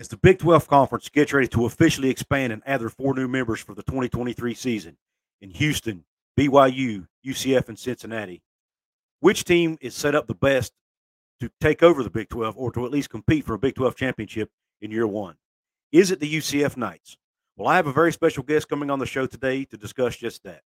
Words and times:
As 0.00 0.08
the 0.08 0.16
Big 0.16 0.38
12 0.38 0.66
Conference 0.66 1.10
gets 1.10 1.34
ready 1.34 1.46
to 1.48 1.66
officially 1.66 2.08
expand 2.08 2.54
and 2.54 2.62
add 2.64 2.80
their 2.80 2.88
four 2.88 3.14
new 3.14 3.28
members 3.28 3.60
for 3.60 3.74
the 3.74 3.82
2023 3.82 4.54
season 4.54 4.96
in 5.42 5.50
Houston, 5.50 6.06
BYU, 6.38 7.06
UCF, 7.26 7.68
and 7.68 7.78
Cincinnati, 7.78 8.40
which 9.20 9.44
team 9.44 9.76
is 9.82 9.94
set 9.94 10.14
up 10.14 10.26
the 10.26 10.34
best 10.34 10.72
to 11.40 11.50
take 11.60 11.82
over 11.82 12.02
the 12.02 12.08
Big 12.08 12.30
12 12.30 12.56
or 12.56 12.72
to 12.72 12.86
at 12.86 12.90
least 12.90 13.10
compete 13.10 13.44
for 13.44 13.52
a 13.52 13.58
Big 13.58 13.74
12 13.74 13.94
championship 13.94 14.48
in 14.80 14.90
year 14.90 15.06
one? 15.06 15.36
Is 15.92 16.10
it 16.10 16.18
the 16.18 16.34
UCF 16.34 16.78
Knights? 16.78 17.18
Well, 17.58 17.68
I 17.68 17.76
have 17.76 17.86
a 17.86 17.92
very 17.92 18.10
special 18.10 18.42
guest 18.42 18.70
coming 18.70 18.88
on 18.88 19.00
the 19.00 19.04
show 19.04 19.26
today 19.26 19.66
to 19.66 19.76
discuss 19.76 20.16
just 20.16 20.42
that. 20.44 20.62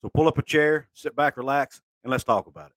So 0.00 0.10
pull 0.14 0.28
up 0.28 0.38
a 0.38 0.42
chair, 0.42 0.86
sit 0.92 1.16
back, 1.16 1.36
relax, 1.36 1.80
and 2.04 2.12
let's 2.12 2.22
talk 2.22 2.46
about 2.46 2.70
it. 2.70 2.75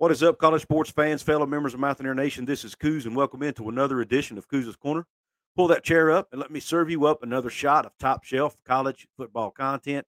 What 0.00 0.10
is 0.10 0.22
up, 0.22 0.38
college 0.38 0.62
sports 0.62 0.90
fans, 0.90 1.22
fellow 1.22 1.44
members 1.44 1.74
of 1.74 1.80
Mountaineer 1.80 2.14
Nation? 2.14 2.46
This 2.46 2.64
is 2.64 2.74
Couz, 2.74 3.04
and 3.04 3.14
welcome 3.14 3.42
into 3.42 3.68
another 3.68 4.00
edition 4.00 4.38
of 4.38 4.48
Couz' 4.48 4.74
Corner. 4.74 5.06
Pull 5.54 5.68
that 5.68 5.84
chair 5.84 6.10
up 6.10 6.28
and 6.32 6.40
let 6.40 6.50
me 6.50 6.58
serve 6.58 6.88
you 6.88 7.04
up 7.04 7.22
another 7.22 7.50
shot 7.50 7.84
of 7.84 7.92
top 7.98 8.24
shelf 8.24 8.56
college 8.64 9.06
football 9.18 9.50
content. 9.50 10.06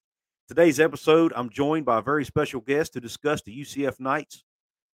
Today's 0.49 0.81
episode, 0.81 1.35
I'm 1.37 1.51
joined 1.51 1.85
by 1.85 1.99
a 1.99 2.03
very 2.03 2.25
special 2.25 2.63
guest 2.63 2.95
to 2.95 3.03
discuss 3.03 3.43
the 3.43 3.55
UCF 3.55 4.01
Knights, 4.01 4.45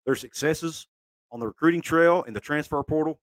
their 0.07 0.15
successes 0.15 0.87
on 1.33 1.41
the 1.41 1.49
recruiting 1.49 1.81
trail 1.81 2.23
and 2.25 2.37
the 2.37 2.41
transfer 2.41 2.81
portal, 2.85 3.19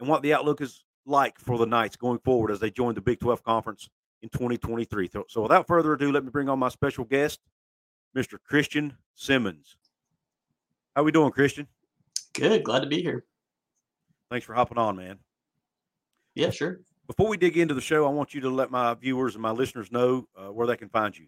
and 0.00 0.08
what 0.08 0.22
the 0.22 0.34
outlook 0.34 0.60
is 0.60 0.82
like 1.06 1.38
for 1.38 1.56
the 1.56 1.66
Knights 1.66 1.94
going 1.94 2.18
forward 2.18 2.50
as 2.50 2.58
they 2.58 2.72
join 2.72 2.96
the 2.96 3.00
Big 3.00 3.20
12 3.20 3.44
Conference 3.44 3.88
in 4.22 4.28
2023. 4.30 5.08
So, 5.08 5.24
so 5.28 5.42
without 5.42 5.68
further 5.68 5.92
ado, 5.92 6.10
let 6.10 6.24
me 6.24 6.30
bring 6.30 6.48
on 6.48 6.58
my 6.58 6.68
special 6.68 7.04
guest, 7.04 7.38
Mr. 8.16 8.38
Christian 8.44 8.96
Simmons. 9.14 9.76
How 10.94 11.02
we 11.02 11.12
doing, 11.12 11.30
Christian? 11.30 11.66
Good. 12.34 12.64
Glad 12.64 12.80
to 12.80 12.86
be 12.86 13.02
here. 13.02 13.24
Thanks 14.30 14.46
for 14.46 14.54
hopping 14.54 14.78
on, 14.78 14.96
man. 14.96 15.18
Yeah, 16.34 16.50
sure. 16.50 16.80
Before 17.06 17.28
we 17.28 17.36
dig 17.36 17.56
into 17.56 17.74
the 17.74 17.80
show, 17.80 18.06
I 18.06 18.10
want 18.10 18.34
you 18.34 18.40
to 18.42 18.50
let 18.50 18.70
my 18.70 18.94
viewers 18.94 19.34
and 19.34 19.42
my 19.42 19.50
listeners 19.50 19.90
know 19.90 20.28
uh, 20.36 20.52
where 20.52 20.66
they 20.66 20.76
can 20.76 20.88
find 20.88 21.16
you. 21.16 21.26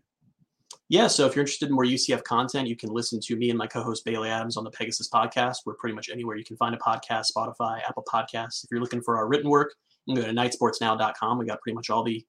Yeah, 0.89 1.07
so 1.07 1.27
if 1.27 1.35
you're 1.35 1.43
interested 1.43 1.69
in 1.69 1.75
more 1.75 1.85
UCF 1.85 2.23
content, 2.25 2.69
you 2.69 2.77
can 2.77 2.91
listen 2.91 3.19
to 3.21 3.37
me 3.37 3.49
and 3.49 3.59
my 3.59 3.67
co-host 3.67 4.05
Bailey 4.05 4.29
Adams 4.29 4.57
on 4.57 4.65
the 4.65 4.71
Pegasus 4.71 5.09
podcast. 5.09 5.59
We're 5.65 5.75
pretty 5.75 5.95
much 5.95 6.11
anywhere 6.11 6.37
you 6.37 6.45
can 6.45 6.57
find 6.57 6.75
a 6.75 6.79
podcast, 6.79 7.27
Spotify, 7.37 7.81
Apple 7.89 8.05
Podcasts. 8.11 8.65
If 8.65 8.71
you're 8.71 8.81
looking 8.81 9.01
for 9.01 9.17
our 9.17 9.27
written 9.27 9.49
work, 9.49 9.75
you 10.07 10.15
can 10.15 10.23
go 10.23 10.29
to 10.29 10.35
knightsportsnow.com. 10.35 11.39
We 11.39 11.47
got 11.47 11.61
pretty 11.63 11.75
much 11.75 11.89
all 11.89 12.05
the 12.05 12.25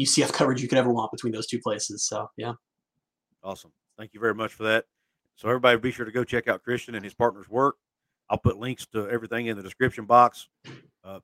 UCF 0.00 0.32
coverage 0.32 0.62
you 0.62 0.68
could 0.68 0.78
ever 0.78 0.92
want 0.92 1.10
between 1.10 1.32
those 1.32 1.48
two 1.48 1.58
places. 1.58 2.04
So 2.04 2.30
yeah. 2.36 2.52
Awesome. 3.42 3.72
Thank 3.98 4.14
you 4.14 4.20
very 4.20 4.34
much 4.34 4.52
for 4.52 4.64
that. 4.64 4.84
So 5.36 5.48
everybody 5.48 5.78
be 5.78 5.92
sure 5.92 6.06
to 6.06 6.12
go 6.12 6.24
check 6.24 6.48
out 6.48 6.62
Christian 6.62 6.94
and 6.94 7.04
his 7.04 7.14
partner's 7.14 7.48
work. 7.48 7.76
I'll 8.28 8.38
put 8.38 8.58
links 8.58 8.86
to 8.86 9.08
everything 9.08 9.46
in 9.46 9.56
the 9.56 9.62
description 9.62 10.04
box. 10.04 10.48
Uh, 11.04 11.20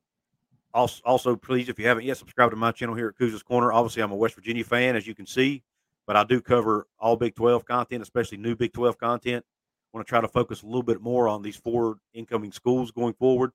also, 0.73 1.01
also, 1.03 1.35
please, 1.35 1.67
if 1.67 1.77
you 1.77 1.87
haven't 1.87 2.05
yet, 2.05 2.17
subscribe 2.17 2.51
to 2.51 2.55
my 2.55 2.71
channel 2.71 2.95
here 2.95 3.09
at 3.09 3.17
Couz' 3.17 3.43
Corner. 3.43 3.73
Obviously, 3.73 4.01
I'm 4.01 4.11
a 4.11 4.15
West 4.15 4.35
Virginia 4.35 4.63
fan, 4.63 4.95
as 4.95 5.05
you 5.05 5.13
can 5.13 5.25
see, 5.25 5.63
but 6.07 6.15
I 6.15 6.23
do 6.23 6.41
cover 6.41 6.87
all 6.99 7.15
Big 7.15 7.35
12 7.35 7.65
content, 7.65 8.01
especially 8.01 8.37
new 8.37 8.55
Big 8.55 8.71
12 8.71 8.97
content. 8.97 9.43
I 9.45 9.97
want 9.97 10.07
to 10.07 10.09
try 10.09 10.21
to 10.21 10.27
focus 10.27 10.61
a 10.61 10.65
little 10.65 10.83
bit 10.83 11.01
more 11.01 11.27
on 11.27 11.41
these 11.41 11.57
four 11.57 11.97
incoming 12.13 12.51
schools 12.51 12.91
going 12.91 13.13
forward 13.13 13.51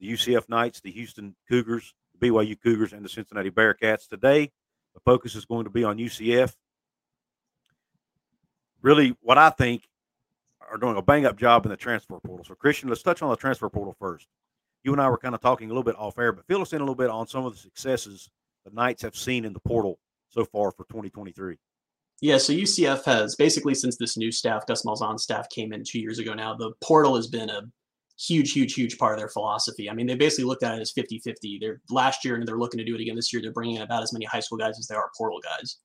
the 0.00 0.12
UCF 0.12 0.48
Knights, 0.48 0.80
the 0.80 0.90
Houston 0.90 1.34
Cougars, 1.48 1.94
the 2.18 2.28
BYU 2.28 2.60
Cougars, 2.60 2.92
and 2.92 3.04
the 3.04 3.08
Cincinnati 3.08 3.50
Bearcats. 3.50 4.08
Today, 4.08 4.50
the 4.92 5.00
focus 5.00 5.34
is 5.34 5.44
going 5.44 5.64
to 5.64 5.70
be 5.70 5.84
on 5.84 5.98
UCF. 5.98 6.54
Really, 8.82 9.16
what 9.20 9.38
I 9.38 9.50
think 9.50 9.82
are 10.70 10.78
doing 10.78 10.96
a 10.96 11.02
bang 11.02 11.26
up 11.26 11.36
job 11.36 11.66
in 11.66 11.70
the 11.70 11.76
transfer 11.76 12.18
portal. 12.20 12.44
So, 12.44 12.54
Christian, 12.54 12.88
let's 12.88 13.02
touch 13.02 13.22
on 13.22 13.30
the 13.30 13.36
transfer 13.36 13.68
portal 13.68 13.94
first. 13.98 14.26
You 14.82 14.92
and 14.92 15.00
I 15.00 15.08
were 15.08 15.18
kind 15.18 15.34
of 15.34 15.40
talking 15.40 15.68
a 15.68 15.72
little 15.72 15.84
bit 15.84 15.96
off 15.96 16.18
air, 16.18 16.32
but 16.32 16.46
fill 16.46 16.62
us 16.62 16.72
in 16.72 16.78
a 16.78 16.84
little 16.84 16.94
bit 16.94 17.10
on 17.10 17.26
some 17.26 17.46
of 17.46 17.52
the 17.52 17.58
successes 17.58 18.28
the 18.64 18.70
Knights 18.70 19.02
have 19.02 19.16
seen 19.16 19.44
in 19.44 19.52
the 19.52 19.60
portal 19.60 19.98
so 20.30 20.44
far 20.44 20.70
for 20.72 20.84
2023. 20.84 21.56
Yeah, 22.20 22.38
so 22.38 22.52
UCF 22.52 23.04
has 23.04 23.36
basically 23.36 23.74
since 23.74 23.96
this 23.96 24.16
new 24.16 24.32
staff, 24.32 24.66
Gus 24.66 24.84
Malzahn's 24.84 25.22
staff 25.22 25.48
came 25.50 25.72
in 25.72 25.82
two 25.84 26.00
years 26.00 26.18
ago 26.18 26.32
now, 26.32 26.54
the 26.54 26.72
portal 26.82 27.16
has 27.16 27.26
been 27.26 27.50
a 27.50 27.62
huge, 28.18 28.52
huge, 28.52 28.74
huge 28.74 28.96
part 28.98 29.14
of 29.14 29.18
their 29.18 29.28
philosophy. 29.28 29.90
I 29.90 29.94
mean, 29.94 30.06
they 30.06 30.14
basically 30.14 30.44
looked 30.44 30.62
at 30.62 30.78
it 30.78 30.80
as 30.80 30.92
50 30.92 31.18
50. 31.18 31.58
They're 31.60 31.80
last 31.90 32.24
year 32.24 32.36
and 32.36 32.46
they're 32.46 32.58
looking 32.58 32.78
to 32.78 32.84
do 32.84 32.94
it 32.94 33.00
again 33.00 33.16
this 33.16 33.32
year. 33.32 33.42
They're 33.42 33.52
bringing 33.52 33.76
in 33.76 33.82
about 33.82 34.02
as 34.02 34.12
many 34.12 34.24
high 34.24 34.40
school 34.40 34.58
guys 34.58 34.78
as 34.78 34.86
they 34.86 34.94
are 34.94 35.10
portal 35.16 35.40
guys. 35.42 35.78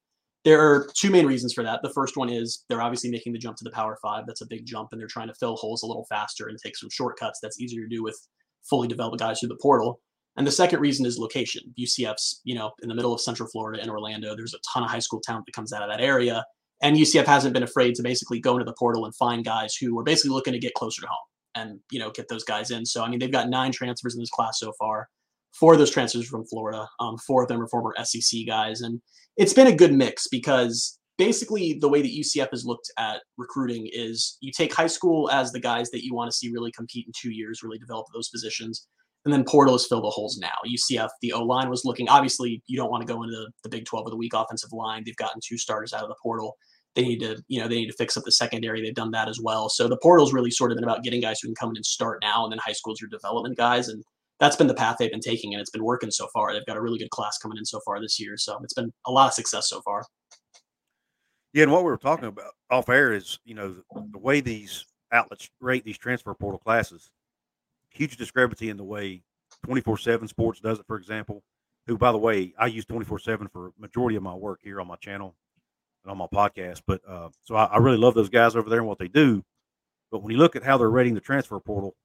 There 0.46 0.62
are 0.62 0.88
two 0.96 1.10
main 1.10 1.26
reasons 1.26 1.54
for 1.54 1.64
that. 1.64 1.82
The 1.84 1.92
first 1.92 2.16
one 2.16 2.30
is 2.30 2.64
they're 2.70 2.82
obviously 2.82 3.12
making 3.12 3.34
the 3.34 3.40
jump 3.40 3.58
to 3.58 3.64
the 3.64 3.72
Power 3.72 3.98
Five. 4.02 4.26
That's 4.26 4.42
a 4.42 4.48
big 4.48 4.66
jump, 4.66 4.90
and 4.92 5.00
they're 5.00 5.08
trying 5.08 5.28
to 5.28 5.34
fill 5.34 5.56
holes 5.58 5.84
a 5.84 5.86
little 5.86 6.06
faster 6.08 6.48
and 6.48 6.58
take 6.58 6.78
some 6.78 6.90
shortcuts. 6.90 7.40
That's 7.42 7.60
easier 7.60 7.84
to 7.84 7.90
do 7.90 8.04
with 8.04 8.18
fully 8.70 8.88
developed 8.88 9.20
guys 9.20 9.40
through 9.40 9.50
the 9.50 9.58
portal. 9.62 10.00
And 10.38 10.48
the 10.48 10.52
second 10.52 10.80
reason 10.80 11.06
is 11.06 11.18
location. 11.18 11.74
UCF's, 11.78 12.40
you 12.46 12.56
know, 12.56 12.72
in 12.82 12.88
the 12.88 12.96
middle 12.96 13.14
of 13.14 13.20
Central 13.20 13.50
Florida 13.50 13.84
in 13.84 13.90
Orlando. 13.90 14.36
There's 14.36 14.54
a 14.54 14.60
ton 14.74 14.84
of 14.84 14.90
high 14.90 15.00
school 15.00 15.22
talent 15.22 15.46
that 15.46 15.54
comes 15.54 15.74
out 15.74 15.84
of 15.84 15.90
that 15.90 16.02
area, 16.02 16.46
and 16.82 16.96
UCF 16.96 17.26
hasn't 17.26 17.54
been 17.54 17.64
afraid 17.64 17.96
to 17.96 18.04
basically 18.04 18.40
go 18.40 18.54
into 18.54 18.66
the 18.66 18.76
portal 18.80 19.06
and 19.06 19.16
find 19.16 19.44
guys 19.44 19.76
who 19.76 19.98
are 20.00 20.04
basically 20.04 20.32
looking 20.32 20.54
to 20.54 20.60
get 20.60 20.74
closer 20.76 21.02
to 21.02 21.08
home 21.08 21.18
and 21.56 21.80
you 21.92 22.00
know 22.00 22.12
get 22.12 22.28
those 22.30 22.44
guys 22.44 22.72
in. 22.72 22.86
So 22.86 23.04
I 23.04 23.10
mean, 23.10 23.20
they've 23.20 23.32
got 23.32 23.50
nine 23.50 23.72
transfers 23.72 24.16
in 24.16 24.22
this 24.22 24.30
class 24.30 24.60
so 24.60 24.72
far. 24.80 25.10
Four 25.52 25.74
of 25.74 25.80
those 25.80 25.92
transfers 25.92 26.28
from 26.28 26.46
Florida. 26.46 26.88
Um, 27.00 27.18
four 27.18 27.42
of 27.42 27.50
them 27.50 27.62
are 27.62 27.68
former 27.68 27.94
SEC 28.04 28.42
guys, 28.48 28.82
and 28.82 29.02
it's 29.40 29.54
been 29.54 29.68
a 29.68 29.76
good 29.76 29.94
mix 29.94 30.28
because 30.28 31.00
basically 31.18 31.78
the 31.80 31.88
way 31.88 32.02
that 32.02 32.12
UCF 32.12 32.50
has 32.52 32.66
looked 32.66 32.92
at 32.98 33.22
recruiting 33.38 33.90
is 33.92 34.38
you 34.42 34.52
take 34.52 34.74
high 34.74 34.88
school 34.88 35.30
as 35.32 35.54
the 35.54 35.62
guys 35.62 35.90
that 35.92 36.04
you 36.04 36.14
want 36.14 36.30
to 36.30 36.36
see 36.36 36.52
really 36.52 36.74
compete 36.74 37.08
in 37.08 37.14
two 37.16 37.32
years, 37.32 37.64
really 37.64 37.80
develop 37.80 38.06
those 38.14 38.28
positions. 38.28 38.86
And 39.24 39.34
then 39.34 39.46
portals 39.46 39.88
fill 39.88 40.02
the 40.02 40.10
holes 40.10 40.38
now. 40.38 40.52
UCF, 40.68 41.08
the 41.22 41.32
O 41.32 41.42
line 41.42 41.70
was 41.70 41.86
looking, 41.86 42.10
obviously, 42.10 42.62
you 42.68 42.76
don't 42.76 42.92
want 42.92 43.06
to 43.06 43.14
go 43.14 43.24
into 43.24 43.48
the 43.64 43.70
Big 43.70 43.86
12 43.86 44.06
with 44.06 44.14
a 44.14 44.18
weak 44.18 44.34
offensive 44.34 44.74
line. 44.74 45.04
They've 45.06 45.16
gotten 45.16 45.40
two 45.42 45.58
starters 45.58 45.94
out 45.94 46.04
of 46.04 46.10
the 46.10 46.16
portal. 46.22 46.58
They 46.96 47.04
need 47.04 47.20
to, 47.20 47.42
you 47.48 47.62
know, 47.62 47.70
they 47.70 47.76
need 47.76 47.88
to 47.88 47.98
fix 47.98 48.18
up 48.18 48.26
the 48.26 48.32
secondary. 48.34 48.82
They've 48.82 48.94
done 48.94 49.12
that 49.12 49.30
as 49.30 49.40
well. 49.42 49.70
So 49.70 49.88
the 49.88 50.00
portal's 50.04 50.34
really 50.34 50.52
sort 50.52 50.72
of 50.72 50.76
been 50.76 50.84
about 50.84 51.04
getting 51.04 51.22
guys 51.22 51.40
who 51.40 51.48
can 51.48 51.56
come 51.56 51.70
in 51.70 51.78
and 51.78 51.86
start 51.86 52.20
now, 52.22 52.44
and 52.44 52.52
then 52.52 52.60
high 52.60 52.74
school's 52.74 53.00
your 53.00 53.10
development 53.10 53.58
guys. 53.58 53.88
And 53.88 54.04
that's 54.40 54.56
been 54.56 54.68
the 54.68 54.74
path 54.74 54.98
they've 55.00 55.12
been 55.12 55.20
taking, 55.20 55.54
and 55.54 55.62
it's 55.62 55.70
been 55.70 55.84
working 55.84 56.12
so 56.12 56.28
far. 56.34 56.54
They've 56.54 56.66
got 56.66 56.78
a 56.78 56.82
really 56.82 56.98
good 56.98 57.10
class 57.10 57.38
coming 57.38 57.58
in 57.58 57.66
so 57.66 57.80
far 57.86 58.00
this 58.00 58.20
year. 58.20 58.38
So 58.38 58.60
it's 58.64 58.74
been 58.74 58.92
a 59.06 59.12
lot 59.12 59.28
of 59.28 59.34
success 59.34 59.70
so 59.70 59.82
far. 59.82 60.06
Yeah, 61.54 61.64
and 61.64 61.72
what 61.72 61.84
we 61.84 61.90
were 61.90 61.98
talking 61.98 62.26
about 62.26 62.54
off 62.70 62.90
air 62.90 63.12
is, 63.12 63.40
you 63.44 63.56
know, 63.56 63.74
the, 63.74 63.84
the 64.12 64.20
way 64.20 64.40
these 64.40 64.86
outlets 65.12 65.50
rate 65.60 65.84
these 65.84 65.98
transfer 65.98 66.34
portal 66.34 66.60
classes, 66.60 67.10
huge 67.90 68.18
discrepancy 68.18 68.70
in 68.70 68.78
the 68.78 68.84
way 68.84 69.24
24-7 69.66 70.30
sports 70.30 70.60
does 70.60 70.80
it, 70.80 70.86
for 70.86 70.96
example, 70.96 71.44
who, 71.88 71.98
by 71.98 72.12
the 72.12 72.18
way, 72.18 72.54
I 72.58 72.68
use 72.68 72.86
24-7 72.86 73.52
for 73.52 73.72
majority 73.80 74.16
of 74.16 74.24
my 74.24 74.34
work 74.34 74.60
here 74.64 74.80
on 74.80 74.88
my 74.88 74.96
channel 74.98 75.36
and 76.04 76.12
on 76.12 76.18
my 76.18 76.28
podcast. 76.28 76.84
But 76.86 77.02
uh, 77.08 77.30
so 77.44 77.56
I, 77.56 77.66
I 77.66 77.78
really 77.78 77.98
love 77.98 78.14
those 78.14 78.30
guys 78.30 78.56
over 78.56 78.70
there 78.70 78.80
and 78.80 78.88
what 78.88 79.00
they 79.00 79.08
do. 79.08 79.44
But 80.12 80.22
when 80.22 80.32
you 80.32 80.38
look 80.38 80.56
at 80.56 80.64
how 80.64 80.78
they're 80.78 80.90
rating 80.90 81.16
the 81.16 81.20
transfer 81.20 81.60
portal 81.60 81.96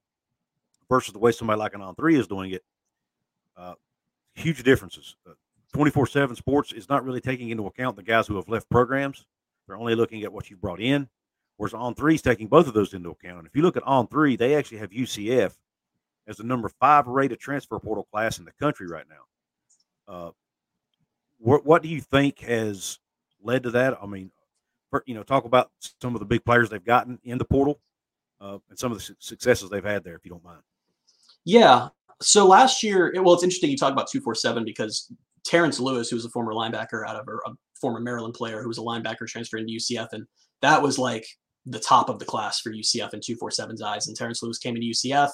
versus 0.89 1.13
the 1.13 1.19
way 1.19 1.33
somebody 1.33 1.59
like 1.59 1.75
an 1.75 1.83
on 1.83 1.95
three 1.95 2.19
is 2.19 2.27
doing 2.27 2.53
it, 2.53 2.63
uh, 3.57 3.75
huge 4.35 4.63
differences. 4.63 5.17
Twenty 5.73 5.91
four 5.91 6.07
seven 6.07 6.37
sports 6.37 6.73
is 6.73 6.89
not 6.89 7.05
really 7.05 7.21
taking 7.21 7.51
into 7.51 7.67
account 7.67 7.97
the 7.97 8.03
guys 8.03 8.27
who 8.27 8.37
have 8.37 8.49
left 8.49 8.69
programs. 8.71 9.27
They're 9.67 9.77
only 9.77 9.95
looking 9.95 10.23
at 10.23 10.33
what 10.33 10.51
you 10.51 10.57
brought 10.57 10.81
in. 10.81 11.09
Whereas 11.57 11.75
on 11.75 11.95
three 11.95 12.15
is 12.15 12.23
taking 12.23 12.49
both 12.49 12.67
of 12.67 12.75
those 12.75 12.95
into 12.95 13.11
account. 13.11 13.39
And 13.39 13.47
if 13.47 13.55
you 13.55 13.63
look 13.63 13.77
at 13.77 13.83
on 13.85 14.09
three, 14.09 14.37
they 14.37 14.57
actually 14.57 14.79
have 14.79 14.91
UCF 14.91 15.55
as 16.27 16.37
the 16.37 16.45
number 16.45 16.69
five 16.69 17.07
rated 17.07 17.39
transfer 17.39 17.79
portal 17.79 18.07
class 18.11 18.39
in 18.39 18.45
the 18.45 18.53
country 18.53 18.87
right 18.87 19.05
now. 19.09 20.13
Uh, 20.13 20.31
what, 21.39 21.65
what 21.65 21.83
do 21.83 21.89
you 21.89 22.01
think 22.01 22.41
has 22.41 22.99
led 23.43 23.63
to 23.65 23.71
that? 23.73 23.99
I 24.03 24.07
mean, 24.07 24.31
you 25.07 25.15
know, 25.15 25.23
talk 25.23 25.45
about 25.45 25.71
some 26.01 26.15
of 26.15 26.21
the 26.21 26.27
big 26.27 26.45
players 26.45 26.71
they've 26.71 26.85
gotten 26.85 27.19
in 27.25 27.39
the 27.39 27.45
portal 27.45 27.81
uh, 28.41 28.59
and 28.69 28.79
some 28.79 28.93
of 28.93 28.99
the 28.99 29.15
successes 29.19 29.71
they've 29.71 29.85
had 29.85 30.05
there, 30.05 30.15
if 30.15 30.25
you 30.25 30.31
don't 30.31 30.45
mind. 30.45 30.63
Yeah. 31.45 31.89
So 32.23 32.47
last 32.47 32.83
year, 32.83 33.13
well, 33.17 33.35
it's 33.35 33.43
interesting 33.43 33.71
you 33.71 33.77
talk 33.77 33.93
about 33.93 34.11
247 34.11 34.65
because 34.65 35.13
Terrence 35.45 35.79
Lewis, 35.79 36.09
who 36.09 36.17
was 36.17 36.25
a 36.25 36.31
former 36.31 36.53
linebacker 36.53 37.07
out 37.07 37.17
of 37.17 37.29
a 37.29 37.51
former 37.81 38.01
Maryland 38.01 38.35
player 38.35 38.63
who 38.63 38.69
was 38.69 38.79
a 38.79 38.83
linebacker 38.83 39.27
transferred 39.27 39.61
into 39.61 39.75
UCF, 39.75 40.09
and 40.13 40.27
that 40.63 40.81
was 40.81 40.99
like 40.99 41.27
the 41.67 41.79
top 41.79 42.09
of 42.09 42.19
the 42.19 42.25
class 42.25 42.61
for 42.61 42.73
UCF 42.73 43.15
in 43.15 43.21
247's 43.21 43.83
eyes. 43.83 44.07
And 44.07 44.17
Terrence 44.17 44.43
Lewis 44.43 44.59
came 44.59 44.77
into 44.77 44.89
UCF, 44.89 45.31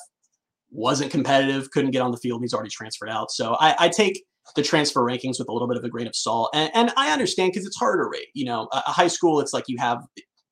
wasn't 0.71 1.11
competitive, 1.11 1.71
couldn't 1.71 1.91
get 1.91 2.03
on 2.03 2.11
the 2.11 2.19
field. 2.19 2.41
He's 2.43 2.55
already 2.55 2.71
transferred 2.71 3.11
out. 3.11 3.31
So 3.31 3.57
I, 3.61 3.75
I 3.79 3.89
take 3.89 4.23
the 4.57 4.63
transfer 4.63 5.01
rankings 5.01 5.39
with 5.39 5.49
a 5.49 5.53
little 5.53 5.69
bit 5.69 5.77
of 5.77 5.85
a 5.85 5.89
grain 5.89 6.07
of 6.07 6.17
salt. 6.17 6.51
And, 6.55 6.71
and 6.75 6.93
I 6.97 7.13
understand 7.13 7.53
because 7.53 7.67
it's 7.67 7.77
harder 7.77 8.09
rate. 8.09 8.29
You 8.35 8.47
know, 8.47 8.69
a, 8.73 8.83
a 8.87 8.91
high 8.91 9.09
school, 9.09 9.41
it's 9.41 9.53
like 9.53 9.65
you 9.69 9.79
have 9.79 10.03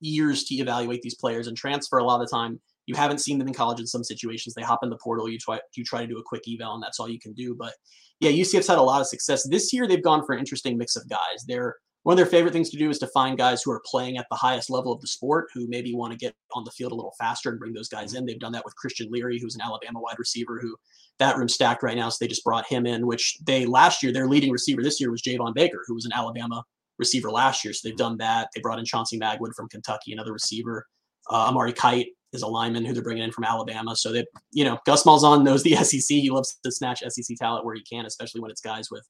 years 0.01 0.45
to 0.45 0.55
evaluate 0.57 1.03
these 1.03 1.17
players 1.17 1.47
and 1.47 1.57
transfer 1.57 1.99
a 1.99 2.05
lot 2.05 2.21
of 2.21 2.29
the 2.29 2.37
time 2.37 2.61
you 2.89 2.95
haven't 2.95 3.19
seen 3.19 3.39
them 3.39 3.47
in 3.47 3.55
college 3.55 3.81
in 3.81 3.87
some 3.87 4.03
situations. 4.03 4.55
They 4.55 4.63
hop 4.63 4.81
in 4.83 4.89
the 4.89 4.97
portal. 4.97 5.29
You 5.29 5.39
try 5.39 5.61
you 5.77 5.85
try 5.85 6.01
to 6.01 6.07
do 6.07 6.19
a 6.19 6.23
quick 6.23 6.43
eval, 6.49 6.73
and 6.73 6.83
that's 6.83 6.99
all 6.99 7.09
you 7.09 7.21
can 7.21 7.35
do. 7.35 7.55
But 7.55 7.75
yeah, 8.19 8.31
UCF's 8.31 8.67
had 8.67 8.79
a 8.79 8.83
lot 8.83 9.03
of 9.03 9.07
success 9.07 9.47
this 9.47 9.75
year. 9.75 9.87
They've 9.87 10.03
gone 10.03 10.25
for 10.25 10.33
an 10.33 10.39
interesting 10.39 10.79
mix 10.79 10.97
of 10.97 11.07
guys. 11.07 11.45
They're 11.47 11.77
one 12.05 12.15
of 12.15 12.17
their 12.17 12.27
favorite 12.27 12.55
things 12.55 12.71
to 12.71 12.79
do 12.79 12.89
is 12.89 12.99
to 13.01 13.07
find 13.09 13.37
guys 13.37 13.63
who 13.63 13.71
are 13.71 13.83
playing 13.85 14.17
at 14.17 14.25
the 14.31 14.37
highest 14.37 14.71
level 14.71 14.91
of 14.91 15.03
the 15.03 15.07
sport 15.07 15.49
who 15.53 15.69
maybe 15.69 15.95
want 15.95 16.13
to 16.13 16.19
get 16.19 16.35
on 16.55 16.65
the 16.65 16.71
field 16.71 16.93
a 16.93 16.95
little 16.95 17.15
faster 17.19 17.51
and 17.51 17.59
bring 17.59 17.75
those 17.75 17.91
guys 17.91 18.15
in. 18.15 18.25
They've 18.25 18.41
done 18.41 18.53
that 18.53 18.65
with 18.65 18.75
Christian 18.77 19.11
Leary, 19.11 19.39
who's 19.39 19.55
an 19.55 19.61
Alabama 19.61 20.01
wide 20.01 20.19
receiver 20.19 20.59
who 20.59 20.75
that 21.19 21.37
room 21.37 21.49
stacked 21.49 21.83
right 21.83 21.97
now. 21.97 22.09
So 22.09 22.17
they 22.21 22.29
just 22.29 22.45
brought 22.45 22.67
him 22.67 22.87
in, 22.87 23.07
which 23.07 23.37
they 23.45 23.67
last 23.67 24.03
year, 24.03 24.11
their 24.11 24.29
leading 24.29 24.51
receiver 24.51 24.83
this 24.83 24.99
year 24.99 25.11
was 25.11 25.21
Javon 25.21 25.55
Baker, 25.55 25.85
who 25.87 25.95
was 25.95 26.07
an 26.07 26.13
Alabama 26.15 26.65
receiver 26.99 27.31
last 27.31 27.63
year. 27.63 27.75
So 27.75 27.87
they've 27.87 27.99
done 27.99 28.17
that. 28.19 28.49
They 28.55 28.63
brought 28.63 28.79
in 28.79 28.87
Chauncey 28.87 29.19
Magwood 29.19 29.55
from 29.55 29.69
Kentucky, 29.69 30.13
another 30.15 30.33
receiver. 30.33 30.87
Uh, 31.31 31.49
Amari 31.49 31.75
Kight 31.75 32.07
is 32.33 32.43
a 32.43 32.47
lineman 32.47 32.85
who 32.85 32.93
they're 32.93 33.03
bringing 33.03 33.25
in 33.25 33.33
from 33.33 33.45
Alabama. 33.45 33.97
So 33.97 34.13
that 34.13 34.29
you 34.53 34.65
know, 34.65 34.79
Gus 34.87 35.05
Malzahn 35.05 35.43
knows 35.45 35.63
the 35.63 35.77
SEC. 35.85 36.03
He 36.09 36.31
loves 36.31 36.59
to 36.65 36.73
snatch 36.73 37.03
SEC 37.07 37.37
talent 37.39 37.65
where 37.65 37.75
he 37.75 37.83
can, 37.83 38.07
especially 38.07 38.41
when 38.41 38.51
it's 38.51 38.61
guys 38.61 38.91
with 38.91 39.07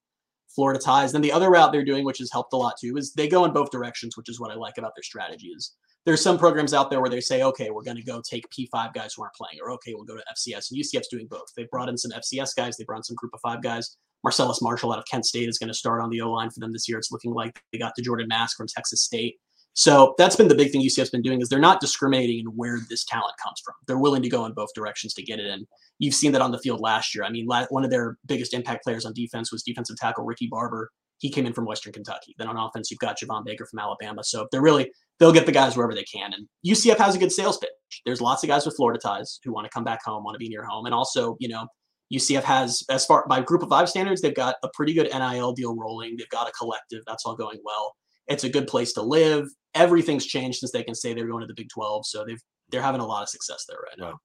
Florida 0.54 0.80
ties. 0.80 1.12
Then 1.12 1.22
the 1.22 1.32
other 1.32 1.50
route 1.50 1.72
they're 1.72 1.84
doing, 1.84 2.04
which 2.04 2.18
has 2.18 2.30
helped 2.32 2.52
a 2.52 2.56
lot 2.56 2.74
too, 2.80 2.96
is 2.96 3.12
they 3.12 3.28
go 3.28 3.44
in 3.44 3.52
both 3.52 3.70
directions, 3.70 4.16
which 4.16 4.28
is 4.28 4.40
what 4.40 4.50
I 4.50 4.54
like 4.54 4.78
about 4.78 4.92
their 4.96 5.02
strategy. 5.02 5.48
Is 5.48 5.74
there's 6.04 6.22
some 6.22 6.38
programs 6.38 6.72
out 6.72 6.90
there 6.90 7.00
where 7.00 7.10
they 7.10 7.20
say, 7.20 7.42
okay, 7.42 7.70
we're 7.70 7.82
going 7.82 7.96
to 7.96 8.02
go 8.02 8.22
take 8.22 8.48
P5 8.50 8.94
guys 8.94 9.14
who 9.14 9.22
aren't 9.22 9.34
playing, 9.34 9.58
or 9.62 9.70
okay, 9.72 9.94
we'll 9.94 10.04
go 10.04 10.16
to 10.16 10.24
FCS. 10.32 10.70
And 10.70 10.80
UCF's 10.80 11.08
doing 11.08 11.26
both. 11.28 11.46
They 11.56 11.66
brought 11.70 11.88
in 11.88 11.98
some 11.98 12.12
FCS 12.12 12.56
guys, 12.56 12.76
they 12.76 12.84
brought 12.84 12.98
in 12.98 13.04
some 13.04 13.16
Group 13.16 13.34
of 13.34 13.40
Five 13.40 13.62
guys. 13.62 13.96
Marcellus 14.24 14.60
Marshall 14.60 14.92
out 14.92 14.98
of 14.98 15.04
Kent 15.08 15.26
State 15.26 15.48
is 15.48 15.58
going 15.58 15.68
to 15.68 15.74
start 15.74 16.02
on 16.02 16.10
the 16.10 16.20
O 16.20 16.32
line 16.32 16.50
for 16.50 16.60
them 16.60 16.72
this 16.72 16.88
year. 16.88 16.98
It's 16.98 17.12
looking 17.12 17.32
like 17.32 17.62
they 17.72 17.78
got 17.78 17.92
the 17.96 18.02
Jordan 18.02 18.26
Mask 18.28 18.56
from 18.56 18.66
Texas 18.66 19.02
State. 19.02 19.36
So 19.78 20.16
that's 20.18 20.34
been 20.34 20.48
the 20.48 20.56
big 20.56 20.72
thing 20.72 20.82
UCF's 20.82 21.10
been 21.10 21.22
doing 21.22 21.40
is 21.40 21.48
they're 21.48 21.60
not 21.60 21.80
discriminating 21.80 22.40
in 22.40 22.46
where 22.46 22.80
this 22.90 23.04
talent 23.04 23.34
comes 23.40 23.62
from. 23.64 23.74
They're 23.86 24.00
willing 24.00 24.22
to 24.22 24.28
go 24.28 24.44
in 24.44 24.52
both 24.52 24.70
directions 24.74 25.14
to 25.14 25.22
get 25.22 25.38
it 25.38 25.46
in. 25.46 25.68
You've 26.00 26.16
seen 26.16 26.32
that 26.32 26.42
on 26.42 26.50
the 26.50 26.58
field 26.58 26.80
last 26.80 27.14
year. 27.14 27.22
I 27.22 27.30
mean, 27.30 27.46
one 27.46 27.84
of 27.84 27.90
their 27.90 28.18
biggest 28.26 28.54
impact 28.54 28.82
players 28.82 29.06
on 29.06 29.12
defense 29.12 29.52
was 29.52 29.62
defensive 29.62 29.96
tackle 29.96 30.24
Ricky 30.24 30.48
Barber. 30.48 30.90
He 31.18 31.30
came 31.30 31.46
in 31.46 31.52
from 31.52 31.64
Western 31.64 31.92
Kentucky. 31.92 32.34
Then 32.38 32.48
on 32.48 32.56
offense, 32.56 32.90
you've 32.90 32.98
got 32.98 33.20
Javon 33.20 33.44
Baker 33.44 33.66
from 33.66 33.78
Alabama. 33.78 34.24
So 34.24 34.48
they're 34.50 34.60
really 34.60 34.90
they'll 35.20 35.30
get 35.30 35.46
the 35.46 35.52
guys 35.52 35.76
wherever 35.76 35.94
they 35.94 36.02
can. 36.02 36.32
And 36.32 36.48
UCF 36.66 36.98
has 36.98 37.14
a 37.14 37.18
good 37.20 37.30
sales 37.30 37.58
pitch. 37.58 37.70
There's 38.04 38.20
lots 38.20 38.42
of 38.42 38.48
guys 38.48 38.66
with 38.66 38.74
Florida 38.74 38.98
ties 38.98 39.38
who 39.44 39.52
want 39.52 39.64
to 39.64 39.70
come 39.70 39.84
back 39.84 40.04
home, 40.04 40.24
want 40.24 40.34
to 40.34 40.40
be 40.40 40.48
near 40.48 40.64
home, 40.64 40.86
and 40.86 40.94
also 40.94 41.36
you 41.38 41.48
know 41.48 41.68
UCF 42.12 42.42
has, 42.42 42.82
as 42.90 43.06
far 43.06 43.24
by 43.28 43.42
group 43.42 43.62
of 43.62 43.68
five 43.68 43.88
standards, 43.88 44.22
they've 44.22 44.34
got 44.34 44.56
a 44.64 44.68
pretty 44.74 44.92
good 44.92 45.08
NIL 45.12 45.52
deal 45.52 45.76
rolling. 45.76 46.16
They've 46.16 46.28
got 46.30 46.48
a 46.48 46.52
collective. 46.52 47.04
That's 47.06 47.24
all 47.24 47.36
going 47.36 47.60
well. 47.64 47.94
It's 48.28 48.44
a 48.44 48.48
good 48.48 48.66
place 48.66 48.92
to 48.94 49.02
live. 49.02 49.48
Everything's 49.74 50.26
changed 50.26 50.58
since 50.58 50.72
they 50.72 50.82
can 50.82 50.94
say 50.94 51.14
they're 51.14 51.26
going 51.26 51.40
to 51.40 51.46
the 51.46 51.54
Big 51.54 51.68
12. 51.68 52.06
So 52.06 52.24
they've 52.24 52.42
they're 52.70 52.82
having 52.82 53.00
a 53.00 53.06
lot 53.06 53.22
of 53.22 53.28
success 53.28 53.66
there 53.68 53.78
right 53.78 54.18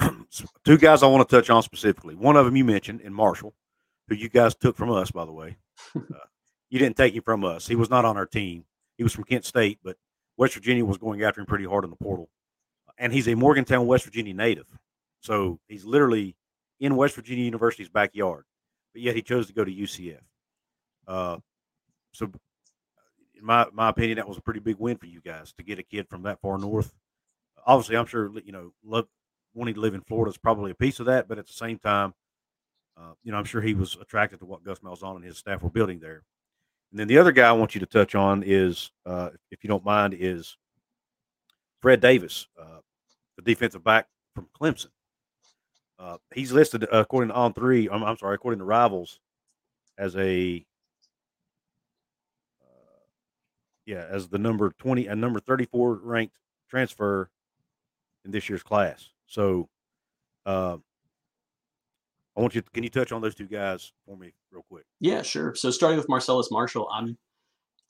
now. 0.00 0.16
Two 0.64 0.78
guys 0.78 1.02
I 1.02 1.06
want 1.06 1.28
to 1.28 1.36
touch 1.36 1.50
on 1.50 1.62
specifically. 1.62 2.14
One 2.14 2.36
of 2.36 2.44
them 2.44 2.56
you 2.56 2.64
mentioned 2.64 3.00
in 3.00 3.12
Marshall, 3.12 3.54
who 4.08 4.14
you 4.14 4.28
guys 4.28 4.54
took 4.54 4.76
from 4.76 4.90
us, 4.90 5.10
by 5.10 5.24
the 5.24 5.32
way. 5.32 5.56
uh, 5.96 6.00
you 6.68 6.78
didn't 6.78 6.96
take 6.96 7.14
him 7.14 7.22
from 7.22 7.44
us. 7.44 7.66
He 7.66 7.74
was 7.74 7.90
not 7.90 8.04
on 8.04 8.16
our 8.16 8.26
team. 8.26 8.64
He 8.96 9.02
was 9.02 9.12
from 9.12 9.24
Kent 9.24 9.44
State, 9.44 9.78
but 9.82 9.96
West 10.36 10.54
Virginia 10.54 10.84
was 10.84 10.98
going 10.98 11.22
after 11.22 11.40
him 11.40 11.46
pretty 11.46 11.64
hard 11.64 11.84
in 11.84 11.90
the 11.90 11.96
portal. 11.96 12.28
And 12.98 13.12
he's 13.12 13.28
a 13.28 13.34
Morgantown, 13.34 13.86
West 13.86 14.04
Virginia 14.04 14.34
native. 14.34 14.66
So 15.20 15.58
he's 15.68 15.84
literally 15.84 16.36
in 16.80 16.96
West 16.96 17.14
Virginia 17.14 17.44
University's 17.44 17.88
backyard, 17.88 18.44
but 18.92 19.02
yet 19.02 19.16
he 19.16 19.22
chose 19.22 19.46
to 19.48 19.52
go 19.52 19.64
to 19.64 19.70
UCF. 19.70 20.20
Uh, 21.06 21.38
so, 22.12 22.30
in 23.40 23.46
my 23.46 23.66
my 23.72 23.88
opinion, 23.88 24.16
that 24.16 24.28
was 24.28 24.38
a 24.38 24.42
pretty 24.42 24.60
big 24.60 24.76
win 24.78 24.96
for 24.96 25.06
you 25.06 25.20
guys 25.20 25.52
to 25.58 25.64
get 25.64 25.78
a 25.78 25.82
kid 25.82 26.08
from 26.08 26.22
that 26.22 26.40
far 26.40 26.58
north. 26.58 26.92
Obviously, 27.66 27.96
I'm 27.96 28.06
sure 28.06 28.30
you 28.44 28.52
know 28.52 28.72
love, 28.84 29.06
wanting 29.54 29.74
to 29.74 29.80
live 29.80 29.94
in 29.94 30.02
Florida 30.02 30.30
is 30.30 30.38
probably 30.38 30.70
a 30.70 30.74
piece 30.76 31.00
of 31.00 31.06
that, 31.06 31.28
but 31.28 31.38
at 31.38 31.46
the 31.46 31.52
same 31.52 31.78
time, 31.78 32.14
uh, 32.96 33.12
you 33.24 33.32
know, 33.32 33.38
I'm 33.38 33.44
sure 33.44 33.60
he 33.60 33.74
was 33.74 33.96
attracted 34.00 34.40
to 34.40 34.46
what 34.46 34.64
Gus 34.64 34.80
Malzahn 34.80 35.16
and 35.16 35.24
his 35.24 35.38
staff 35.38 35.62
were 35.62 35.70
building 35.70 36.00
there. 36.00 36.22
And 36.90 36.98
then 36.98 37.08
the 37.08 37.18
other 37.18 37.32
guy 37.32 37.48
I 37.48 37.52
want 37.52 37.74
you 37.74 37.80
to 37.80 37.86
touch 37.86 38.14
on 38.14 38.42
is, 38.44 38.90
uh, 39.06 39.30
if 39.50 39.62
you 39.62 39.68
don't 39.68 39.84
mind, 39.84 40.14
is 40.18 40.56
Fred 41.80 42.00
Davis, 42.00 42.46
uh, 42.60 42.80
the 43.36 43.42
defensive 43.42 43.84
back 43.84 44.06
from 44.34 44.48
Clemson. 44.60 44.90
Uh, 45.98 46.16
he's 46.34 46.52
listed 46.52 46.86
according 46.90 47.28
to 47.28 47.34
On 47.34 47.52
Three. 47.52 47.88
I'm, 47.88 48.02
I'm, 48.02 48.16
sorry, 48.16 48.34
according 48.34 48.58
to 48.58 48.64
Rivals, 48.64 49.20
as 49.98 50.16
a 50.16 50.64
uh, 52.62 53.04
yeah, 53.86 54.04
as 54.08 54.28
the 54.28 54.38
number 54.38 54.70
twenty 54.78 55.06
and 55.06 55.20
number 55.20 55.40
thirty 55.40 55.66
four 55.66 55.94
ranked 56.02 56.36
transfer 56.68 57.30
in 58.24 58.30
this 58.30 58.48
year's 58.48 58.62
class. 58.62 59.10
So, 59.26 59.68
uh, 60.46 60.76
I 62.36 62.40
want 62.40 62.54
you. 62.54 62.60
To, 62.60 62.70
can 62.70 62.84
you 62.84 62.90
touch 62.90 63.12
on 63.12 63.22
those 63.22 63.34
two 63.34 63.46
guys 63.46 63.92
for 64.06 64.16
me 64.16 64.32
real 64.50 64.64
quick? 64.68 64.84
Yeah, 65.00 65.22
sure. 65.22 65.54
So 65.54 65.70
starting 65.70 65.98
with 65.98 66.08
Marcellus 66.08 66.50
Marshall, 66.50 66.88
I'm 66.92 67.16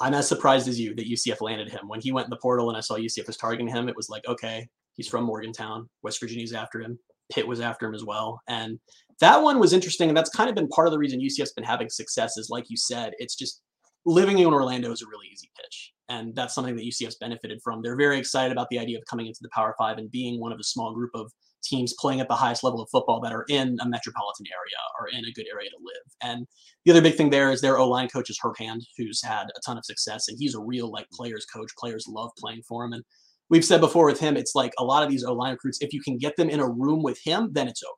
I'm 0.01 0.15
as 0.15 0.27
surprised 0.27 0.67
as 0.67 0.81
you 0.81 0.95
that 0.95 1.07
UCF 1.07 1.41
landed 1.41 1.71
him 1.71 1.87
when 1.87 2.01
he 2.01 2.11
went 2.11 2.27
in 2.27 2.31
the 2.31 2.37
portal 2.37 2.69
and 2.69 2.77
I 2.77 2.81
saw 2.81 2.95
UCF 2.95 3.27
was 3.27 3.37
targeting 3.37 3.69
him. 3.69 3.89
It 3.89 3.97
was 3.97 4.09
like, 4.09 4.27
okay, 4.27 4.67
he's 4.97 5.09
from 5.09 5.25
Morgantown, 5.25 5.89
West 6.03 6.21
Virginia's 6.21 6.55
after 6.55 6.81
him. 6.81 6.99
Pitt 7.31 7.47
was 7.47 7.61
after 7.61 7.87
him 7.87 7.95
as 7.95 8.05
well. 8.05 8.41
And 8.49 8.81
that 9.21 9.43
one 9.43 9.61
was 9.61 9.73
interesting. 9.73 10.09
And 10.09 10.17
that's 10.17 10.31
kind 10.31 10.49
of 10.49 10.57
been 10.57 10.69
part 10.69 10.89
of 10.89 10.93
the 10.93 10.99
reason 10.99 11.21
UCF's 11.21 11.53
been 11.53 11.65
having 11.65 11.89
success 11.89 12.37
is 12.37 12.51
like 12.51 12.65
you 12.69 12.77
said, 12.77 13.13
it's 13.19 13.37
just 13.37 13.61
living 14.07 14.39
in 14.39 14.47
Orlando 14.47 14.91
is 14.93 15.03
a 15.03 15.07
really 15.07 15.29
easy 15.33 15.51
pitch. 15.57 15.93
And 16.09 16.35
that's 16.35 16.55
something 16.55 16.75
that 16.77 16.85
UCF's 16.85 17.17
benefited 17.21 17.61
from. 17.63 17.83
They're 17.83 17.97
very 17.97 18.19
excited 18.19 18.51
about 18.51 18.69
the 18.71 18.79
idea 18.79 18.99
of 18.99 19.05
coming 19.09 19.27
into 19.27 19.41
the 19.43 19.49
Power 19.51 19.75
Five 19.79 19.99
and 19.99 20.11
being 20.11 20.41
one 20.41 20.53
of 20.53 20.59
a 20.59 20.65
small 20.65 20.93
group 20.93 21.11
of 21.15 21.31
teams 21.63 21.95
playing 21.99 22.21
at 22.21 22.29
the 22.29 22.35
highest 22.35 22.65
level 22.65 22.81
of 22.81 22.89
football 22.91 23.21
that 23.21 23.33
are 23.33 23.45
in 23.49 23.77
a 23.81 23.89
metropolitan 23.89 24.47
area 24.51 24.81
or 24.99 25.09
in 25.09 25.25
a 25.25 25.33
good 25.33 25.47
area 25.53 25.71
to 25.71 25.77
live. 25.81 26.03
And 26.23 26.47
the 26.85 26.91
other 26.91 27.03
big 27.03 27.17
thing 27.17 27.31
there 27.31 27.53
is 27.53 27.61
their 27.61 27.79
O 27.79 27.89
line 27.89 28.09
coach 28.09 28.31
is 28.31 28.39
Herb 28.43 28.57
Hand, 28.59 28.83
who's 28.97 29.23
had 29.23 29.45
a 29.45 29.61
ton 29.65 29.79
of 29.79 29.85
success, 29.85 30.29
and 30.29 30.39
he's 30.39 30.55
a 30.55 30.61
real 30.61 30.91
like 30.91 31.07
players 31.13 31.47
coach. 31.47 31.71
Players 31.79 32.07
love 32.09 32.31
playing 32.39 32.63
for 32.67 32.85
him, 32.85 32.93
and 32.93 33.05
we've 33.51 33.65
said 33.65 33.81
before 33.81 34.07
with 34.07 34.19
him, 34.19 34.37
it's 34.37 34.55
like 34.55 34.73
a 34.79 34.85
lot 34.85 35.03
of 35.03 35.11
these 35.11 35.25
O 35.25 35.35
line 35.35 35.53
recruits, 35.53 35.79
if 35.81 35.93
you 35.93 36.01
can 36.01 36.17
get 36.17 36.37
them 36.37 36.49
in 36.49 36.61
a 36.61 36.69
room 36.69 37.03
with 37.03 37.21
him, 37.23 37.51
then 37.53 37.69
it's 37.69 37.83
over. 37.83 37.95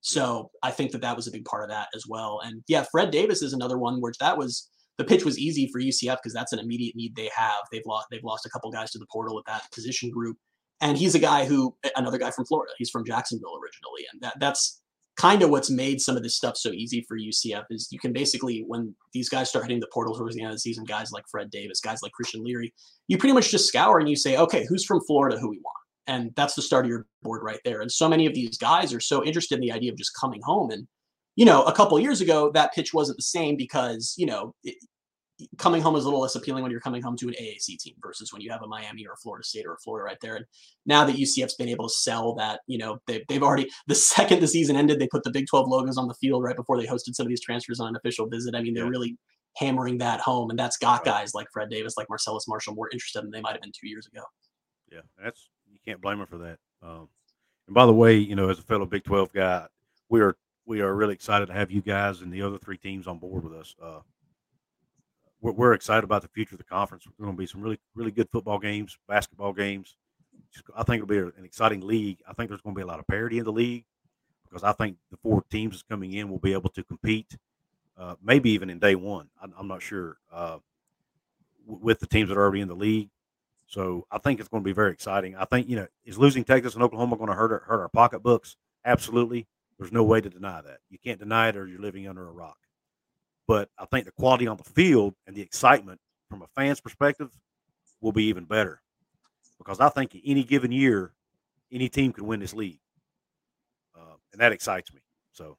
So 0.00 0.50
I 0.62 0.72
think 0.72 0.90
that 0.92 1.02
that 1.02 1.14
was 1.14 1.28
a 1.28 1.30
big 1.30 1.44
part 1.44 1.62
of 1.62 1.70
that 1.70 1.88
as 1.94 2.06
well. 2.08 2.40
And 2.44 2.62
yeah, 2.66 2.84
Fred 2.90 3.10
Davis 3.10 3.42
is 3.42 3.52
another 3.52 3.78
one 3.78 4.00
where 4.00 4.12
that 4.18 4.36
was 4.36 4.68
the 4.98 5.04
pitch 5.04 5.24
was 5.24 5.38
easy 5.38 5.68
for 5.72 5.80
UCF 5.80 6.16
because 6.16 6.34
that's 6.34 6.52
an 6.52 6.58
immediate 6.58 6.94
need 6.94 7.16
they 7.16 7.30
have. 7.34 7.62
They've 7.70 7.86
lost 7.86 8.06
they've 8.10 8.24
lost 8.24 8.46
a 8.46 8.50
couple 8.50 8.70
guys 8.70 8.90
to 8.92 8.98
the 8.98 9.06
portal 9.10 9.38
at 9.38 9.44
that 9.46 9.70
position 9.72 10.10
group, 10.10 10.36
and 10.80 10.98
he's 10.98 11.14
a 11.14 11.18
guy 11.18 11.44
who 11.44 11.74
another 11.96 12.18
guy 12.18 12.30
from 12.30 12.46
Florida. 12.46 12.72
He's 12.78 12.90
from 12.90 13.04
Jacksonville 13.04 13.58
originally, 13.62 14.06
and 14.12 14.20
that 14.22 14.38
that's 14.38 14.82
kind 15.16 15.42
of 15.42 15.50
what's 15.50 15.70
made 15.70 16.00
some 16.00 16.16
of 16.16 16.22
this 16.22 16.36
stuff 16.36 16.56
so 16.56 16.70
easy 16.70 17.04
for 17.06 17.18
UCF 17.18 17.64
is 17.70 17.88
you 17.90 17.98
can 17.98 18.12
basically 18.12 18.64
when 18.66 18.94
these 19.12 19.28
guys 19.28 19.48
start 19.48 19.64
hitting 19.64 19.80
the 19.80 19.88
portal 19.92 20.16
towards 20.16 20.34
the 20.34 20.42
end 20.42 20.50
of 20.50 20.56
the 20.56 20.60
season, 20.60 20.84
guys 20.84 21.12
like 21.12 21.24
Fred 21.30 21.50
Davis, 21.50 21.80
guys 21.80 22.00
like 22.02 22.12
Christian 22.12 22.42
Leary, 22.44 22.72
you 23.08 23.18
pretty 23.18 23.34
much 23.34 23.50
just 23.50 23.68
scour 23.68 23.98
and 23.98 24.08
you 24.08 24.16
say, 24.16 24.36
okay, 24.36 24.64
who's 24.66 24.84
from 24.84 25.00
Florida 25.06 25.38
who 25.38 25.50
we 25.50 25.58
want? 25.58 25.76
And 26.06 26.32
that's 26.34 26.54
the 26.54 26.62
start 26.62 26.84
of 26.84 26.88
your 26.88 27.06
board 27.22 27.42
right 27.42 27.60
there. 27.64 27.82
And 27.82 27.92
so 27.92 28.08
many 28.08 28.26
of 28.26 28.34
these 28.34 28.58
guys 28.58 28.92
are 28.92 29.00
so 29.00 29.24
interested 29.24 29.56
in 29.56 29.60
the 29.60 29.72
idea 29.72 29.92
of 29.92 29.98
just 29.98 30.12
coming 30.18 30.40
home. 30.42 30.70
And, 30.70 30.88
you 31.36 31.44
know, 31.44 31.62
a 31.64 31.72
couple 31.72 31.98
years 31.98 32.20
ago, 32.20 32.50
that 32.52 32.74
pitch 32.74 32.92
wasn't 32.92 33.16
the 33.16 33.22
same 33.22 33.56
because, 33.56 34.14
you 34.16 34.26
know, 34.26 34.54
it, 34.64 34.76
coming 35.58 35.82
home 35.82 35.96
is 35.96 36.04
a 36.04 36.06
little 36.06 36.20
less 36.20 36.34
appealing 36.34 36.62
when 36.62 36.70
you're 36.70 36.80
coming 36.80 37.02
home 37.02 37.16
to 37.16 37.28
an 37.28 37.34
AAC 37.40 37.78
team 37.78 37.94
versus 38.02 38.32
when 38.32 38.42
you 38.42 38.50
have 38.50 38.62
a 38.62 38.66
Miami 38.66 39.06
or 39.06 39.12
a 39.12 39.16
Florida 39.16 39.44
State 39.44 39.66
or 39.66 39.74
a 39.74 39.78
Florida 39.78 40.04
right 40.04 40.18
there. 40.20 40.36
And 40.36 40.44
now 40.86 41.04
that 41.04 41.16
UCF's 41.16 41.54
been 41.54 41.68
able 41.68 41.88
to 41.88 41.94
sell 41.94 42.34
that, 42.34 42.60
you 42.66 42.78
know, 42.78 42.98
they, 43.06 43.24
they've 43.28 43.42
already, 43.42 43.68
the 43.86 43.94
second 43.94 44.40
the 44.40 44.48
season 44.48 44.76
ended, 44.76 44.98
they 44.98 45.08
put 45.08 45.24
the 45.24 45.30
Big 45.30 45.46
12 45.48 45.68
logos 45.68 45.98
on 45.98 46.08
the 46.08 46.14
field 46.14 46.42
right 46.42 46.56
before 46.56 46.78
they 46.78 46.86
hosted 46.86 47.14
some 47.14 47.26
of 47.26 47.30
these 47.30 47.40
transfers 47.40 47.80
on 47.80 47.88
an 47.88 47.96
official 47.96 48.28
visit. 48.28 48.54
I 48.54 48.62
mean, 48.62 48.74
they're 48.74 48.84
yeah. 48.84 48.90
really 48.90 49.16
hammering 49.56 49.98
that 49.98 50.20
home. 50.20 50.50
And 50.50 50.58
that's 50.58 50.76
got 50.76 51.04
guys 51.04 51.34
like 51.34 51.46
Fred 51.52 51.70
Davis, 51.70 51.96
like 51.96 52.08
Marcellus 52.08 52.46
Marshall 52.48 52.74
more 52.74 52.88
interested 52.92 53.22
than 53.22 53.30
they 53.30 53.40
might 53.40 53.52
have 53.52 53.62
been 53.62 53.72
two 53.72 53.88
years 53.88 54.06
ago. 54.06 54.22
Yeah, 54.90 55.00
that's, 55.22 55.48
you 55.70 55.78
can't 55.86 56.00
blame 56.00 56.18
them 56.18 56.26
for 56.26 56.38
that. 56.38 56.58
Um, 56.82 57.08
and 57.66 57.74
by 57.74 57.86
the 57.86 57.92
way, 57.92 58.16
you 58.16 58.34
know, 58.34 58.48
as 58.48 58.58
a 58.58 58.62
fellow 58.62 58.86
Big 58.86 59.04
12 59.04 59.32
guy, 59.32 59.66
we 60.08 60.20
are, 60.20 60.36
we 60.66 60.80
are 60.80 60.94
really 60.94 61.14
excited 61.14 61.46
to 61.46 61.52
have 61.52 61.70
you 61.70 61.82
guys 61.82 62.20
and 62.20 62.32
the 62.32 62.42
other 62.42 62.58
three 62.58 62.78
teams 62.78 63.06
on 63.06 63.18
board 63.18 63.44
with 63.44 63.54
us. 63.54 63.74
Uh, 63.82 64.00
we're, 65.40 65.52
we're 65.52 65.72
excited 65.74 66.04
about 66.04 66.22
the 66.22 66.28
future 66.28 66.54
of 66.54 66.58
the 66.58 66.64
conference. 66.64 67.04
We're 67.06 67.26
going 67.26 67.36
to 67.36 67.40
be 67.40 67.46
some 67.46 67.60
really, 67.60 67.78
really 67.94 68.12
good 68.12 68.28
football 68.30 68.58
games, 68.58 68.96
basketball 69.08 69.52
games. 69.52 69.96
I 70.76 70.82
think 70.82 71.02
it'll 71.02 71.06
be 71.06 71.18
an 71.18 71.44
exciting 71.44 71.80
league. 71.80 72.18
I 72.28 72.32
think 72.34 72.48
there's 72.48 72.60
going 72.60 72.74
to 72.74 72.78
be 72.78 72.82
a 72.82 72.86
lot 72.86 73.00
of 73.00 73.06
parity 73.06 73.38
in 73.38 73.44
the 73.44 73.52
league 73.52 73.84
because 74.44 74.62
I 74.62 74.72
think 74.72 74.96
the 75.10 75.16
four 75.16 75.42
teams 75.50 75.74
that's 75.74 75.82
coming 75.82 76.12
in 76.12 76.28
will 76.28 76.38
be 76.38 76.52
able 76.52 76.70
to 76.70 76.84
compete, 76.84 77.36
uh, 77.98 78.16
maybe 78.22 78.50
even 78.50 78.68
in 78.68 78.78
day 78.78 78.94
one. 78.94 79.28
I'm, 79.42 79.54
I'm 79.58 79.68
not 79.68 79.82
sure 79.82 80.18
uh, 80.30 80.58
with 81.66 82.00
the 82.00 82.06
teams 82.06 82.28
that 82.28 82.36
are 82.36 82.42
already 82.42 82.60
in 82.60 82.68
the 82.68 82.74
league. 82.74 83.08
So 83.66 84.06
I 84.10 84.18
think 84.18 84.38
it's 84.38 84.50
going 84.50 84.62
to 84.62 84.68
be 84.68 84.74
very 84.74 84.92
exciting. 84.92 85.34
I 85.34 85.46
think 85.46 85.68
you 85.68 85.76
know 85.76 85.86
is 86.04 86.18
losing 86.18 86.44
Texas 86.44 86.74
and 86.74 86.82
Oklahoma 86.82 87.16
going 87.16 87.30
to 87.30 87.34
hurt 87.34 87.52
our, 87.52 87.60
hurt 87.60 87.80
our 87.80 87.88
pocketbooks? 87.88 88.56
Absolutely. 88.84 89.46
There's 89.78 89.92
no 89.92 90.04
way 90.04 90.20
to 90.20 90.30
deny 90.30 90.60
that. 90.62 90.78
You 90.90 90.98
can't 90.98 91.18
deny 91.18 91.48
it, 91.48 91.56
or 91.56 91.66
you're 91.66 91.80
living 91.80 92.06
under 92.08 92.26
a 92.28 92.32
rock. 92.32 92.56
But 93.48 93.68
I 93.78 93.86
think 93.86 94.06
the 94.06 94.12
quality 94.12 94.46
on 94.46 94.56
the 94.56 94.64
field 94.64 95.14
and 95.26 95.34
the 95.34 95.42
excitement 95.42 96.00
from 96.30 96.42
a 96.42 96.46
fan's 96.54 96.80
perspective 96.80 97.30
will 98.00 98.12
be 98.12 98.24
even 98.24 98.44
better 98.44 98.80
because 99.58 99.80
I 99.80 99.88
think 99.88 100.16
any 100.24 100.44
given 100.44 100.72
year, 100.72 101.12
any 101.70 101.88
team 101.88 102.12
can 102.12 102.26
win 102.26 102.40
this 102.40 102.54
league, 102.54 102.80
uh, 103.96 104.14
and 104.32 104.40
that 104.40 104.52
excites 104.52 104.92
me. 104.92 105.00
So, 105.32 105.56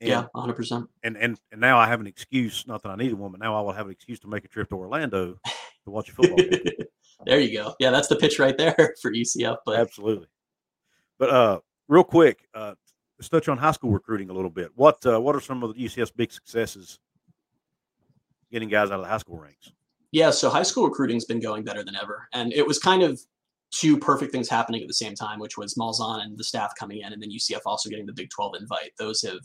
And, 0.00 0.08
yeah, 0.08 0.26
100. 0.32 0.54
percent 0.54 0.88
And 1.02 1.16
and 1.16 1.38
and 1.50 1.60
now 1.60 1.78
I 1.78 1.86
have 1.86 2.00
an 2.00 2.06
excuse. 2.06 2.66
Not 2.66 2.82
that 2.82 2.90
I 2.90 2.96
needed 2.96 3.14
one, 3.14 3.30
but 3.32 3.40
now 3.40 3.56
I 3.56 3.60
will 3.60 3.72
have 3.72 3.86
an 3.86 3.92
excuse 3.92 4.20
to 4.20 4.28
make 4.28 4.44
a 4.44 4.48
trip 4.48 4.68
to 4.70 4.76
Orlando 4.76 5.38
to 5.84 5.90
watch 5.90 6.08
a 6.08 6.12
football 6.12 6.36
game. 6.36 6.60
there 7.26 7.40
you 7.40 7.52
go. 7.56 7.74
Yeah, 7.78 7.90
that's 7.90 8.08
the 8.08 8.16
pitch 8.16 8.38
right 8.38 8.56
there 8.56 8.94
for 9.02 9.12
UCF. 9.12 9.56
But 9.66 9.80
Absolutely. 9.80 10.28
But 11.18 11.30
uh, 11.30 11.60
real 11.88 12.04
quick, 12.04 12.46
uh, 12.54 12.74
let's 13.18 13.28
touch 13.28 13.48
on 13.48 13.58
high 13.58 13.72
school 13.72 13.90
recruiting 13.90 14.30
a 14.30 14.32
little 14.32 14.50
bit. 14.50 14.70
What 14.74 15.04
uh, 15.06 15.20
what 15.20 15.34
are 15.34 15.40
some 15.40 15.62
of 15.62 15.74
the 15.74 15.84
UCF's 15.84 16.12
big 16.12 16.32
successes 16.32 17.00
getting 18.52 18.68
guys 18.68 18.90
out 18.90 19.00
of 19.00 19.02
the 19.02 19.08
high 19.08 19.18
school 19.18 19.38
ranks? 19.38 19.72
yeah, 20.12 20.30
so 20.30 20.48
high 20.48 20.62
school 20.62 20.84
recruiting's 20.84 21.24
been 21.24 21.40
going 21.40 21.64
better 21.64 21.84
than 21.84 21.96
ever, 21.96 22.28
and 22.32 22.52
it 22.52 22.66
was 22.66 22.78
kind 22.78 23.02
of 23.02 23.20
two 23.70 23.98
perfect 23.98 24.32
things 24.32 24.48
happening 24.48 24.80
at 24.80 24.88
the 24.88 24.94
same 24.94 25.14
time, 25.14 25.38
which 25.38 25.58
was 25.58 25.74
Malzahn 25.74 26.22
and 26.22 26.38
the 26.38 26.44
staff 26.44 26.72
coming 26.78 27.00
in, 27.00 27.12
and 27.12 27.22
then 27.22 27.30
UCF 27.30 27.60
also 27.66 27.90
getting 27.90 28.06
the 28.06 28.14
Big 28.14 28.30
12 28.30 28.54
invite. 28.60 28.92
Those 28.98 29.20
have, 29.22 29.40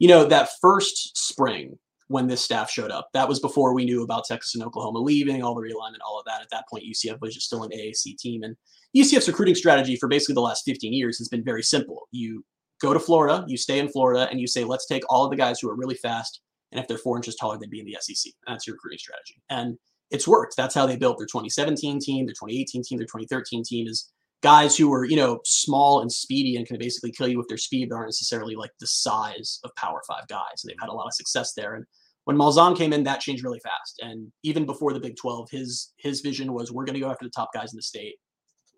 you 0.00 0.08
know, 0.08 0.24
that 0.24 0.48
first 0.60 1.16
spring 1.16 1.78
when 2.08 2.26
this 2.26 2.44
staff 2.44 2.68
showed 2.68 2.90
up, 2.90 3.08
that 3.12 3.28
was 3.28 3.38
before 3.38 3.72
we 3.72 3.84
knew 3.84 4.02
about 4.02 4.24
Texas 4.24 4.56
and 4.56 4.64
Oklahoma 4.64 4.98
leaving, 4.98 5.44
all 5.44 5.54
the 5.54 5.60
realignment, 5.60 6.00
all 6.04 6.18
of 6.18 6.24
that. 6.24 6.40
At 6.40 6.50
that 6.50 6.64
point, 6.68 6.82
UCF 6.84 7.20
was 7.20 7.34
just 7.34 7.46
still 7.46 7.62
an 7.62 7.70
AAC 7.70 8.16
team, 8.18 8.42
and 8.42 8.56
UCF's 8.96 9.28
recruiting 9.28 9.54
strategy 9.54 9.96
for 9.96 10.08
basically 10.08 10.34
the 10.34 10.40
last 10.40 10.64
15 10.64 10.92
years 10.92 11.18
has 11.18 11.28
been 11.28 11.44
very 11.44 11.62
simple. 11.62 12.08
You 12.10 12.44
go 12.80 12.92
to 12.92 13.00
Florida, 13.00 13.44
you 13.46 13.56
stay 13.56 13.78
in 13.78 13.88
Florida, 13.88 14.28
and 14.30 14.40
you 14.40 14.46
say, 14.46 14.64
let's 14.64 14.86
take 14.86 15.02
all 15.08 15.24
of 15.24 15.30
the 15.30 15.36
guys 15.36 15.60
who 15.60 15.68
are 15.68 15.76
really 15.76 15.94
fast, 15.94 16.40
and 16.72 16.80
if 16.80 16.88
they're 16.88 16.98
four 16.98 17.16
inches 17.16 17.36
taller, 17.36 17.58
they'd 17.58 17.70
be 17.70 17.80
in 17.80 17.86
the 17.86 17.96
SEC. 18.00 18.32
That's 18.46 18.66
your 18.66 18.74
recruiting 18.74 18.98
strategy, 18.98 19.40
and 19.48 19.78
it's 20.10 20.26
worked. 20.26 20.56
That's 20.56 20.74
how 20.74 20.86
they 20.86 20.96
built 20.96 21.18
their 21.18 21.26
2017 21.26 22.00
team, 22.00 22.26
their 22.26 22.34
2018 22.34 22.82
team, 22.82 22.98
their 22.98 23.06
2013 23.06 23.62
team 23.64 23.86
is 23.86 24.10
guys 24.42 24.76
who 24.76 24.88
were, 24.88 25.04
you 25.04 25.16
know, 25.16 25.40
small 25.44 26.00
and 26.00 26.10
speedy 26.10 26.56
and 26.56 26.66
can 26.66 26.78
basically 26.78 27.12
kill 27.12 27.28
you 27.28 27.38
with 27.38 27.48
their 27.48 27.58
speed, 27.58 27.88
but 27.88 27.96
aren't 27.96 28.08
necessarily 28.08 28.56
like 28.56 28.72
the 28.80 28.86
size 28.86 29.60
of 29.64 29.74
power 29.76 30.00
five 30.08 30.26
guys. 30.28 30.62
And 30.62 30.70
they've 30.70 30.80
had 30.80 30.88
a 30.88 30.94
lot 30.94 31.06
of 31.06 31.14
success 31.14 31.52
there. 31.54 31.74
And 31.74 31.84
when 32.24 32.36
Malzahn 32.36 32.76
came 32.76 32.92
in, 32.92 33.04
that 33.04 33.20
changed 33.20 33.44
really 33.44 33.60
fast. 33.60 34.00
And 34.02 34.32
even 34.42 34.66
before 34.66 34.92
the 34.92 35.00
Big 35.00 35.16
12, 35.16 35.50
his 35.50 35.92
his 35.98 36.20
vision 36.20 36.52
was 36.52 36.72
we're 36.72 36.84
going 36.84 36.94
to 36.94 37.00
go 37.00 37.10
after 37.10 37.24
the 37.24 37.30
top 37.30 37.50
guys 37.52 37.72
in 37.72 37.76
the 37.76 37.82
state. 37.82 38.16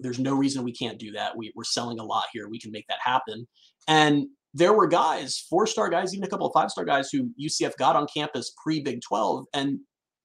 There's 0.03 0.19
no 0.19 0.35
reason 0.35 0.63
we 0.63 0.73
can't 0.73 0.99
do 0.99 1.13
that. 1.13 1.37
We, 1.37 1.53
we're 1.55 1.65
selling 1.65 1.99
a 1.99 2.05
lot 2.05 2.25
here. 2.33 2.49
We 2.49 2.61
can 2.61 2.73
make 2.73 2.87
that 2.89 2.99
happen. 3.03 3.47
And 3.89 4.27
there 4.55 4.73
were 4.73 4.87
guys, 4.87 5.47
four 5.49 5.67
star 5.67 5.89
guys, 5.89 6.15
even 6.15 6.25
a 6.25 6.29
couple 6.29 6.47
of 6.47 6.53
five 6.53 6.71
star 6.71 6.85
guys 6.85 7.11
who 7.11 7.31
UCF 7.41 7.77
got 7.79 7.97
on 7.97 8.07
campus 8.15 8.53
pre 8.63 8.81
Big 8.81 9.01
12. 9.01 9.47
And 9.55 9.81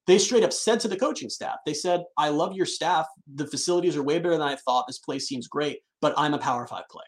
they 0.05 0.17
straight 0.17 0.43
up 0.43 0.53
said 0.53 0.79
to 0.81 0.87
the 0.87 0.97
coaching 0.97 1.29
staff, 1.29 1.57
they 1.65 1.73
said, 1.73 2.03
I 2.17 2.29
love 2.29 2.53
your 2.55 2.65
staff. 2.65 3.05
The 3.35 3.47
facilities 3.47 3.95
are 3.95 4.03
way 4.03 4.19
better 4.19 4.31
than 4.31 4.41
I 4.41 4.55
thought. 4.55 4.85
This 4.87 4.99
place 4.99 5.27
seems 5.27 5.47
great, 5.47 5.79
but 6.01 6.13
I'm 6.17 6.33
a 6.33 6.39
power 6.39 6.65
five 6.67 6.87
player. 6.89 7.05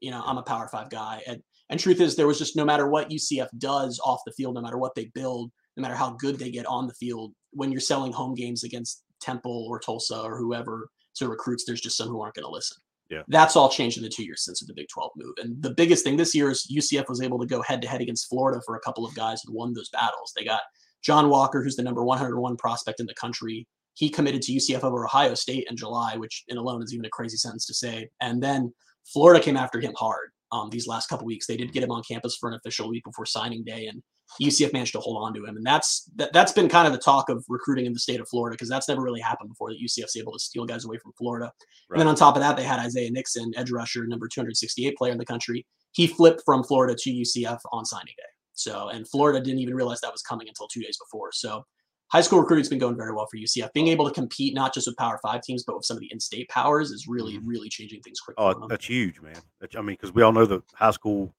You 0.00 0.10
know, 0.10 0.22
I'm 0.24 0.38
a 0.38 0.42
power 0.42 0.68
five 0.68 0.90
guy. 0.90 1.22
And 1.26 1.42
and 1.70 1.80
truth 1.80 2.00
is 2.00 2.16
there 2.16 2.26
was 2.26 2.38
just 2.38 2.56
no 2.56 2.64
matter 2.64 2.88
what 2.88 3.08
UCF 3.08 3.48
does 3.56 3.98
off 4.04 4.20
the 4.26 4.32
field, 4.32 4.54
no 4.54 4.60
matter 4.60 4.76
what 4.76 4.94
they 4.94 5.10
build, 5.14 5.50
no 5.76 5.80
matter 5.80 5.94
how 5.94 6.10
good 6.18 6.38
they 6.38 6.50
get 6.50 6.66
on 6.66 6.86
the 6.86 6.94
field, 6.94 7.32
when 7.52 7.72
you're 7.72 7.80
selling 7.80 8.12
home 8.12 8.34
games 8.34 8.64
against 8.64 9.04
Temple 9.22 9.66
or 9.70 9.78
Tulsa 9.78 10.20
or 10.20 10.36
whoever 10.38 10.88
to 11.16 11.28
recruits, 11.28 11.64
there's 11.64 11.80
just 11.80 11.96
some 11.96 12.08
who 12.08 12.20
aren't 12.20 12.34
going 12.34 12.44
to 12.44 12.50
listen. 12.50 12.78
Yeah. 13.10 13.22
That's 13.28 13.56
all 13.56 13.68
changed 13.68 13.98
in 13.98 14.02
the 14.02 14.08
two 14.08 14.24
years 14.24 14.44
since 14.44 14.60
the 14.60 14.72
Big 14.72 14.88
12 14.88 15.10
move. 15.16 15.34
And 15.42 15.62
the 15.62 15.74
biggest 15.74 16.02
thing 16.02 16.16
this 16.16 16.34
year 16.34 16.50
is 16.50 16.66
UCF 16.74 17.08
was 17.08 17.20
able 17.20 17.38
to 17.40 17.46
go 17.46 17.60
head 17.60 17.82
to 17.82 17.88
head 17.88 18.00
against 18.00 18.28
Florida 18.28 18.60
for 18.64 18.76
a 18.76 18.80
couple 18.80 19.04
of 19.04 19.14
guys 19.14 19.42
and 19.44 19.54
won 19.54 19.74
those 19.74 19.90
battles. 19.90 20.32
They 20.34 20.44
got 20.44 20.62
John 21.02 21.28
Walker, 21.28 21.62
who's 21.62 21.76
the 21.76 21.82
number 21.82 22.02
101 22.02 22.56
prospect 22.56 23.00
in 23.00 23.06
the 23.06 23.14
country. 23.14 23.66
He 23.94 24.08
committed 24.08 24.40
to 24.42 24.52
UCF 24.52 24.82
over 24.82 25.04
Ohio 25.04 25.34
State 25.34 25.66
in 25.68 25.76
July, 25.76 26.16
which 26.16 26.44
in 26.48 26.56
alone 26.56 26.82
is 26.82 26.94
even 26.94 27.04
a 27.04 27.10
crazy 27.10 27.36
sentence 27.36 27.66
to 27.66 27.74
say. 27.74 28.08
And 28.22 28.42
then 28.42 28.72
Florida 29.04 29.42
came 29.42 29.58
after 29.58 29.78
him 29.80 29.92
hard 29.96 30.30
um, 30.50 30.70
these 30.70 30.86
last 30.86 31.08
couple 31.08 31.26
weeks. 31.26 31.46
They 31.46 31.56
did 31.56 31.72
get 31.72 31.82
him 31.82 31.90
on 31.90 32.02
campus 32.08 32.36
for 32.36 32.48
an 32.48 32.54
official 32.54 32.88
week 32.88 33.04
before 33.04 33.26
signing 33.26 33.64
day, 33.64 33.86
and 33.86 34.02
UCF 34.40 34.72
managed 34.72 34.92
to 34.92 35.00
hold 35.00 35.22
on 35.22 35.34
to 35.34 35.44
him. 35.44 35.56
And 35.56 35.66
that's 35.66 36.08
that, 36.16 36.32
that's 36.32 36.52
been 36.52 36.68
kind 36.68 36.86
of 36.86 36.92
the 36.92 36.98
talk 36.98 37.28
of 37.28 37.44
recruiting 37.48 37.86
in 37.86 37.92
the 37.92 37.98
state 37.98 38.20
of 38.20 38.28
Florida 38.28 38.54
because 38.54 38.68
that's 38.68 38.88
never 38.88 39.02
really 39.02 39.20
happened 39.20 39.48
before. 39.48 39.70
That 39.70 39.80
UCF's 39.82 40.16
able 40.16 40.32
to 40.32 40.38
steal 40.38 40.64
guys 40.64 40.84
away 40.84 40.98
from 40.98 41.12
Florida. 41.18 41.52
Right. 41.88 41.96
And 41.96 42.00
then 42.00 42.08
on 42.08 42.14
top 42.14 42.36
of 42.36 42.42
that, 42.42 42.56
they 42.56 42.64
had 42.64 42.80
Isaiah 42.80 43.10
Nixon, 43.10 43.52
edge 43.56 43.70
rusher, 43.70 44.06
number 44.06 44.28
268 44.28 44.96
player 44.96 45.12
in 45.12 45.18
the 45.18 45.26
country. 45.26 45.66
He 45.92 46.06
flipped 46.06 46.42
from 46.44 46.64
Florida 46.64 46.94
to 46.98 47.10
UCF 47.10 47.58
on 47.72 47.84
signing 47.84 48.14
day. 48.16 48.24
So, 48.54 48.88
and 48.88 49.08
Florida 49.08 49.40
didn't 49.40 49.60
even 49.60 49.74
realize 49.74 50.00
that 50.00 50.12
was 50.12 50.22
coming 50.22 50.48
until 50.48 50.68
two 50.68 50.82
days 50.82 50.98
before. 50.98 51.32
So, 51.32 51.64
high 52.08 52.20
school 52.20 52.40
recruiting's 52.40 52.68
been 52.68 52.78
going 52.78 52.96
very 52.96 53.12
well 53.12 53.26
for 53.30 53.38
UCF. 53.38 53.72
Being 53.72 53.88
able 53.88 54.06
to 54.06 54.14
compete 54.14 54.54
not 54.54 54.74
just 54.74 54.86
with 54.86 54.96
Power 54.96 55.18
Five 55.22 55.42
teams, 55.42 55.64
but 55.64 55.76
with 55.76 55.84
some 55.84 55.96
of 55.96 56.00
the 56.00 56.10
in-state 56.12 56.48
powers 56.48 56.90
is 56.90 57.06
really, 57.08 57.34
mm-hmm. 57.34 57.48
really 57.48 57.68
changing 57.68 58.02
things 58.02 58.20
quickly. 58.20 58.44
Oh, 58.44 58.66
that's 58.68 58.86
huge, 58.86 59.20
man. 59.20 59.36
That's, 59.60 59.74
I 59.74 59.80
mean, 59.80 59.96
because 59.96 60.12
we 60.12 60.22
all 60.22 60.32
know 60.32 60.44
the 60.44 60.62
high 60.74 60.90
school, 60.90 61.34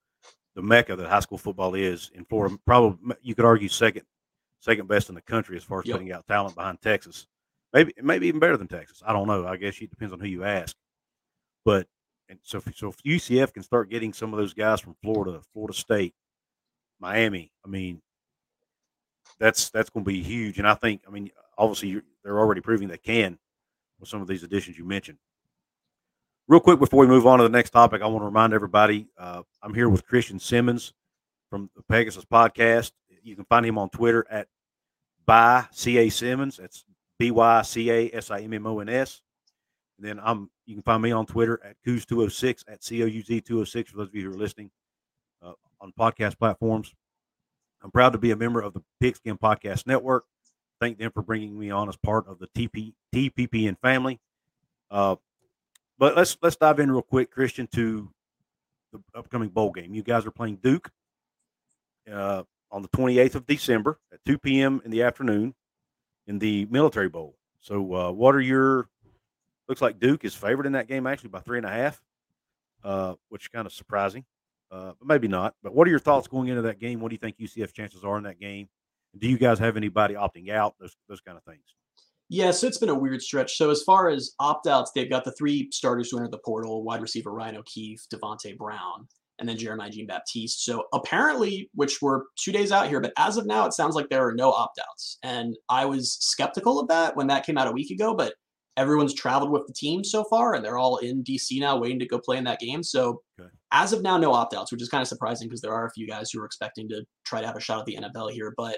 the 0.56 0.62
mecca 0.62 0.96
that 0.96 1.08
high 1.10 1.20
school 1.20 1.38
football 1.38 1.76
is 1.76 2.12
in 2.14 2.26
Florida. 2.26 2.58
Probably 2.66 3.16
you 3.22 3.36
could 3.36 3.46
argue 3.46 3.70
second, 3.70 4.04
second 4.60 4.88
best 4.88 5.10
in 5.10 5.16
the 5.16 5.22
country 5.22 5.58
as 5.58 5.64
far 5.64 5.80
as 5.80 5.86
Yep. 5.88 5.96
putting 5.96 6.12
out 6.12 6.28
talent 6.28 6.56
behind 6.56 6.82
Texas. 6.82 7.28
Maybe 7.74 7.94
maybe 8.02 8.28
even 8.28 8.40
better 8.40 8.58
than 8.58 8.68
Texas. 8.68 9.02
I 9.06 9.14
don't 9.14 9.28
know. 9.28 9.48
I 9.48 9.58
guess 9.58 9.82
it 9.82 9.90
depends 9.90 10.14
on 10.14 10.20
who 10.20 10.28
you 10.28 10.44
ask. 10.44 10.76
But 11.66 11.88
and 12.30 12.40
so 12.44 12.60
if, 12.60 12.78
so 12.78 12.90
if 12.90 12.98
UCF 13.04 13.54
can 13.54 13.64
start 13.64 13.90
getting 13.90 14.14
some 14.14 14.34
of 14.34 14.40
those 14.40 14.54
guys 14.54 14.80
from 14.80 14.96
Florida, 15.02 15.42
Florida 15.54 15.74
State, 15.74 16.14
Miami, 17.00 17.52
I 17.66 17.70
mean, 17.70 18.02
that's 19.40 19.70
that's 19.72 19.90
going 19.90 20.06
to 20.06 20.10
be 20.12 20.22
huge. 20.22 20.60
And 20.60 20.68
I 20.68 20.76
think, 20.76 21.02
I 21.08 21.12
mean, 21.12 21.32
obviously 21.58 21.90
you're, 21.90 22.04
they're 22.24 22.40
already 22.40 22.62
proving 22.62 22.88
they 22.88 22.98
can 22.98 23.40
with 24.00 24.10
some 24.10 24.22
of 24.22 24.28
these 24.28 24.44
additions 24.44 24.78
you 24.78 24.86
mentioned. 24.86 25.18
Real 26.50 26.60
quick 26.60 26.78
before 26.78 27.00
we 27.00 27.08
move 27.08 27.26
on 27.26 27.40
to 27.40 27.44
the 27.44 27.50
next 27.50 27.70
topic, 27.70 28.02
I 28.02 28.08
want 28.08 28.22
to 28.22 28.26
remind 28.26 28.54
everybody 28.54 29.08
uh, 29.18 29.44
I'm 29.62 29.74
here 29.74 29.88
with 29.88 30.06
Christian 30.06 30.40
Simmons 30.40 30.94
from 31.50 31.70
the 31.74 31.84
Pegasus 31.84 32.26
podcast. 32.26 32.92
You 33.24 33.38
can 33.38 33.46
find 33.46 33.66
him 33.66 33.78
on 33.78 33.90
Twitter 33.90 34.28
at 34.30 34.48
by 35.26 35.66
CA 35.72 36.10
Simmons. 36.10 36.58
That's 36.58 36.84
B 37.18 37.32
Y 37.32 37.62
C 37.62 37.90
A 37.90 38.10
S 38.12 38.30
I 38.30 38.42
M 38.42 38.52
M 38.52 38.68
O 38.68 38.80
N 38.80 38.90
S. 38.90 39.22
Then 39.98 40.20
I'm 40.22 40.50
you 40.66 40.76
can 40.76 40.84
find 40.84 41.02
me 41.02 41.14
on 41.14 41.26
Twitter 41.26 41.62
at 41.64 41.78
Couz206 41.88 42.66
at 42.68 42.84
C 42.84 43.02
O 43.04 43.06
U 43.06 43.24
Z 43.24 43.40
206 43.40 43.92
for 43.92 43.98
those 43.98 44.10
of 44.10 44.16
you 44.16 44.30
who 44.30 44.36
are 44.36 44.38
listening 44.38 44.70
uh, 45.42 45.54
on 45.80 45.94
podcast 45.98 46.38
platforms. 46.38 46.94
I'm 47.82 47.92
proud 47.92 48.12
to 48.12 48.20
be 48.20 48.32
a 48.32 48.36
member 48.36 48.60
of 48.60 48.74
the 48.74 48.82
Pigskin 49.00 49.38
Podcast 49.38 49.88
Network. 49.88 50.26
Thank 50.82 50.98
them 50.98 51.12
for 51.12 51.22
bringing 51.22 51.58
me 51.58 51.72
on 51.72 51.88
as 51.88 51.96
part 51.96 52.28
of 52.28 52.40
the 52.40 52.48
TP, 52.48 52.94
TPPN 53.16 53.78
family. 53.82 54.20
Uh, 54.92 55.16
but 55.98 56.16
let's 56.16 56.38
let's 56.42 56.56
dive 56.56 56.80
in 56.80 56.92
real 56.92 57.02
quick, 57.02 57.32
Christian, 57.32 57.68
to 57.68 58.10
the 58.92 59.02
upcoming 59.16 59.50
bowl 59.50 59.72
game. 59.72 59.94
You 59.94 60.04
guys 60.04 60.26
are 60.26 60.32
playing 60.32 60.58
Duke 60.58 60.92
uh, 62.12 62.44
on 62.72 62.82
the 62.82 62.90
28th 62.90 63.36
of 63.36 63.46
December 63.46 64.00
at 64.12 64.24
2 64.26 64.38
p.m. 64.38 64.82
in 64.86 64.92
the 64.92 65.04
afternoon 65.04 65.54
in 66.28 66.40
the 66.40 66.66
Military 66.70 67.10
Bowl. 67.10 67.36
So, 67.60 67.94
uh, 67.94 68.12
what 68.12 68.36
are 68.36 68.42
your? 68.42 68.88
Looks 69.68 69.82
like 69.82 70.00
Duke 70.00 70.26
is 70.26 70.36
favored 70.36 70.66
in 70.66 70.74
that 70.74 70.88
game 70.88 71.08
actually 71.08 71.30
by 71.30 71.40
three 71.40 71.58
and 71.58 71.66
a 71.66 71.70
half, 71.70 72.02
uh, 72.84 73.14
which 73.30 73.46
is 73.46 73.48
kind 73.48 73.66
of 73.66 73.72
surprising, 73.72 74.26
uh, 74.72 74.92
but 75.00 75.08
maybe 75.08 75.30
not. 75.30 75.56
But 75.64 75.74
what 75.74 75.88
are 75.88 75.90
your 75.90 76.00
thoughts 76.00 76.28
going 76.28 76.50
into 76.50 76.64
that 76.64 76.80
game? 76.80 77.00
What 77.00 77.10
do 77.10 77.16
you 77.16 77.20
think 77.20 77.38
UCF 77.38 77.72
chances 77.72 78.04
are 78.04 78.18
in 78.18 78.24
that 78.24 78.40
game? 78.40 78.68
Do 79.18 79.30
you 79.30 79.38
guys 79.38 79.60
have 79.60 79.78
anybody 79.78 80.16
opting 80.16 80.50
out? 80.50 80.76
Those 80.80 80.98
those 81.08 81.22
kind 81.22 81.38
of 81.38 81.44
things. 81.44 81.64
Yeah, 82.30 82.52
so 82.52 82.68
it's 82.68 82.78
been 82.78 82.90
a 82.90 82.96
weird 82.96 83.22
stretch. 83.22 83.58
So 83.58 83.70
as 83.70 83.84
far 83.84 84.10
as 84.10 84.32
opt-outs, 84.40 84.92
they've 84.96 85.10
got 85.10 85.24
the 85.24 85.34
three 85.34 85.70
starters 85.72 86.10
who 86.10 86.18
entered 86.18 86.32
the 86.32 86.40
portal: 86.40 86.84
wide 86.84 87.02
receiver 87.02 87.32
Ryan 87.32 87.58
O'Keefe, 87.58 88.02
Devontae 88.12 88.58
Brown, 88.58 89.08
and 89.40 89.48
then 89.48 89.58
Jeremiah 89.58 89.90
Jean 89.92 90.08
Baptiste. 90.08 90.64
So 90.66 90.86
apparently, 90.94 91.70
which 91.76 92.02
we're 92.02 92.24
two 92.40 92.52
days 92.52 92.72
out 92.72 92.88
here, 92.88 93.00
but 93.02 93.14
as 93.18 93.38
of 93.38 93.46
now, 93.46 93.66
it 93.66 93.74
sounds 93.74 93.96
like 93.96 94.10
there 94.10 94.26
are 94.28 94.34
no 94.34 94.52
opt-outs. 94.52 95.20
And 95.22 95.56
I 95.70 95.86
was 95.86 96.14
skeptical 96.22 96.80
of 96.80 96.88
that 96.88 97.16
when 97.16 97.28
that 97.28 97.46
came 97.46 97.58
out 97.58 97.68
a 97.68 97.72
week 97.72 97.92
ago, 97.92 98.16
but 98.16 98.34
everyone's 98.78 99.14
traveled 99.14 99.52
with 99.52 99.68
the 99.68 99.74
team 99.74 100.04
so 100.04 100.24
far, 100.24 100.56
and 100.56 100.66
they're 100.66 100.80
all 100.80 100.98
in 100.98 101.24
DC 101.24 101.60
now, 101.60 101.78
waiting 101.78 102.00
to 102.00 102.08
go 102.08 102.18
play 102.18 102.38
in 102.38 102.44
that 102.46 102.60
game. 102.60 102.82
So 102.82 103.22
Okay. 103.40 103.50
as 103.72 103.94
of 103.94 104.02
now, 104.02 104.18
no 104.18 104.34
opt-outs, 104.34 104.72
which 104.72 104.82
is 104.82 104.90
kind 104.90 105.02
of 105.04 105.08
surprising 105.08 105.48
because 105.48 105.62
there 105.62 105.74
are 105.74 105.86
a 105.86 105.92
few 105.92 106.08
guys 106.08 106.32
who 106.32 106.42
are 106.42 106.46
expecting 106.46 106.90
to 106.90 107.04
try 107.26 107.42
to 107.42 107.46
have 107.48 107.56
a 107.56 107.60
shot 107.60 107.80
at 107.80 107.86
the 107.86 107.96
NFL 107.98 108.30
here, 108.32 108.54
but 108.58 108.78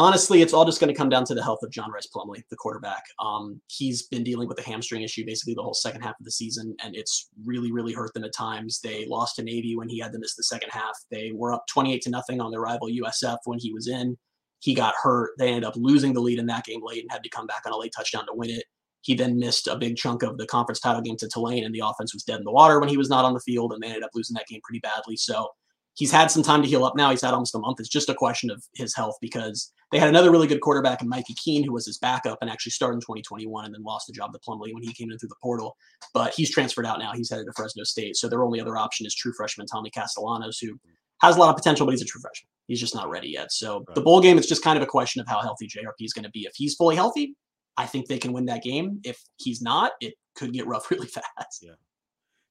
honestly, 0.00 0.40
it's 0.40 0.54
all 0.54 0.64
just 0.64 0.80
going 0.80 0.92
to 0.92 0.96
come 0.96 1.10
down 1.10 1.24
to 1.26 1.34
the 1.34 1.42
health 1.42 1.62
of 1.62 1.70
John 1.70 1.90
Rhys 1.92 2.08
Plumlee, 2.14 2.42
the 2.48 2.56
quarterback. 2.56 3.04
Um, 3.18 3.60
he's 3.68 4.04
been 4.04 4.24
dealing 4.24 4.48
with 4.48 4.58
a 4.58 4.62
hamstring 4.62 5.02
issue 5.02 5.26
basically 5.26 5.54
the 5.54 5.62
whole 5.62 5.74
second 5.74 6.00
half 6.00 6.18
of 6.18 6.24
the 6.24 6.30
season, 6.30 6.74
and 6.82 6.96
it's 6.96 7.28
really, 7.44 7.70
really 7.70 7.92
hurt 7.92 8.14
them 8.14 8.24
at 8.24 8.32
times. 8.32 8.80
They 8.80 9.04
lost 9.06 9.36
to 9.36 9.42
Navy 9.42 9.76
when 9.76 9.88
he 9.88 9.98
had 9.98 10.12
to 10.12 10.18
miss 10.18 10.34
the 10.34 10.42
second 10.42 10.70
half. 10.72 10.96
They 11.10 11.32
were 11.34 11.52
up 11.52 11.66
28 11.68 12.00
to 12.02 12.10
nothing 12.10 12.40
on 12.40 12.50
their 12.50 12.62
rival 12.62 12.88
USF 12.88 13.38
when 13.44 13.58
he 13.58 13.72
was 13.72 13.88
in. 13.88 14.16
He 14.60 14.74
got 14.74 14.94
hurt. 15.02 15.32
They 15.38 15.48
ended 15.48 15.64
up 15.64 15.76
losing 15.76 16.14
the 16.14 16.20
lead 16.20 16.38
in 16.38 16.46
that 16.46 16.64
game 16.64 16.80
late 16.82 17.02
and 17.02 17.12
had 17.12 17.22
to 17.22 17.30
come 17.30 17.46
back 17.46 17.62
on 17.66 17.72
a 17.72 17.78
late 17.78 17.92
touchdown 17.94 18.26
to 18.26 18.34
win 18.34 18.50
it. 18.50 18.64
He 19.02 19.14
then 19.14 19.38
missed 19.38 19.66
a 19.66 19.76
big 19.76 19.96
chunk 19.96 20.22
of 20.22 20.36
the 20.36 20.46
conference 20.46 20.80
title 20.80 21.00
game 21.02 21.16
to 21.18 21.28
Tulane, 21.28 21.64
and 21.64 21.74
the 21.74 21.82
offense 21.84 22.14
was 22.14 22.22
dead 22.22 22.38
in 22.38 22.44
the 22.44 22.52
water 22.52 22.80
when 22.80 22.88
he 22.88 22.96
was 22.96 23.08
not 23.08 23.24
on 23.24 23.34
the 23.34 23.40
field, 23.40 23.72
and 23.72 23.82
they 23.82 23.88
ended 23.88 24.02
up 24.02 24.10
losing 24.14 24.34
that 24.34 24.46
game 24.46 24.60
pretty 24.62 24.80
badly. 24.80 25.16
So 25.16 25.48
he's 25.94 26.10
had 26.12 26.30
some 26.30 26.42
time 26.42 26.62
to 26.62 26.68
heal 26.68 26.84
up 26.84 26.96
now. 26.96 27.10
He's 27.10 27.22
had 27.22 27.32
almost 27.34 27.54
a 27.54 27.58
month. 27.58 27.80
It's 27.80 27.88
just 27.88 28.08
a 28.08 28.14
question 28.14 28.50
of 28.50 28.64
his 28.74 28.94
health 28.94 29.16
because 29.20 29.72
they 29.92 29.98
had 29.98 30.08
another 30.08 30.30
really 30.30 30.46
good 30.46 30.60
quarterback 30.60 31.02
in 31.02 31.08
Mikey 31.08 31.34
Keene, 31.34 31.64
who 31.64 31.72
was 31.72 31.86
his 31.86 31.98
backup 31.98 32.38
and 32.40 32.48
actually 32.50 32.72
started 32.72 32.94
in 32.96 33.00
2021 33.00 33.64
and 33.64 33.74
then 33.74 33.82
lost 33.82 34.06
the 34.06 34.12
job 34.12 34.32
to 34.32 34.38
Plumlee 34.38 34.72
when 34.72 34.82
he 34.82 34.92
came 34.92 35.10
in 35.10 35.18
through 35.18 35.28
the 35.28 35.34
portal. 35.42 35.76
But 36.14 36.32
he's 36.34 36.50
transferred 36.50 36.86
out 36.86 36.98
now. 37.00 37.12
He's 37.12 37.30
headed 37.30 37.46
to 37.46 37.52
Fresno 37.56 37.84
State. 37.84 38.16
So 38.16 38.28
their 38.28 38.42
only 38.44 38.60
other 38.60 38.76
option 38.76 39.04
is 39.06 39.14
true 39.14 39.32
freshman 39.36 39.66
Tommy 39.66 39.90
Castellanos, 39.90 40.58
who 40.58 40.78
has 41.22 41.36
a 41.36 41.38
lot 41.40 41.50
of 41.50 41.56
potential, 41.56 41.86
but 41.86 41.92
he's 41.92 42.02
a 42.02 42.06
true 42.06 42.20
freshman. 42.20 42.48
He's 42.68 42.80
just 42.80 42.94
not 42.94 43.10
ready 43.10 43.28
yet. 43.28 43.52
So 43.52 43.84
Right. 43.88 43.94
the 43.94 44.00
bowl 44.00 44.20
game, 44.20 44.38
it's 44.38 44.46
just 44.46 44.62
kind 44.62 44.76
of 44.76 44.82
a 44.82 44.86
question 44.86 45.20
of 45.20 45.26
how 45.26 45.40
healthy 45.40 45.66
JRP 45.66 46.04
is 46.04 46.12
going 46.12 46.24
to 46.24 46.30
be. 46.30 46.40
If 46.46 46.52
he's 46.54 46.76
fully 46.76 46.94
healthy, 46.96 47.34
I 47.76 47.86
think 47.86 48.06
they 48.06 48.18
can 48.18 48.32
win 48.32 48.46
that 48.46 48.62
game. 48.62 49.00
If 49.04 49.22
he's 49.36 49.60
not, 49.60 49.92
it 50.00 50.14
could 50.34 50.52
get 50.52 50.66
rough 50.66 50.88
really 50.90 51.08
fast. 51.08 51.64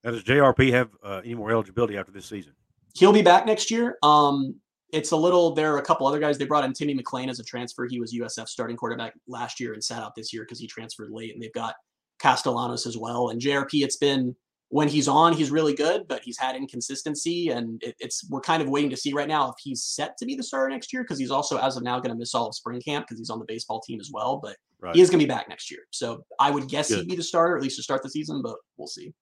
Now, 0.03 0.11
does 0.11 0.23
JRP 0.23 0.71
have 0.71 0.89
uh, 1.03 1.21
any 1.23 1.35
more 1.35 1.51
eligibility 1.51 1.97
after 1.97 2.11
this 2.11 2.25
season? 2.25 2.53
He'll 2.95 3.13
be 3.13 3.21
back 3.21 3.45
next 3.45 3.69
year. 3.71 3.97
Um, 4.03 4.55
it's 4.91 5.11
a 5.11 5.17
little. 5.17 5.53
There 5.53 5.73
are 5.73 5.77
a 5.77 5.83
couple 5.83 6.07
other 6.07 6.19
guys. 6.19 6.37
They 6.37 6.45
brought 6.45 6.65
in 6.65 6.73
Timmy 6.73 6.95
McClain 6.95 7.29
as 7.29 7.39
a 7.39 7.43
transfer. 7.43 7.85
He 7.85 7.99
was 7.99 8.13
USF 8.13 8.47
starting 8.47 8.75
quarterback 8.75 9.13
last 9.27 9.59
year 9.59 9.73
and 9.73 9.83
sat 9.83 10.01
out 10.01 10.15
this 10.15 10.33
year 10.33 10.43
because 10.43 10.59
he 10.59 10.67
transferred 10.67 11.11
late. 11.11 11.33
And 11.33 11.41
they've 11.41 11.53
got 11.53 11.75
Castellanos 12.19 12.87
as 12.87 12.97
well. 12.97 13.29
And 13.29 13.39
JRP, 13.39 13.83
it's 13.83 13.97
been 13.97 14.35
when 14.69 14.87
he's 14.87 15.07
on, 15.07 15.33
he's 15.33 15.49
really 15.49 15.73
good, 15.73 16.07
but 16.07 16.21
he's 16.23 16.37
had 16.37 16.55
inconsistency, 16.55 17.49
and 17.49 17.81
it, 17.83 17.95
it's 17.99 18.27
we're 18.29 18.39
kind 18.39 18.61
of 18.61 18.69
waiting 18.69 18.89
to 18.91 18.97
see 18.97 19.13
right 19.13 19.27
now 19.27 19.49
if 19.49 19.55
he's 19.63 19.83
set 19.83 20.15
to 20.17 20.25
be 20.25 20.35
the 20.35 20.43
starter 20.43 20.69
next 20.69 20.93
year 20.93 21.01
because 21.03 21.17
he's 21.17 21.31
also 21.31 21.57
as 21.57 21.75
of 21.75 21.81
now 21.83 21.99
going 21.99 22.11
to 22.11 22.17
miss 22.17 22.35
all 22.35 22.47
of 22.47 22.55
spring 22.55 22.79
camp 22.79 23.07
because 23.07 23.17
he's 23.19 23.31
on 23.31 23.39
the 23.39 23.45
baseball 23.45 23.81
team 23.81 23.99
as 23.99 24.11
well. 24.13 24.37
But 24.41 24.55
Right. 24.81 24.95
he 24.95 25.01
is 25.01 25.09
going 25.09 25.19
to 25.19 25.25
be 25.25 25.27
back 25.29 25.49
next 25.49 25.69
year, 25.69 25.81
so 25.89 26.23
I 26.39 26.51
would 26.51 26.69
guess 26.69 26.87
Good. 26.87 26.99
he'd 26.99 27.09
be 27.09 27.15
the 27.15 27.23
starter 27.23 27.57
at 27.57 27.61
least 27.63 27.75
to 27.77 27.83
start 27.83 28.01
the 28.01 28.09
season, 28.09 28.41
but 28.41 28.55
we'll 28.77 28.87
see. 28.87 29.13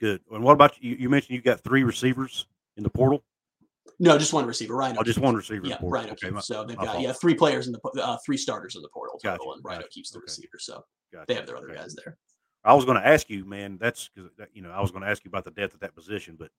Good. 0.00 0.22
And 0.30 0.42
what 0.42 0.52
about 0.52 0.82
you? 0.82 0.96
You 0.98 1.10
mentioned 1.10 1.34
you 1.36 1.42
got 1.42 1.60
three 1.60 1.82
receivers 1.82 2.46
in 2.78 2.84
the 2.84 2.90
portal. 2.90 3.22
No, 4.00 4.16
just 4.16 4.32
one 4.32 4.46
receiver, 4.46 4.76
Ryan. 4.76 4.96
Oh, 4.98 5.02
just 5.02 5.18
one 5.18 5.34
receiver. 5.34 5.66
Yeah. 5.66 5.76
Ryan 5.82 6.10
Okay, 6.10 6.30
my- 6.30 6.40
so 6.40 6.64
they've 6.64 6.76
got 6.76 6.86
fault. 6.86 7.02
yeah 7.02 7.12
three 7.12 7.34
players 7.34 7.66
in 7.66 7.72
the 7.72 7.80
uh, 8.02 8.16
three 8.24 8.36
starters 8.36 8.76
in 8.76 8.82
the 8.82 8.88
portal 8.90 9.18
Gotcha, 9.22 9.42
and 9.42 9.64
Ryan 9.64 9.78
gotcha, 9.80 9.86
O'Keefe's 9.86 10.10
the 10.10 10.18
okay. 10.18 10.24
receiver. 10.24 10.58
So 10.58 10.84
Gotcha. 11.12 11.24
they 11.26 11.34
have 11.34 11.46
their 11.46 11.56
other 11.56 11.70
Okay. 11.70 11.80
guys 11.80 11.94
there. 12.02 12.16
I 12.64 12.74
was 12.74 12.84
going 12.84 12.96
to 13.00 13.06
ask 13.06 13.28
you, 13.28 13.44
man. 13.44 13.76
That's 13.80 14.08
because 14.14 14.30
you 14.52 14.62
know 14.62 14.70
I 14.70 14.80
was 14.80 14.90
going 14.92 15.02
to 15.02 15.08
ask 15.10 15.24
you 15.24 15.28
about 15.28 15.44
the 15.44 15.50
depth 15.50 15.74
of 15.74 15.80
that 15.80 15.94
position, 15.94 16.36
but 16.38 16.50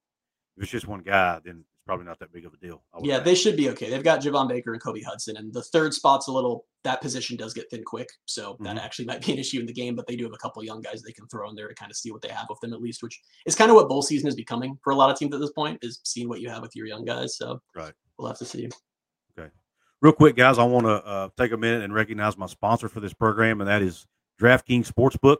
if 0.57 0.63
it's 0.63 0.71
just 0.71 0.87
one 0.87 1.01
guy, 1.01 1.39
then 1.43 1.59
it's 1.59 1.83
probably 1.85 2.05
not 2.05 2.19
that 2.19 2.31
big 2.31 2.45
of 2.45 2.53
a 2.53 2.57
deal. 2.57 2.83
Yeah, 3.01 3.19
they 3.19 3.33
should 3.35 3.55
be 3.57 3.69
okay. 3.71 3.89
They've 3.89 4.03
got 4.03 4.21
Javon 4.21 4.47
Baker 4.47 4.73
and 4.73 4.81
Kobe 4.81 5.01
Hudson, 5.01 5.37
and 5.37 5.53
the 5.53 5.63
third 5.63 5.93
spot's 5.93 6.27
a 6.27 6.31
little 6.31 6.65
that 6.83 7.01
position 7.01 7.35
does 7.35 7.53
get 7.53 7.69
thin 7.69 7.83
quick, 7.83 8.09
so 8.25 8.55
that 8.61 8.75
Mhm. 8.77 8.79
actually 8.79 9.05
might 9.05 9.25
be 9.25 9.33
an 9.33 9.39
issue 9.39 9.59
in 9.59 9.65
the 9.65 9.73
game. 9.73 9.95
But 9.95 10.07
they 10.07 10.15
do 10.15 10.23
have 10.25 10.33
a 10.33 10.37
couple 10.37 10.63
young 10.63 10.81
guys 10.81 11.01
they 11.01 11.11
can 11.11 11.27
throw 11.27 11.49
in 11.49 11.55
there 11.55 11.67
to 11.67 11.73
kind 11.75 11.91
of 11.91 11.97
see 11.97 12.11
what 12.11 12.21
they 12.21 12.29
have 12.29 12.47
with 12.49 12.59
them 12.61 12.73
at 12.73 12.81
least, 12.81 13.01
which 13.03 13.19
is 13.45 13.55
kind 13.55 13.69
of 13.71 13.75
what 13.75 13.89
bowl 13.89 14.01
season 14.01 14.27
is 14.27 14.35
becoming 14.35 14.77
for 14.83 14.91
a 14.91 14.95
lot 14.95 15.09
of 15.09 15.17
teams 15.17 15.33
at 15.33 15.41
this 15.41 15.51
point 15.51 15.77
is 15.81 15.99
seeing 16.03 16.29
what 16.29 16.39
you 16.41 16.49
have 16.49 16.61
with 16.61 16.75
your 16.75 16.85
young 16.87 17.03
guys. 17.05 17.35
So 17.37 17.61
Right. 17.75 17.93
we'll 18.17 18.27
have 18.29 18.37
to 18.37 18.45
see. 18.45 18.69
Okay, 19.37 19.49
real 20.01 20.13
quick, 20.13 20.35
guys, 20.35 20.57
I 20.57 20.63
want 20.63 20.85
to 20.85 21.05
uh, 21.05 21.29
take 21.37 21.51
a 21.51 21.57
minute 21.57 21.83
and 21.83 21.93
recognize 21.93 22.37
my 22.37 22.45
sponsor 22.47 22.87
for 22.87 22.99
this 23.01 23.13
program, 23.13 23.59
and 23.61 23.69
that 23.69 23.81
is 23.81 24.05
DraftKings 24.39 24.89
Sportsbook. 24.91 25.37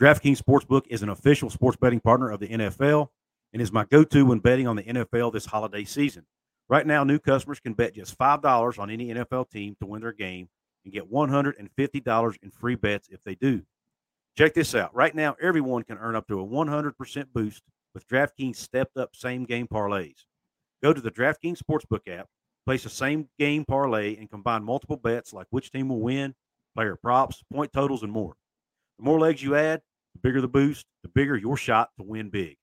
DraftKings 0.00 0.40
Sportsbook 0.40 0.82
is 0.88 1.02
an 1.02 1.08
official 1.08 1.50
sports 1.50 1.76
betting 1.80 2.00
partner 2.00 2.30
of 2.30 2.38
the 2.38 2.48
NFL 2.48 3.08
and 3.52 3.62
is 3.62 3.72
my 3.72 3.84
go 3.84 4.04
to 4.04 4.26
when 4.26 4.38
betting 4.38 4.66
on 4.66 4.76
the 4.76 4.82
NFL 4.82 5.32
this 5.32 5.46
holiday 5.46 5.84
season. 5.84 6.24
Right 6.68 6.86
now, 6.86 7.04
new 7.04 7.18
customers 7.18 7.60
can 7.60 7.74
bet 7.74 7.94
just 7.94 8.18
$5 8.18 8.78
on 8.78 8.90
any 8.90 9.08
NFL 9.08 9.50
team 9.50 9.76
to 9.80 9.86
win 9.86 10.02
their 10.02 10.12
game 10.12 10.48
and 10.84 10.92
get 10.92 11.10
$150 11.10 12.36
in 12.42 12.50
free 12.50 12.74
bets 12.74 13.08
if 13.10 13.22
they 13.22 13.34
do. 13.36 13.62
Check 14.36 14.54
this 14.54 14.74
out. 14.74 14.94
Right 14.94 15.14
now, 15.14 15.36
everyone 15.40 15.84
can 15.84 15.98
earn 15.98 16.16
up 16.16 16.26
to 16.28 16.40
a 16.40 16.46
100% 16.46 17.26
boost 17.32 17.62
with 17.94 18.08
DraftKings 18.08 18.56
stepped 18.56 18.96
up 18.96 19.14
same 19.14 19.44
game 19.44 19.68
parlays. 19.68 20.24
Go 20.82 20.92
to 20.92 21.00
the 21.00 21.10
DraftKings 21.10 21.58
Sportsbook 21.62 22.08
app 22.08 22.28
place 22.66 22.84
a 22.84 22.90
same 22.90 23.28
game 23.38 23.64
parlay 23.64 24.16
and 24.16 24.28
combine 24.28 24.64
multiple 24.64 24.96
bets 24.96 25.32
like 25.32 25.46
which 25.50 25.70
team 25.70 25.88
will 25.88 26.00
win, 26.00 26.34
player 26.74 26.96
props, 26.96 27.42
point 27.52 27.72
totals, 27.72 28.02
and 28.02 28.12
more. 28.12 28.34
The 28.98 29.04
more 29.04 29.20
legs 29.20 29.42
you 29.42 29.54
add, 29.54 29.80
the 30.14 30.18
bigger 30.18 30.40
the 30.40 30.48
boost, 30.48 30.84
the 31.02 31.08
bigger 31.08 31.36
your 31.36 31.56
shot 31.56 31.90
to 31.96 32.02
win 32.02 32.28
big. 32.28 32.56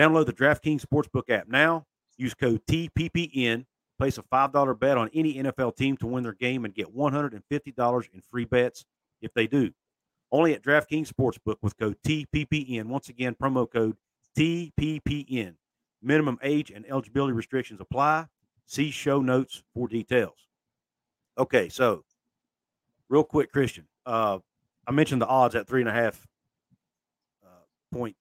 Download 0.00 0.24
the 0.24 0.32
DraftKings 0.32 0.82
Sportsbook 0.82 1.28
app 1.28 1.46
now. 1.46 1.84
Use 2.16 2.32
code 2.32 2.62
TPPN. 2.66 3.66
Place 3.98 4.16
a 4.16 4.22
$5 4.22 4.80
bet 4.80 4.96
on 4.96 5.10
any 5.12 5.34
NFL 5.34 5.76
team 5.76 5.94
to 5.98 6.06
win 6.06 6.22
their 6.22 6.32
game 6.32 6.64
and 6.64 6.74
get 6.74 6.96
$150 6.96 8.08
in 8.14 8.22
free 8.30 8.46
bets 8.46 8.86
if 9.20 9.34
they 9.34 9.46
do. 9.46 9.70
Only 10.32 10.54
at 10.54 10.62
DraftKings 10.62 11.12
Sportsbook 11.12 11.56
with 11.60 11.76
code 11.76 11.98
TPPN. 12.02 12.86
Once 12.86 13.10
again, 13.10 13.34
promo 13.34 13.70
code 13.70 13.94
TPPN. 14.38 15.56
Minimum 16.00 16.38
age 16.42 16.70
and 16.70 16.86
eligibility 16.88 17.34
restrictions 17.34 17.78
apply. 17.78 18.24
See 18.64 18.90
show 18.90 19.20
notes 19.20 19.62
for 19.74 19.86
details. 19.86 20.48
Okay, 21.36 21.68
so 21.68 22.04
real 23.10 23.24
quick, 23.24 23.52
Christian. 23.52 23.86
Uh, 24.06 24.38
I 24.86 24.92
mentioned 24.92 25.20
the 25.20 25.26
odds 25.26 25.54
at 25.54 25.66
three 25.66 25.82
and 25.82 25.90
a 25.90 25.92
half 25.92 26.26
uh, 27.44 27.64
point. 27.92 28.16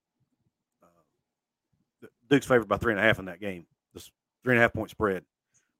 Duke's 2.30 2.46
favored 2.46 2.68
by 2.68 2.78
three 2.78 2.94
and 2.94 3.00
a 3.00 3.04
half 3.04 3.20
in 3.20 3.26
that 3.26 3.40
game. 3.40 3.66
This 3.94 4.12
three 4.44 4.54
and 4.54 4.60
a 4.60 4.62
half 4.62 4.74
point 4.74 4.90
spread. 4.90 5.24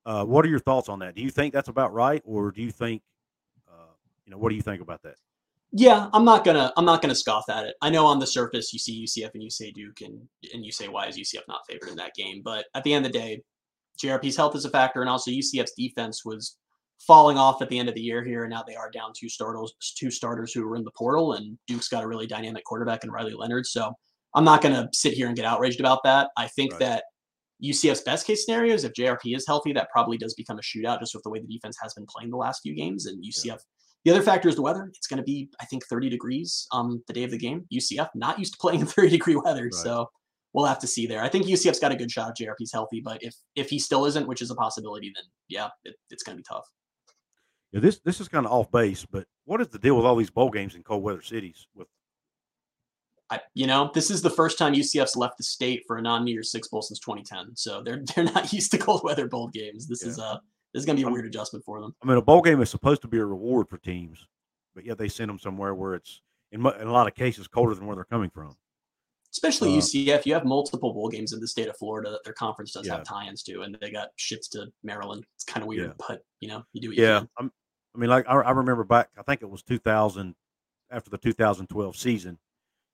Uh, 0.06 0.26
what 0.26 0.46
are 0.46 0.50
your 0.50 0.60
thoughts 0.60 0.90
on 0.90 1.00
that? 1.00 1.16
Do 1.16 1.22
you 1.22 1.30
think 1.30 1.54
that's 1.54 1.70
about 1.70 1.94
right, 1.94 2.22
or 2.26 2.52
do 2.52 2.62
you 2.62 2.72
think, 2.72 3.02
uh, 3.68 3.94
you 4.26 4.32
know, 4.32 4.38
what 4.38 4.50
do 4.50 4.56
you 4.56 4.62
think 4.62 4.82
about 4.82 5.02
that? 5.04 5.16
Yeah, 5.72 6.10
I'm 6.14 6.26
not 6.26 6.44
gonna 6.44 6.74
I'm 6.78 6.86
not 6.86 7.02
gonna 7.02 7.14
scoff 7.14 7.48
at 7.50 7.66
it. 7.66 7.76
I 7.82 7.92
know 7.92 8.06
on 8.08 8.18
the 8.18 8.26
surface 8.26 8.74
you 8.74 8.80
see 8.80 9.04
UCF 9.06 9.32
and 9.36 9.44
you 9.44 9.52
say 9.52 9.72
Duke 9.72 10.02
and 10.02 10.20
and 10.54 10.66
you 10.66 10.72
say 10.72 10.88
why 10.88 11.06
is 11.06 11.18
UCF 11.18 11.48
not 11.48 11.62
favored 11.68 11.90
in 11.90 11.96
that 11.98 12.16
game? 12.16 12.42
But 12.44 12.66
at 12.74 12.84
the 12.84 12.94
end 12.94 13.06
of 13.06 13.12
the 13.12 13.20
day, 13.20 13.44
JRP's 14.04 14.36
health 14.36 14.56
is 14.56 14.66
a 14.66 14.70
factor, 14.70 15.02
and 15.02 15.10
also 15.10 15.30
UCF's 15.30 15.74
defense 15.78 16.26
was 16.26 16.58
falling 17.06 17.38
off 17.38 17.62
at 17.62 17.70
the 17.70 17.78
end 17.78 17.88
of 17.88 17.96
the 17.96 18.02
year 18.02 18.24
here, 18.24 18.44
and 18.46 18.52
now 18.52 18.64
they 18.68 18.76
are 18.76 18.90
down 18.90 19.12
two 19.16 19.30
starters 19.30 19.74
two 19.96 20.10
starters 20.10 20.54
who 20.54 20.68
were 20.68 20.76
in 20.76 20.84
the 20.84 20.92
portal, 20.98 21.34
and 21.34 21.58
Duke's 21.68 21.88
got 21.88 22.04
a 22.04 22.08
really 22.08 22.26
dynamic 22.26 22.64
quarterback 22.64 23.04
in 23.04 23.12
Riley 23.12 23.36
Leonard. 23.36 23.68
So 23.68 23.94
I'm 24.36 24.44
not 24.44 24.62
gonna 24.62 24.90
sit 24.94 25.14
here 25.14 25.28
and 25.28 25.36
get 25.36 25.46
outraged 25.46 25.80
about 25.80 26.00
that. 26.04 26.30
I 26.38 26.48
think 26.48 26.72
Right. 26.74 26.80
that 26.82 27.04
UCF's 27.62 28.02
best 28.02 28.26
case 28.26 28.46
scenario 28.46 28.74
is 28.74 28.84
if 28.84 28.94
JRP 28.94 29.36
is 29.36 29.46
healthy, 29.46 29.74
that 29.74 29.90
probably 29.92 30.18
does 30.18 30.34
become 30.34 30.58
a 30.60 30.62
shootout 30.62 31.00
just 31.00 31.14
with 31.14 31.24
the 31.24 31.30
way 31.30 31.40
the 31.40 31.48
defense 31.48 31.78
has 31.82 31.94
been 31.94 32.06
playing 32.08 32.30
the 32.30 32.38
last 32.38 32.62
few 32.62 32.74
games, 32.76 33.06
and 33.06 33.24
UCF. 33.24 33.60
The 34.06 34.12
other 34.12 34.22
factor 34.22 34.48
is 34.48 34.56
the 34.56 34.62
weather. 34.62 34.90
It's 34.96 35.08
going 35.08 35.18
to 35.18 35.24
be, 35.24 35.50
I 35.60 35.66
think, 35.66 35.86
30 35.86 36.10
degrees 36.10 36.68
on 36.72 37.04
the 37.08 37.12
day 37.14 37.24
of 37.26 37.32
the 37.32 37.38
game. 37.38 37.66
UCF 37.74 38.08
not 38.16 38.40
used 38.40 38.54
to 38.54 38.58
playing 38.60 38.80
in 38.82 38.86
30 38.86 39.10
degree 39.10 39.36
weather, 39.36 39.64
Right. 39.66 39.74
so 39.74 40.10
we'll 40.54 40.66
have 40.68 40.80
to 40.80 40.88
see 40.88 41.06
there. 41.06 41.22
I 41.22 41.28
think 41.28 41.48
UCF's 41.48 41.80
got 41.82 41.92
a 41.92 41.98
good 41.98 42.10
shot 42.10 42.30
if 42.40 42.48
JRP's 42.48 42.72
healthy, 42.72 43.02
but 43.04 43.22
if 43.22 43.36
if 43.56 43.70
he 43.70 43.78
still 43.78 44.06
isn't, 44.06 44.26
which 44.26 44.42
is 44.42 44.52
a 44.52 44.56
possibility, 44.56 45.12
then 45.14 45.26
yeah, 45.50 45.68
it, 45.84 45.96
it's 46.12 46.24
going 46.24 46.38
to 46.38 46.40
be 46.40 46.46
tough. 46.50 46.66
Yeah, 47.74 47.82
this 47.82 48.00
this 48.06 48.22
is 48.22 48.30
kind 48.30 48.46
of 48.46 48.54
off 48.54 48.72
base, 48.72 49.06
but 49.06 49.26
what 49.44 49.60
is 49.60 49.68
the 49.68 49.80
deal 49.80 49.98
with 49.98 50.06
all 50.06 50.16
these 50.16 50.30
bowl 50.30 50.50
games 50.50 50.76
in 50.76 50.84
cold 50.84 51.04
weather 51.04 51.22
cities? 51.22 51.68
With 51.76 51.88
I, 53.32 53.40
you 53.54 53.68
know, 53.68 53.92
this 53.94 54.10
is 54.10 54.22
the 54.22 54.30
first 54.30 54.58
time 54.58 54.74
UCF's 54.74 55.16
left 55.16 55.38
the 55.38 55.44
state 55.44 55.84
for 55.86 55.98
a 55.98 56.02
non-New 56.02 56.32
Year's 56.34 56.52
Six 56.52 56.68
bowl 56.68 56.82
since 56.82 57.00
2010, 57.00 57.56
so 57.56 57.82
they're 57.84 58.04
they're 58.16 58.26
not 58.26 58.52
used 58.52 58.72
to 58.72 58.78
cold 58.78 59.02
weather 59.04 59.28
bowl 59.28 59.48
games. 59.50 59.88
This 59.88 60.04
is 60.04 60.20
uh 60.20 60.38
this 60.74 60.82
is 60.82 60.86
going 60.86 60.98
to 60.98 61.04
be 61.04 61.08
a 61.10 61.12
weird 61.12 61.26
adjustment 61.26 61.66
for 61.66 61.82
them. 61.82 61.96
I 62.04 62.08
mean, 62.08 62.18
a 62.18 62.22
bowl 62.22 62.42
game 62.42 62.62
is 62.62 62.70
supposed 62.70 63.02
to 63.02 63.08
be 63.08 63.18
a 63.18 63.26
reward 63.26 63.68
for 63.70 63.78
teams, 63.80 64.28
but 64.76 64.86
yet 64.86 64.98
they 65.00 65.08
send 65.10 65.30
them 65.30 65.40
somewhere 65.40 65.74
where 65.74 65.96
it's 65.96 66.22
in, 66.52 66.62
in 66.62 66.88
a 66.88 66.92
lot 66.92 67.08
of 67.08 67.16
cases 67.16 67.48
colder 67.48 67.74
than 67.74 67.86
where 67.88 67.96
they're 67.96 68.06
coming 68.06 68.30
from. 68.30 68.56
Especially 69.32 69.76
uh, 69.76 69.80
UCF, 69.80 70.26
you 70.26 70.34
have 70.34 70.44
multiple 70.46 70.92
bowl 70.94 71.08
games 71.10 71.34
in 71.34 71.40
the 71.40 71.48
state 71.48 71.68
of 71.70 71.78
Florida 71.78 72.10
that 72.12 72.24
their 72.24 72.34
conference 72.34 72.72
does 72.74 72.88
Yeah. 72.88 72.96
have 72.98 73.04
tie-ins 73.04 73.44
to, 73.44 73.62
and 73.62 73.78
they 73.80 73.92
got 73.92 74.10
shits 74.18 74.50
to 74.52 74.68
Maryland. 74.84 75.24
It's 75.36 75.44
kind 75.44 75.62
of 75.62 75.68
weird, 75.68 75.90
Yeah. 76.00 76.06
but 76.08 76.24
you 76.40 76.48
know, 76.48 76.64
you 76.74 76.82
do 76.82 76.88
what 76.90 76.98
you 76.98 77.04
Yeah. 77.04 77.24
I'm, 77.38 77.52
I 77.96 78.00
mean, 78.00 78.10
like 78.10 78.28
I, 78.28 78.34
I 78.34 78.52
remember 78.52 78.84
back, 78.84 79.10
I 79.18 79.22
think 79.24 79.42
it 79.44 79.50
was 79.50 79.62
2000 79.64 80.36
after 80.92 81.10
the 81.12 81.18
2012 81.20 81.96
season. 81.96 82.38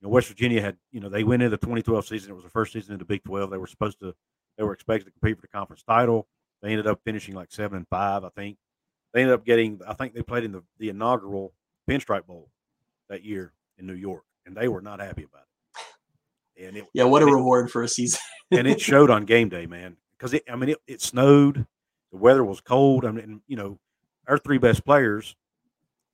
Know, 0.06 0.12
West 0.12 0.28
Virginia 0.28 0.62
had, 0.62 0.78
you 0.92 1.00
know, 1.00 1.10
they 1.10 1.24
went 1.24 1.42
into 1.42 1.50
the 1.50 1.58
2012 1.58 2.08
season. 2.08 2.32
It 2.32 2.36
was 2.36 2.44
the 2.44 2.50
first 2.50 2.74
season 2.74 2.94
in 2.94 3.00
the 3.00 3.06
Big 3.06 3.24
12. 3.24 3.50
They 3.50 3.58
were 3.58 3.68
supposed 3.68 4.00
to, 4.00 4.14
they 4.58 4.64
were 4.64 4.74
expected 4.74 5.06
to 5.06 5.12
compete 5.12 5.36
for 5.38 5.42
the 5.42 5.48
conference 5.48 5.84
title. 5.84 6.28
They 6.62 6.70
ended 6.70 6.88
up 6.88 7.02
finishing 7.04 7.34
like 7.36 7.52
seven 7.52 7.78
and 7.78 7.88
five, 7.88 8.24
I 8.24 8.30
think. 8.30 8.58
They 9.14 9.22
ended 9.22 9.34
up 9.34 9.46
getting, 9.46 9.82
I 9.88 9.94
think 9.94 10.14
they 10.14 10.22
played 10.22 10.44
in 10.44 10.52
the, 10.52 10.64
the 10.78 10.90
inaugural 10.90 11.54
Pinstripe 11.90 12.26
Bowl 12.28 12.50
that 13.10 13.24
year 13.24 13.54
in 13.78 13.88
New 13.88 13.94
York, 13.94 14.24
and 14.46 14.56
they 14.56 14.68
were 14.68 14.82
not 14.82 15.00
happy 15.00 15.24
about 15.24 15.44
it. 16.58 16.68
And 16.68 16.78
it, 16.78 16.86
Yeah, 16.94 17.04
what 17.06 17.24
a 17.24 17.28
it- 17.28 17.32
reward 17.32 17.72
for 17.72 17.82
a 17.84 17.88
season. 17.88 18.20
and 18.52 18.68
it 18.68 18.80
showed 18.80 19.10
on 19.10 19.26
game 19.26 19.50
day, 19.50 19.66
man. 19.66 19.98
Because 20.18 20.34
it, 20.34 20.44
I 20.50 20.56
mean, 20.56 20.70
it, 20.70 20.78
it 20.88 21.02
snowed, 21.02 21.66
the 22.12 22.18
weather 22.18 22.44
was 22.44 22.62
cold. 22.62 23.06
I 23.06 23.12
mean, 23.12 23.42
you 23.48 23.58
know, 23.58 23.80
our 24.28 24.38
three 24.38 24.58
best 24.58 24.86
players 24.86 25.36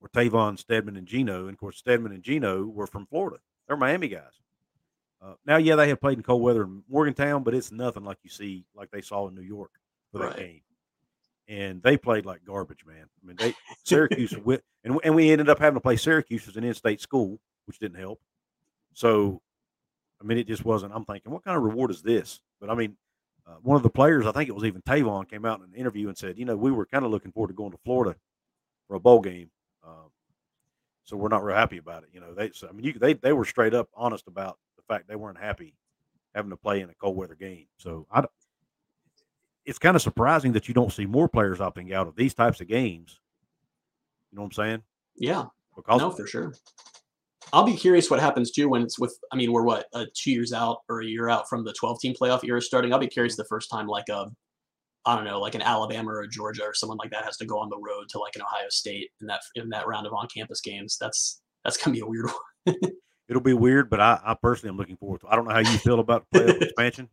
were 0.00 0.08
Tavon, 0.08 0.58
Stedman, 0.58 0.96
and 0.96 1.06
Gino. 1.06 1.42
And 1.42 1.50
of 1.54 1.58
course, 1.58 1.78
Stedman 1.78 2.12
and 2.12 2.22
Gino 2.22 2.64
were 2.64 2.86
from 2.86 3.06
Florida. 3.06 3.38
They're 3.66 3.76
Miami 3.76 4.08
guys. 4.08 4.32
Uh, 5.20 5.34
now, 5.46 5.56
yeah, 5.56 5.76
they 5.76 5.88
have 5.88 6.00
played 6.00 6.18
in 6.18 6.22
cold 6.24 6.42
weather 6.42 6.64
in 6.64 6.82
Morgantown, 6.88 7.44
but 7.44 7.54
it's 7.54 7.70
nothing 7.70 8.04
like 8.04 8.18
you 8.24 8.30
see, 8.30 8.64
like 8.74 8.90
they 8.90 9.00
saw 9.02 9.28
in 9.28 9.34
New 9.34 9.42
York 9.42 9.70
for 10.10 10.18
that 10.18 10.24
Right. 10.30 10.36
game. 10.36 10.60
And 11.48 11.82
they 11.82 11.96
played 11.96 12.26
like 12.26 12.44
garbage, 12.44 12.84
man. 12.86 13.06
I 13.22 13.26
mean, 13.26 13.36
they 13.36 13.54
Syracuse 13.84 14.36
went, 14.38 14.62
and 14.84 14.98
and 15.04 15.14
we 15.14 15.30
ended 15.30 15.48
up 15.48 15.58
having 15.58 15.74
to 15.76 15.80
play 15.80 15.96
Syracuse 15.96 16.48
as 16.48 16.56
an 16.56 16.64
in-state 16.64 17.00
school, 17.00 17.38
which 17.66 17.78
didn't 17.78 17.98
help. 17.98 18.20
So, 18.94 19.40
I 20.20 20.24
mean, 20.24 20.38
it 20.38 20.46
just 20.46 20.64
wasn't. 20.64 20.92
I'm 20.94 21.04
thinking, 21.04 21.32
what 21.32 21.44
kind 21.44 21.56
of 21.56 21.62
reward 21.62 21.90
is 21.90 22.02
this? 22.02 22.40
But 22.60 22.70
I 22.70 22.74
mean, 22.74 22.96
uh, 23.46 23.56
one 23.62 23.76
of 23.76 23.82
the 23.82 23.90
players, 23.90 24.24
I 24.26 24.32
think 24.32 24.48
it 24.48 24.54
was 24.54 24.64
even 24.64 24.82
Tavon, 24.82 25.28
came 25.28 25.44
out 25.44 25.58
in 25.60 25.66
an 25.66 25.74
interview 25.74 26.08
and 26.08 26.16
said, 26.16 26.38
you 26.38 26.44
know, 26.44 26.56
we 26.56 26.70
were 26.70 26.86
kind 26.86 27.04
of 27.04 27.10
looking 27.10 27.32
forward 27.32 27.48
to 27.48 27.54
going 27.54 27.72
to 27.72 27.78
Florida 27.84 28.16
for 28.86 28.94
a 28.96 29.00
bowl 29.00 29.20
game. 29.20 29.50
Um, 29.84 30.10
so 31.04 31.16
we're 31.16 31.28
not 31.28 31.44
real 31.44 31.56
happy 31.56 31.78
about 31.78 32.02
it. 32.04 32.10
You 32.12 32.20
know, 32.20 32.34
they, 32.34 32.50
so, 32.52 32.68
I 32.68 32.72
mean, 32.72 32.84
you, 32.84 32.92
they, 32.94 33.14
they 33.14 33.32
were 33.32 33.44
straight 33.44 33.74
up 33.74 33.88
honest 33.94 34.28
about 34.28 34.58
the 34.76 34.82
fact 34.82 35.08
they 35.08 35.16
weren't 35.16 35.38
happy 35.38 35.74
having 36.34 36.50
to 36.50 36.56
play 36.56 36.80
in 36.80 36.90
a 36.90 36.94
cold 36.94 37.16
weather 37.16 37.34
game. 37.34 37.66
So 37.76 38.06
I, 38.10 38.20
don't- 38.20 38.30
it's 39.64 39.78
kind 39.78 39.96
of 39.96 40.02
surprising 40.02 40.52
that 40.52 40.68
you 40.68 40.74
don't 40.74 40.92
see 40.92 41.06
more 41.06 41.28
players 41.28 41.58
opting 41.58 41.92
out 41.92 42.08
of 42.08 42.16
these 42.16 42.34
types 42.34 42.60
of 42.60 42.68
games. 42.68 43.20
You 44.30 44.36
know 44.36 44.42
what 44.42 44.46
I'm 44.46 44.52
saying? 44.52 44.82
Yeah. 45.16 45.44
Because 45.76 46.00
no, 46.00 46.10
for 46.10 46.26
sure. 46.26 46.54
I'll 47.52 47.64
be 47.64 47.76
curious 47.76 48.10
what 48.10 48.20
happens 48.20 48.50
too 48.50 48.68
when 48.68 48.82
it's 48.82 48.98
with. 48.98 49.16
I 49.30 49.36
mean, 49.36 49.52
we're 49.52 49.62
what 49.62 49.86
uh, 49.92 50.06
two 50.14 50.30
years 50.30 50.52
out 50.52 50.78
or 50.88 51.00
a 51.02 51.06
year 51.06 51.28
out 51.28 51.48
from 51.48 51.64
the 51.64 51.72
12 51.72 52.00
team 52.00 52.14
playoff 52.14 52.44
era 52.44 52.62
starting. 52.62 52.92
I'll 52.92 52.98
be 52.98 53.06
curious 53.08 53.36
the 53.36 53.44
first 53.44 53.70
time 53.70 53.86
like 53.86 54.08
a, 54.08 54.30
I 55.04 55.16
don't 55.16 55.24
know, 55.24 55.40
like 55.40 55.54
an 55.54 55.62
Alabama 55.62 56.12
or 56.12 56.26
Georgia 56.26 56.62
or 56.62 56.74
someone 56.74 56.98
like 56.98 57.10
that 57.10 57.24
has 57.24 57.36
to 57.38 57.46
go 57.46 57.58
on 57.58 57.68
the 57.68 57.78
road 57.78 58.08
to 58.10 58.18
like 58.18 58.36
an 58.36 58.42
Ohio 58.42 58.68
State 58.68 59.10
in 59.20 59.26
that 59.26 59.40
in 59.56 59.68
that 59.70 59.86
round 59.86 60.06
of 60.06 60.12
on 60.12 60.28
campus 60.34 60.60
games. 60.60 60.96
That's 61.00 61.40
that's 61.64 61.76
gonna 61.76 61.94
be 61.94 62.00
a 62.00 62.06
weird 62.06 62.30
one. 62.64 62.76
It'll 63.28 63.42
be 63.42 63.54
weird, 63.54 63.88
but 63.88 64.00
I, 64.00 64.20
I 64.24 64.34
personally 64.34 64.70
am 64.70 64.76
looking 64.76 64.96
forward 64.96 65.22
to. 65.22 65.28
I 65.28 65.36
don't 65.36 65.46
know 65.46 65.54
how 65.54 65.60
you 65.60 65.78
feel 65.78 66.00
about 66.00 66.26
playoff 66.34 66.60
expansion, 66.62 67.08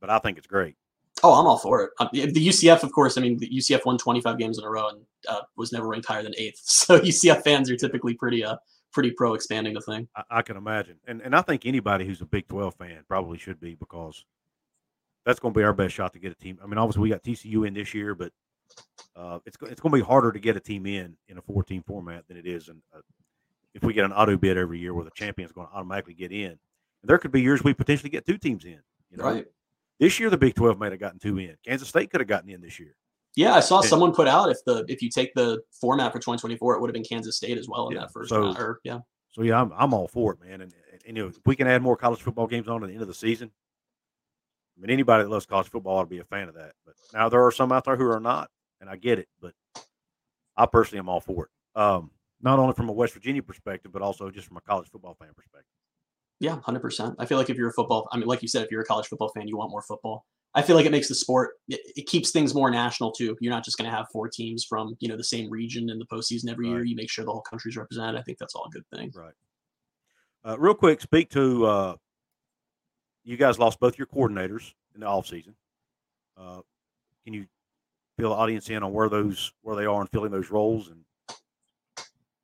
but 0.00 0.10
I 0.10 0.18
think 0.18 0.38
it's 0.38 0.46
great. 0.46 0.76
Oh, 1.22 1.32
I'm 1.32 1.46
all 1.46 1.58
for 1.58 1.82
it. 1.84 1.90
Um, 2.00 2.08
the 2.12 2.48
UCF, 2.48 2.82
of 2.82 2.92
course. 2.92 3.16
I 3.16 3.20
mean, 3.20 3.38
the 3.38 3.48
UCF 3.48 3.86
won 3.86 3.96
25 3.96 4.36
games 4.38 4.58
in 4.58 4.64
a 4.64 4.68
row 4.68 4.88
and 4.88 5.00
uh, 5.28 5.40
was 5.56 5.72
never 5.72 5.86
ranked 5.86 6.08
higher 6.08 6.22
than 6.22 6.34
eighth. 6.36 6.60
So 6.64 6.98
UCF 6.98 7.42
fans 7.44 7.70
are 7.70 7.76
typically 7.76 8.14
pretty 8.14 8.44
uh 8.44 8.56
pretty 8.92 9.10
pro 9.10 9.34
expanding 9.34 9.74
the 9.74 9.80
thing. 9.80 10.08
I, 10.16 10.22
I, 10.30 10.42
can 10.42 10.56
imagine, 10.56 10.96
and 11.06 11.20
and 11.22 11.34
I 11.34 11.42
think 11.42 11.64
anybody 11.64 12.06
who's 12.06 12.20
a 12.20 12.26
Big 12.26 12.48
12 12.48 12.74
fan 12.74 13.04
probably 13.08 13.38
should 13.38 13.60
be 13.60 13.74
because 13.74 14.24
that's 15.24 15.40
going 15.40 15.54
to 15.54 15.58
be 15.58 15.64
our 15.64 15.72
best 15.72 15.94
shot 15.94 16.12
to 16.12 16.18
get 16.18 16.32
a 16.32 16.34
team. 16.34 16.58
I 16.62 16.66
mean, 16.66 16.78
obviously 16.78 17.02
we 17.02 17.08
got 17.08 17.22
TCU 17.22 17.66
in 17.66 17.74
this 17.74 17.94
year, 17.94 18.14
but 18.14 18.32
uh, 19.16 19.38
it's 19.46 19.56
it's 19.62 19.80
going 19.80 19.92
to 19.92 19.98
be 19.98 20.00
harder 20.00 20.32
to 20.32 20.38
get 20.38 20.56
a 20.56 20.60
team 20.60 20.86
in 20.86 21.16
in 21.28 21.38
a 21.38 21.42
14 21.42 21.82
format 21.86 22.26
than 22.28 22.36
it 22.36 22.46
is 22.46 22.68
in 22.68 22.80
a, 22.92 22.98
if 23.74 23.82
we 23.82 23.92
get 23.92 24.04
an 24.04 24.12
auto 24.12 24.36
bid 24.36 24.56
every 24.56 24.78
year 24.78 24.94
where 24.94 25.04
the 25.04 25.10
champion's 25.14 25.52
going 25.52 25.66
to 25.66 25.72
automatically 25.72 26.14
get 26.14 26.32
in. 26.32 26.50
And 26.50 26.58
there 27.10 27.18
could 27.18 27.32
be 27.32 27.42
years 27.42 27.62
we 27.62 27.74
potentially 27.74 28.10
get 28.10 28.24
two 28.24 28.38
teams 28.38 28.64
in. 28.64 28.78
You 29.10 29.18
know? 29.18 29.24
Right. 29.24 29.46
This 30.00 30.18
year 30.18 30.30
the 30.30 30.38
Big 30.38 30.54
12 30.54 30.78
might 30.78 30.92
have 30.92 31.00
gotten 31.00 31.18
two 31.18 31.38
in. 31.38 31.56
Kansas 31.66 31.88
State 31.88 32.10
could 32.10 32.20
have 32.20 32.28
gotten 32.28 32.50
in 32.50 32.60
this 32.60 32.78
year. 32.78 32.94
Yeah, 33.36 33.54
I 33.54 33.60
saw 33.60 33.80
and, 33.80 33.88
someone 33.88 34.12
put 34.12 34.28
out 34.28 34.50
if 34.50 34.64
the 34.64 34.84
if 34.88 35.02
you 35.02 35.10
take 35.10 35.34
the 35.34 35.60
format 35.72 36.12
for 36.12 36.18
2024, 36.18 36.76
it 36.76 36.80
would 36.80 36.88
have 36.88 36.94
been 36.94 37.04
Kansas 37.04 37.36
State 37.36 37.58
as 37.58 37.68
well 37.68 37.88
in 37.88 37.94
yeah, 37.94 38.02
that 38.02 38.12
first 38.12 38.30
so, 38.30 38.40
round. 38.40 38.58
Or, 38.58 38.80
yeah. 38.84 39.00
So 39.32 39.42
yeah, 39.42 39.60
I'm 39.60 39.72
I'm 39.76 39.92
all 39.92 40.06
for 40.06 40.34
it, 40.34 40.40
man. 40.40 40.60
And, 40.60 40.62
and, 40.62 41.00
and, 41.06 41.16
you 41.16 41.24
know, 41.24 41.28
if 41.28 41.38
we 41.44 41.56
can 41.56 41.66
add 41.66 41.82
more 41.82 41.96
college 41.96 42.22
football 42.22 42.46
games 42.46 42.68
on 42.68 42.82
at 42.84 42.86
the 42.86 42.92
end 42.92 43.02
of 43.02 43.08
the 43.08 43.14
season, 43.14 43.50
I 44.76 44.80
mean, 44.80 44.90
anybody 44.90 45.24
that 45.24 45.30
loves 45.30 45.46
college 45.46 45.68
football 45.68 45.98
ought 45.98 46.04
to 46.04 46.08
be 46.08 46.18
a 46.18 46.24
fan 46.24 46.48
of 46.48 46.54
that. 46.54 46.72
But 46.84 46.94
now 47.12 47.28
there 47.28 47.44
are 47.44 47.52
some 47.52 47.72
out 47.72 47.84
there 47.84 47.96
who 47.96 48.10
are 48.10 48.20
not, 48.20 48.50
and 48.80 48.90
I 48.90 48.96
get 48.96 49.18
it. 49.18 49.28
But 49.40 49.52
I 50.56 50.66
personally 50.66 50.98
am 50.98 51.08
all 51.08 51.20
for 51.20 51.46
it. 51.46 51.80
Um, 51.80 52.10
not 52.42 52.58
only 52.58 52.74
from 52.74 52.88
a 52.88 52.92
West 52.92 53.14
Virginia 53.14 53.42
perspective, 53.42 53.92
but 53.92 54.02
also 54.02 54.30
just 54.30 54.46
from 54.48 54.56
a 54.56 54.60
college 54.60 54.88
football 54.88 55.14
fan 55.14 55.30
perspective. 55.34 55.70
Yeah, 56.40 56.60
hundred 56.60 56.80
percent. 56.80 57.14
I 57.18 57.26
feel 57.26 57.38
like 57.38 57.50
if 57.50 57.56
you're 57.56 57.70
a 57.70 57.72
football, 57.72 58.08
I 58.12 58.16
mean, 58.16 58.26
like 58.26 58.42
you 58.42 58.48
said, 58.48 58.64
if 58.64 58.70
you're 58.70 58.82
a 58.82 58.86
college 58.86 59.06
football 59.06 59.30
fan, 59.34 59.48
you 59.48 59.56
want 59.56 59.70
more 59.70 59.82
football. 59.82 60.26
I 60.56 60.62
feel 60.62 60.76
like 60.76 60.86
it 60.86 60.92
makes 60.92 61.08
the 61.08 61.16
sport, 61.16 61.54
it, 61.68 61.80
it 61.96 62.06
keeps 62.06 62.30
things 62.30 62.54
more 62.54 62.70
national 62.70 63.10
too. 63.10 63.36
You're 63.40 63.52
not 63.52 63.64
just 63.64 63.76
going 63.76 63.90
to 63.90 63.96
have 63.96 64.06
four 64.12 64.28
teams 64.28 64.64
from 64.64 64.94
you 65.00 65.08
know 65.08 65.16
the 65.16 65.24
same 65.24 65.50
region 65.50 65.90
in 65.90 65.98
the 65.98 66.06
postseason 66.06 66.50
every 66.50 66.66
right. 66.66 66.74
year. 66.74 66.84
You 66.84 66.96
make 66.96 67.10
sure 67.10 67.24
the 67.24 67.32
whole 67.32 67.42
country's 67.42 67.76
represented. 67.76 68.16
I 68.16 68.22
think 68.22 68.38
that's 68.38 68.54
all 68.54 68.66
a 68.66 68.70
good 68.70 68.84
thing. 68.94 69.12
Right. 69.14 69.32
Uh, 70.44 70.58
real 70.58 70.74
quick, 70.74 71.00
speak 71.00 71.30
to 71.30 71.64
uh, 71.64 71.94
you 73.24 73.36
guys 73.36 73.58
lost 73.58 73.80
both 73.80 73.98
your 73.98 74.06
coordinators 74.06 74.72
in 74.94 75.00
the 75.00 75.06
off 75.06 75.26
season. 75.26 75.54
Uh, 76.36 76.60
can 77.24 77.34
you 77.34 77.46
fill 78.18 78.30
the 78.30 78.36
audience 78.36 78.68
in 78.70 78.82
on 78.82 78.92
where 78.92 79.08
those 79.08 79.52
where 79.62 79.76
they 79.76 79.86
are 79.86 80.00
in 80.00 80.06
filling 80.08 80.30
those 80.30 80.50
roles 80.50 80.88
and 80.88 81.04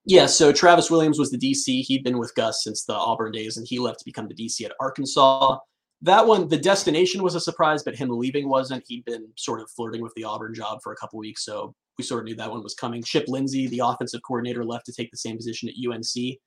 yeah, 0.06 0.26
so 0.26 0.50
Travis 0.50 0.90
Williams 0.90 1.18
was 1.18 1.30
the 1.30 1.38
DC. 1.38 1.82
He'd 1.82 2.02
been 2.02 2.18
with 2.18 2.34
Gus 2.34 2.64
since 2.64 2.84
the 2.84 2.94
Auburn 2.94 3.32
days, 3.32 3.58
and 3.58 3.66
he 3.68 3.78
left 3.78 3.98
to 3.98 4.04
become 4.04 4.28
the 4.28 4.34
DC 4.34 4.64
at 4.64 4.72
Arkansas. 4.80 5.58
That 6.02 6.26
one, 6.26 6.48
the 6.48 6.56
destination 6.56 7.22
was 7.22 7.34
a 7.34 7.40
surprise, 7.40 7.82
but 7.82 7.94
him 7.94 8.08
leaving 8.08 8.48
wasn't. 8.48 8.82
He'd 8.88 9.04
been 9.04 9.28
sort 9.36 9.60
of 9.60 9.70
flirting 9.70 10.00
with 10.00 10.14
the 10.16 10.24
Auburn 10.24 10.54
job 10.54 10.80
for 10.82 10.92
a 10.92 10.96
couple 10.96 11.18
weeks, 11.18 11.44
so 11.44 11.74
we 11.98 12.04
sort 12.04 12.20
of 12.20 12.24
knew 12.24 12.34
that 12.36 12.50
one 12.50 12.62
was 12.62 12.74
coming. 12.74 13.02
Chip 13.02 13.26
Lindsey, 13.28 13.68
the 13.68 13.82
offensive 13.84 14.22
coordinator, 14.26 14.64
left 14.64 14.86
to 14.86 14.92
take 14.92 15.10
the 15.10 15.18
same 15.18 15.36
position 15.36 15.68
at 15.68 15.74
UNC. 15.76 16.38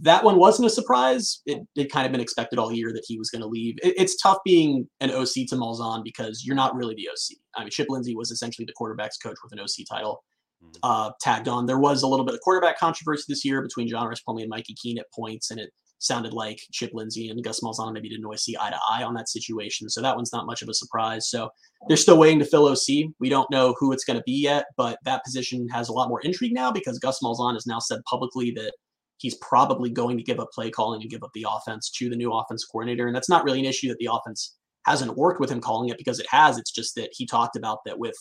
That 0.00 0.24
one 0.24 0.36
wasn't 0.36 0.66
a 0.66 0.70
surprise. 0.70 1.42
It 1.46 1.58
had 1.76 1.90
kind 1.90 2.06
of 2.06 2.12
been 2.12 2.20
expected 2.20 2.58
all 2.58 2.72
year 2.72 2.92
that 2.92 3.04
he 3.06 3.18
was 3.18 3.30
going 3.30 3.42
to 3.42 3.48
leave. 3.48 3.76
It, 3.82 3.94
it's 3.96 4.16
tough 4.16 4.38
being 4.44 4.88
an 5.00 5.10
OC 5.10 5.48
to 5.48 5.56
Malzahn 5.56 6.04
because 6.04 6.44
you're 6.44 6.56
not 6.56 6.74
really 6.76 6.94
the 6.94 7.08
OC. 7.08 7.38
I 7.56 7.60
mean, 7.60 7.70
Chip 7.70 7.88
Lindsey 7.90 8.14
was 8.14 8.30
essentially 8.30 8.64
the 8.64 8.72
quarterback's 8.72 9.18
coach 9.18 9.36
with 9.42 9.52
an 9.52 9.60
OC 9.60 9.86
title 9.90 10.22
mm-hmm. 10.62 10.78
uh, 10.82 11.10
tagged 11.20 11.48
on. 11.48 11.66
There 11.66 11.78
was 11.78 12.02
a 12.02 12.06
little 12.06 12.24
bit 12.24 12.34
of 12.34 12.40
quarterback 12.40 12.78
controversy 12.78 13.24
this 13.28 13.44
year 13.44 13.62
between 13.62 13.88
John 13.88 14.12
Plumlee 14.26 14.42
and 14.42 14.50
Mikey 14.50 14.74
Keene 14.74 14.98
at 14.98 15.06
points, 15.12 15.50
and 15.50 15.58
it 15.58 15.70
sounded 16.00 16.32
like 16.32 16.60
Chip 16.72 16.90
Lindsey 16.94 17.28
and 17.28 17.42
Gus 17.44 17.60
Malzahn 17.60 17.92
maybe 17.92 18.08
didn't 18.08 18.24
always 18.24 18.42
see 18.42 18.56
eye 18.58 18.70
to 18.70 18.78
eye 18.90 19.02
on 19.02 19.14
that 19.14 19.28
situation. 19.28 19.88
So 19.88 20.00
that 20.00 20.16
one's 20.16 20.32
not 20.32 20.46
much 20.46 20.62
of 20.62 20.68
a 20.68 20.74
surprise. 20.74 21.28
So 21.28 21.50
they're 21.88 21.96
still 21.96 22.18
waiting 22.18 22.38
to 22.38 22.44
fill 22.44 22.66
OC. 22.66 23.12
We 23.20 23.28
don't 23.28 23.50
know 23.50 23.74
who 23.78 23.92
it's 23.92 24.04
going 24.04 24.18
to 24.18 24.22
be 24.24 24.32
yet, 24.32 24.64
but 24.76 24.98
that 25.04 25.22
position 25.24 25.68
has 25.68 25.88
a 25.88 25.92
lot 25.92 26.08
more 26.08 26.20
intrigue 26.22 26.54
now 26.54 26.72
because 26.72 26.98
Gus 26.98 27.20
Malzahn 27.22 27.52
has 27.52 27.66
now 27.66 27.78
said 27.78 28.00
publicly 28.08 28.50
that 28.52 28.72
he's 29.20 29.36
probably 29.36 29.90
going 29.90 30.16
to 30.16 30.22
give 30.22 30.40
up 30.40 30.50
play 30.52 30.70
calling 30.70 31.00
and 31.00 31.10
give 31.10 31.22
up 31.22 31.30
the 31.34 31.46
offense 31.48 31.90
to 31.90 32.08
the 32.08 32.16
new 32.16 32.32
offense 32.32 32.64
coordinator. 32.64 33.06
And 33.06 33.14
that's 33.14 33.28
not 33.28 33.44
really 33.44 33.60
an 33.60 33.66
issue 33.66 33.88
that 33.88 33.98
the 33.98 34.08
offense 34.10 34.56
hasn't 34.86 35.16
worked 35.16 35.40
with 35.40 35.50
him 35.50 35.60
calling 35.60 35.90
it 35.90 35.98
because 35.98 36.18
it 36.18 36.26
has. 36.30 36.58
It's 36.58 36.72
just 36.72 36.94
that 36.94 37.10
he 37.12 37.26
talked 37.26 37.54
about 37.54 37.80
that 37.84 37.98
with 37.98 38.16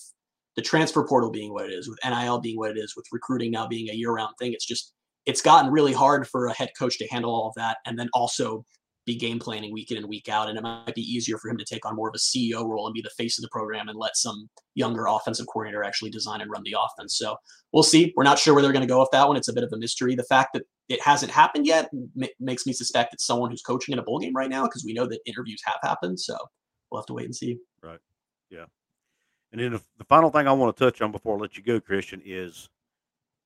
the 0.56 0.62
transfer 0.62 1.08
portal 1.08 1.32
being 1.32 1.54
what 1.54 1.66
it 1.66 1.74
is, 1.74 1.88
with 1.88 2.00
NIL 2.04 2.42
being 2.42 2.58
what 2.58 2.72
it 2.72 2.78
is, 2.78 2.96
with 2.98 3.06
recruiting 3.14 3.50
now 3.50 3.66
being 3.66 3.90
a 3.90 3.94
year 3.94 4.12
round 4.12 4.36
thing. 4.38 4.52
It's 4.52 4.66
just 4.66 4.94
it's 5.26 5.42
gotten 5.42 5.72
really 5.72 5.94
hard 5.94 6.28
for 6.28 6.48
a 6.48 6.54
head 6.54 6.72
coach 6.78 6.98
to 6.98 7.08
handle 7.08 7.32
all 7.32 7.48
of 7.48 7.54
that 7.56 7.78
and 7.86 7.98
then 7.98 8.10
also 8.14 8.66
be 9.06 9.16
game 9.16 9.40
planning 9.40 9.72
week 9.72 9.92
in 9.92 9.98
and 9.98 10.08
week 10.08 10.28
out. 10.28 10.50
And 10.50 10.58
it 10.58 10.62
might 10.62 10.96
be 10.96 11.02
easier 11.02 11.38
for 11.38 11.50
him 11.50 11.58
to 11.58 11.66
take 11.66 11.86
on 11.86 11.96
more 11.96 12.10
of 12.10 12.16
a 12.16 12.18
CEO 12.18 12.68
role 12.68 12.88
and 12.88 12.94
be 12.94 13.02
the 13.02 13.10
face 13.18 13.38
of 13.38 13.44
the 13.44 13.50
program 13.50 13.88
and 13.88 13.98
let 13.98 14.18
some 14.18 14.50
younger 14.76 15.06
offensive 15.08 15.48
coordinator 15.48 15.84
actually 15.84 16.12
design 16.12 16.42
and 16.42 16.52
run 16.52 16.64
the 16.64 16.76
offense. 16.78 17.18
So 17.18 17.38
we'll 17.72 17.84
see. 17.84 18.14
We're 18.16 18.24
not 18.24 18.38
sure 18.38 18.54
where 18.54 18.62
they're 18.62 18.74
going 18.74 18.88
to 18.88 18.88
go 18.88 19.00
with 19.00 19.10
that 19.12 19.28
one. 19.28 19.38
It's 19.38 19.48
a 19.48 19.54
bit 19.54 19.64
of 19.64 19.72
a 19.72 19.78
mystery. 19.78 20.16
The 20.16 20.24
fact 20.24 20.50
that 20.54 20.64
it 20.90 21.02
hasn't 21.02 21.32
happened 21.32 21.66
yet 21.66 21.90
m- 21.94 22.28
makes 22.40 22.66
me 22.66 22.74
suspect 22.74 23.14
it's 23.14 23.26
someone 23.26 23.52
who's 23.52 23.62
coaching 23.62 23.94
in 23.94 24.00
a 24.00 24.04
bowl 24.04 24.20
game 24.20 24.36
right 24.36 24.50
now 24.50 24.64
because 24.64 24.84
we 24.84 24.94
know 24.94 25.06
that 25.06 25.20
interviews 25.26 25.62
have 25.66 25.78
happened. 25.84 26.20
So 26.20 26.36
we'll 26.92 27.02
have 27.02 27.06
to 27.08 27.14
wait 27.14 27.26
and 27.26 27.36
see. 27.36 27.58
Right. 27.82 28.00
Yeah. 28.50 28.66
And 29.52 29.62
then 29.62 29.80
the 29.98 30.06
final 30.06 30.30
thing 30.30 30.48
I 30.48 30.52
want 30.52 30.76
to 30.76 30.84
touch 30.84 31.02
on 31.02 31.12
before 31.12 31.38
I 31.38 31.40
let 31.40 31.58
you 31.58 31.64
go, 31.64 31.80
Christian, 31.80 32.22
is 32.26 32.70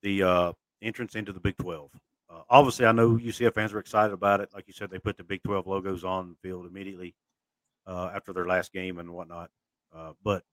the 0.02 0.24
uh, 0.24 0.52
entrance 0.82 1.16
into 1.16 1.32
the 1.32 1.40
Big 1.40 1.58
12. 1.58 1.90
Uh, 2.30 2.42
obviously, 2.50 2.86
I 2.86 2.92
know 2.92 3.12
UCF 3.12 3.54
fans 3.54 3.74
are 3.74 3.80
excited 3.80 4.14
about 4.14 4.42
it. 4.42 4.50
Like 4.54 4.68
you 4.68 4.74
said, 4.74 4.90
they 4.90 5.00
put 5.00 5.18
the 5.18 5.24
Big 5.24 5.44
12 5.44 5.68
logos 5.68 6.04
on 6.04 6.30
the 6.30 6.48
field 6.48 6.66
immediately 6.66 7.16
uh, 7.86 8.10
after 8.14 8.34
their 8.34 8.48
last 8.48 8.74
game 8.74 9.00
and 9.00 9.10
whatnot. 9.12 9.50
Uh, 9.96 10.14
but 10.24 10.44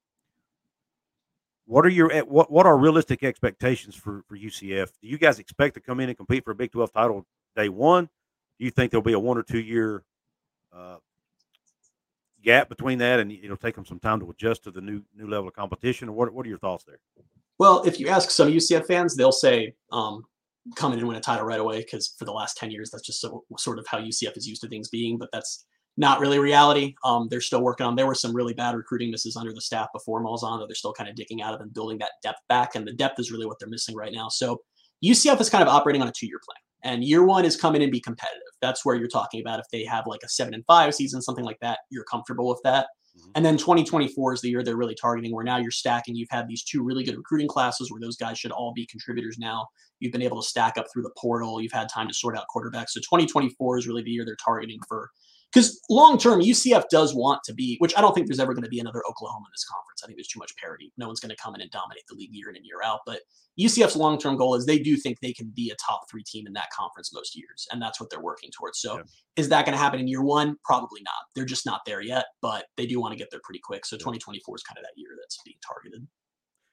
what 1.70 1.86
are 1.86 1.90
your 1.90 2.10
what 2.24 2.50
what 2.50 2.66
are 2.66 2.76
realistic 2.76 3.22
expectations 3.22 3.94
for 3.94 4.24
for 4.28 4.36
UCF? 4.36 4.88
Do 5.00 5.06
you 5.06 5.16
guys 5.18 5.38
expect 5.38 5.74
to 5.74 5.80
come 5.80 6.00
in 6.00 6.08
and 6.08 6.18
compete 6.18 6.44
for 6.44 6.50
a 6.50 6.54
Big 6.54 6.72
12 6.72 6.92
title 6.92 7.24
day 7.54 7.68
one? 7.68 8.06
Do 8.58 8.64
you 8.64 8.72
think 8.72 8.90
there'll 8.90 9.04
be 9.04 9.12
a 9.12 9.20
one 9.20 9.38
or 9.38 9.44
two 9.44 9.60
year 9.60 10.02
uh, 10.76 10.96
gap 12.42 12.68
between 12.68 12.98
that, 12.98 13.20
and 13.20 13.30
it'll 13.30 13.56
take 13.56 13.76
them 13.76 13.86
some 13.86 14.00
time 14.00 14.18
to 14.18 14.28
adjust 14.30 14.64
to 14.64 14.72
the 14.72 14.80
new 14.80 15.02
new 15.14 15.28
level 15.28 15.46
of 15.46 15.54
competition? 15.54 16.08
Or 16.08 16.12
what 16.12 16.34
what 16.34 16.44
are 16.44 16.48
your 16.48 16.58
thoughts 16.58 16.82
there? 16.82 16.98
Well, 17.60 17.84
if 17.84 18.00
you 18.00 18.08
ask 18.08 18.32
some 18.32 18.48
UCF 18.48 18.86
fans, 18.86 19.14
they'll 19.14 19.30
say 19.30 19.74
um, 19.92 20.24
come 20.74 20.92
in 20.92 20.98
and 20.98 21.06
win 21.06 21.18
a 21.18 21.20
title 21.20 21.46
right 21.46 21.60
away 21.60 21.82
because 21.82 22.16
for 22.18 22.24
the 22.24 22.32
last 22.32 22.56
10 22.56 22.72
years, 22.72 22.90
that's 22.90 23.06
just 23.06 23.20
so, 23.20 23.44
sort 23.58 23.78
of 23.78 23.86
how 23.86 23.98
UCF 23.98 24.36
is 24.36 24.48
used 24.48 24.62
to 24.62 24.68
things 24.68 24.88
being. 24.88 25.18
But 25.18 25.28
that's 25.32 25.66
not 25.96 26.20
really 26.20 26.38
reality. 26.38 26.94
Um, 27.04 27.28
they're 27.30 27.40
still 27.40 27.62
working 27.62 27.86
on. 27.86 27.96
There 27.96 28.06
were 28.06 28.14
some 28.14 28.34
really 28.34 28.54
bad 28.54 28.74
recruiting 28.74 29.10
misses 29.10 29.36
under 29.36 29.52
the 29.52 29.60
staff 29.60 29.88
before 29.92 30.22
Malzahn 30.22 30.60
that 30.60 30.66
they're 30.66 30.74
still 30.74 30.92
kind 30.92 31.10
of 31.10 31.16
digging 31.16 31.42
out 31.42 31.54
of 31.54 31.60
and 31.60 31.72
building 31.72 31.98
that 31.98 32.12
depth 32.22 32.40
back. 32.48 32.74
And 32.74 32.86
the 32.86 32.92
depth 32.92 33.18
is 33.18 33.30
really 33.30 33.46
what 33.46 33.58
they're 33.58 33.68
missing 33.68 33.94
right 33.94 34.12
now. 34.12 34.28
So 34.28 34.62
UCF 35.04 35.40
is 35.40 35.50
kind 35.50 35.62
of 35.62 35.68
operating 35.68 36.02
on 36.02 36.08
a 36.08 36.12
two-year 36.12 36.40
plan, 36.44 36.92
and 36.92 37.04
year 37.04 37.24
one 37.24 37.44
is 37.44 37.56
come 37.56 37.74
in 37.74 37.82
and 37.82 37.92
be 37.92 38.00
competitive. 38.00 38.42
That's 38.60 38.84
where 38.84 38.96
you're 38.96 39.08
talking 39.08 39.40
about 39.40 39.58
if 39.58 39.66
they 39.72 39.84
have 39.84 40.06
like 40.06 40.20
a 40.24 40.28
seven 40.28 40.54
and 40.54 40.64
five 40.66 40.94
season, 40.94 41.22
something 41.22 41.44
like 41.44 41.58
that. 41.60 41.80
You're 41.90 42.04
comfortable 42.04 42.48
with 42.48 42.60
that. 42.64 42.88
Mm-hmm. 43.18 43.30
And 43.34 43.44
then 43.44 43.56
2024 43.56 44.34
is 44.34 44.40
the 44.40 44.50
year 44.50 44.62
they're 44.62 44.76
really 44.76 44.94
targeting 44.94 45.34
where 45.34 45.44
now 45.44 45.56
you're 45.56 45.70
stacking. 45.70 46.14
You've 46.14 46.30
had 46.30 46.46
these 46.46 46.62
two 46.62 46.82
really 46.82 47.02
good 47.02 47.16
recruiting 47.16 47.48
classes 47.48 47.90
where 47.90 48.00
those 48.00 48.16
guys 48.16 48.38
should 48.38 48.52
all 48.52 48.72
be 48.72 48.86
contributors 48.86 49.38
now. 49.38 49.66
You've 49.98 50.12
been 50.12 50.22
able 50.22 50.40
to 50.40 50.48
stack 50.48 50.78
up 50.78 50.86
through 50.92 51.02
the 51.02 51.12
portal. 51.18 51.60
You've 51.60 51.72
had 51.72 51.88
time 51.88 52.08
to 52.08 52.14
sort 52.14 52.36
out 52.36 52.44
quarterbacks. 52.54 52.90
So 52.90 53.00
2024 53.00 53.78
is 53.78 53.86
really 53.86 54.02
the 54.02 54.10
year 54.10 54.24
they're 54.24 54.36
targeting 54.42 54.78
for 54.86 55.10
because 55.52 55.80
long 55.90 56.18
term 56.18 56.40
UCF 56.40 56.84
does 56.90 57.14
want 57.14 57.42
to 57.44 57.54
be, 57.54 57.76
which 57.78 57.92
I 57.96 58.00
don't 58.00 58.14
think 58.14 58.26
there's 58.26 58.40
ever 58.40 58.54
going 58.54 58.64
to 58.64 58.70
be 58.70 58.78
another 58.78 59.02
Oklahoma 59.08 59.46
in 59.46 59.52
this 59.52 59.64
conference. 59.64 60.02
I 60.02 60.06
think 60.06 60.16
there's 60.16 60.28
too 60.28 60.38
much 60.38 60.54
parity. 60.56 60.92
No 60.96 61.06
one's 61.06 61.20
going 61.20 61.30
to 61.30 61.42
come 61.42 61.54
in 61.54 61.60
and 61.60 61.70
dominate 61.70 62.04
the 62.08 62.14
league 62.14 62.32
year 62.32 62.50
in 62.50 62.56
and 62.56 62.64
year 62.64 62.78
out. 62.84 63.00
But 63.04 63.20
UCF's 63.58 63.96
long 63.96 64.18
term 64.18 64.36
goal 64.36 64.54
is 64.54 64.64
they 64.64 64.78
do 64.78 64.96
think 64.96 65.18
they 65.20 65.32
can 65.32 65.52
be 65.54 65.70
a 65.70 65.76
top 65.76 66.02
three 66.10 66.22
team 66.22 66.46
in 66.46 66.52
that 66.52 66.70
conference 66.70 67.12
most 67.12 67.36
years, 67.36 67.66
and 67.72 67.82
that's 67.82 68.00
what 68.00 68.10
they're 68.10 68.22
working 68.22 68.50
towards. 68.56 68.80
So, 68.80 68.96
yeah. 68.96 69.02
is 69.36 69.48
that 69.48 69.64
going 69.66 69.76
to 69.76 69.82
happen 69.82 70.00
in 70.00 70.08
year 70.08 70.22
one? 70.22 70.56
Probably 70.64 71.02
not. 71.02 71.26
They're 71.34 71.44
just 71.44 71.66
not 71.66 71.80
there 71.84 72.00
yet, 72.00 72.26
but 72.40 72.66
they 72.76 72.86
do 72.86 73.00
want 73.00 73.12
to 73.12 73.18
get 73.18 73.28
there 73.30 73.40
pretty 73.42 73.60
quick. 73.62 73.84
So, 73.84 73.96
2024 73.96 74.56
is 74.56 74.62
kind 74.62 74.78
of 74.78 74.84
that 74.84 74.92
year 74.96 75.10
that's 75.20 75.38
being 75.44 75.58
targeted. 75.66 76.06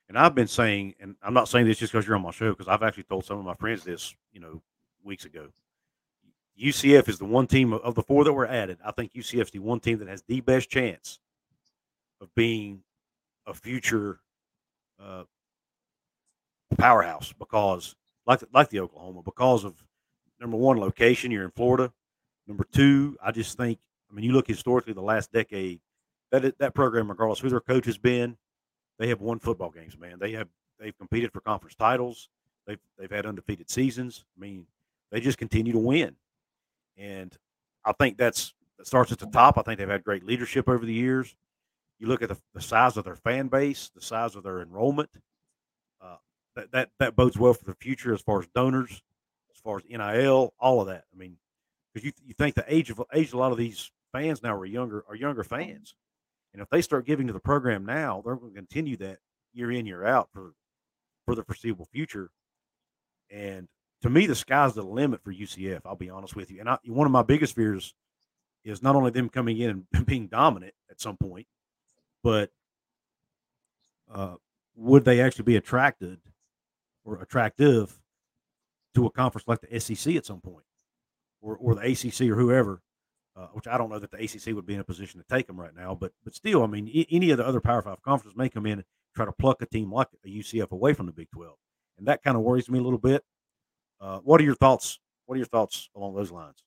And 0.10 0.18
I've 0.18 0.36
been 0.36 0.48
saying, 0.48 0.96
and 1.00 1.16
I'm 1.22 1.34
not 1.34 1.50
saying 1.50 1.66
this 1.66 1.80
just 1.80 1.92
because 1.92 2.08
you're 2.08 2.16
on 2.16 2.22
my 2.22 2.32
show, 2.32 2.52
because 2.52 2.68
I've 2.68 2.84
actually 2.84 3.04
told 3.04 3.26
some 3.26 3.40
of 3.40 3.44
my 3.44 3.56
friends 3.56 3.84
this, 3.84 4.16
you 4.32 4.40
know, 4.40 4.62
weeks 5.04 5.26
ago. 5.26 5.50
UCF 6.62 7.08
is 7.08 7.20
the 7.20 7.26
one 7.26 7.48
team 7.48 7.74
of 7.74 7.96
the 7.96 8.02
four 8.02 8.24
that 8.24 8.34
were 8.34 8.48
added. 8.48 8.78
I 8.84 8.92
think 8.92 9.14
UCF 9.14 9.42
is 9.42 9.52
the 9.52 9.60
one 9.60 9.80
team 9.80 10.00
that 10.00 10.08
has 10.08 10.24
the 10.28 10.42
best 10.42 10.70
chance 10.70 11.20
of 12.20 12.34
being 12.36 12.82
a 13.46 13.54
future 13.54 14.20
uh, 15.00 15.24
powerhouse 16.78 17.34
because, 17.38 17.96
like 18.26 18.42
like 18.54 18.70
the 18.70 18.80
Oklahoma, 18.80 19.22
because 19.24 19.64
of 19.64 19.76
number 20.40 20.58
one 20.58 20.80
location, 20.80 21.32
you're 21.32 21.46
in 21.46 21.52
Florida. 21.52 21.92
Number 22.48 22.66
two, 22.72 23.18
I 23.22 23.32
just 23.32 23.58
think, 23.58 23.80
I 24.10 24.16
mean, 24.16 24.26
you 24.26 24.32
look 24.32 24.48
historically 24.48 24.94
the 24.94 25.02
last 25.02 25.32
decade, 25.32 25.80
that 26.32 26.58
that 26.58 26.74
program, 26.74 27.10
regardless 27.10 27.40
who 27.40 27.50
their 27.50 27.60
coach 27.60 27.86
has 27.86 27.98
been, 27.98 28.38
they 29.00 29.10
have 29.10 29.22
won 29.22 29.40
football 29.40 29.70
games. 29.70 29.98
Man, 29.98 30.18
they 30.20 30.32
have 30.32 30.48
they've 30.80 30.98
competed 30.98 31.32
for 31.32 31.42
conference 31.42 31.76
titles. 31.76 32.30
They've 32.66 32.80
they've 32.98 33.12
had 33.12 33.26
undefeated 33.26 33.70
seasons. 33.70 34.26
I 34.38 34.42
mean, 34.42 34.66
they 35.12 35.20
just 35.20 35.38
continue 35.38 35.74
to 35.74 35.80
win, 35.80 36.16
and 36.98 37.36
I 37.86 37.94
think 37.94 38.18
that's 38.18 38.54
that 38.78 38.88
starts 38.88 39.12
at 39.12 39.20
the 39.20 39.28
top. 39.28 39.58
I 39.58 39.62
think 39.62 39.80
they've 39.80 39.90
had 39.90 40.04
great 40.04 40.24
leadership 40.24 40.68
over 40.68 40.86
the 40.86 40.94
years. 40.94 41.36
You 42.00 42.08
look 42.08 42.22
at 42.22 42.30
the, 42.30 42.38
the 42.54 42.62
size 42.62 42.98
of 42.98 43.06
their 43.06 43.16
fan 43.16 43.48
base, 43.48 43.90
the 43.96 44.02
size 44.02 44.36
of 44.36 44.44
their 44.44 44.62
enrollment. 44.62 45.10
Uh, 46.02 46.18
that, 46.56 46.72
that 46.72 46.90
that 47.00 47.16
bodes 47.16 47.38
well 47.38 47.54
for 47.54 47.66
the 47.66 47.76
future 47.76 48.14
as 48.14 48.22
far 48.22 48.40
as 48.40 48.48
donors, 48.54 49.02
as 49.54 49.60
far 49.64 49.78
as 49.78 49.84
NIL, 49.90 50.54
all 50.60 50.82
of 50.82 50.88
that. 50.88 51.06
I 51.14 51.18
mean, 51.18 51.38
because 51.94 52.06
you 52.06 52.12
you 52.26 52.34
think 52.34 52.56
the 52.56 52.66
age 52.68 52.90
of 52.90 53.02
age 53.14 53.34
a 53.34 53.38
lot 53.38 53.52
of 53.52 53.58
these 53.58 53.92
fans 54.12 54.44
now 54.44 54.56
are 54.56 54.66
younger 54.66 55.04
are 55.08 55.16
younger 55.16 55.44
fans, 55.44 55.96
and 56.54 56.62
if 56.62 56.70
they 56.70 56.82
start 56.82 57.06
giving 57.06 57.28
to 57.28 57.34
the 57.34 57.40
program 57.40 57.86
now, 57.86 58.22
they're 58.24 58.36
going 58.36 58.54
to 58.54 58.60
continue 58.60 58.98
that 58.98 59.20
year 59.54 59.72
in 59.72 59.86
year 59.86 60.06
out 60.06 60.30
for 60.32 60.54
for 61.26 61.36
the 61.36 61.44
foreseeable 61.44 61.86
future. 61.92 62.30
And 63.30 63.68
to 64.02 64.10
me, 64.10 64.28
the 64.28 64.36
sky's 64.36 64.74
the 64.74 64.84
limit 64.84 65.24
for 65.24 65.34
UCF. 65.34 65.82
I'll 65.86 65.96
be 65.96 66.10
honest 66.10 66.36
with 66.36 66.52
you. 66.52 66.60
And 66.60 66.70
I, 66.70 66.78
one 66.86 67.06
of 67.06 67.12
my 67.12 67.24
biggest 67.24 67.56
fears 67.56 67.94
is 68.64 68.84
not 68.84 68.96
only 68.96 69.12
them 69.12 69.30
coming 69.30 69.58
in 69.58 69.86
and 69.94 70.06
being 70.06 70.28
dominant 70.28 70.74
at 70.90 71.02
some 71.02 71.18
point, 71.18 71.48
but 72.24 72.52
uh, 74.14 74.36
would 74.76 75.06
they 75.06 75.22
actually 75.22 75.44
be 75.44 75.56
attracted 75.56 76.20
or 77.06 77.22
attractive 77.22 77.98
to 78.96 79.06
a 79.06 79.12
conference 79.12 79.48
like 79.48 79.62
the 79.62 79.80
SEC 79.80 80.16
at 80.16 80.26
some 80.26 80.42
point, 80.42 80.66
or 81.42 81.58
or 81.58 81.76
the 81.76 81.82
ACC 81.82 82.30
or 82.30 82.36
whoever? 82.36 82.82
Uh, 83.36 83.48
which 83.54 83.68
I 83.68 83.78
don't 83.78 83.92
know 83.92 84.00
that 84.00 84.10
the 84.10 84.18
ACC 84.18 84.56
would 84.56 84.66
be 84.66 84.74
in 84.74 84.80
a 84.80 84.84
position 84.84 85.20
to 85.20 85.26
take 85.28 85.46
them 85.46 85.60
right 85.60 85.76
now, 85.76 85.94
but 85.94 86.12
but 86.24 86.34
still, 86.34 86.64
I 86.64 86.68
mean, 86.68 87.06
any 87.12 87.30
of 87.30 87.38
the 87.38 87.46
other 87.46 87.62
Power 87.62 87.82
Five 87.82 88.02
conferences 88.02 88.36
may 88.36 88.50
come 88.50 88.66
in 88.66 88.80
and 88.80 88.86
try 89.16 89.26
to 89.26 89.32
pluck 89.32 89.62
a 89.62 89.68
team 89.68 89.92
like 89.92 90.08
a 90.26 90.28
UCF 90.28 90.72
away 90.72 90.94
from 90.94 91.06
the 91.06 91.12
Big 91.12 91.30
Twelve, 91.32 91.58
and 91.98 92.08
that 92.08 92.24
kind 92.24 92.36
of 92.36 92.44
worries 92.44 92.70
me 92.70 92.80
a 92.80 92.82
little 92.82 92.98
bit. 92.98 93.24
Uh, 94.00 94.20
what 94.20 94.40
are 94.42 94.44
your 94.44 94.56
thoughts? 94.56 95.00
What 95.26 95.36
are 95.36 95.38
your 95.38 95.48
thoughts 95.48 95.90
along 95.96 96.16
those 96.16 96.32
lines? 96.32 96.64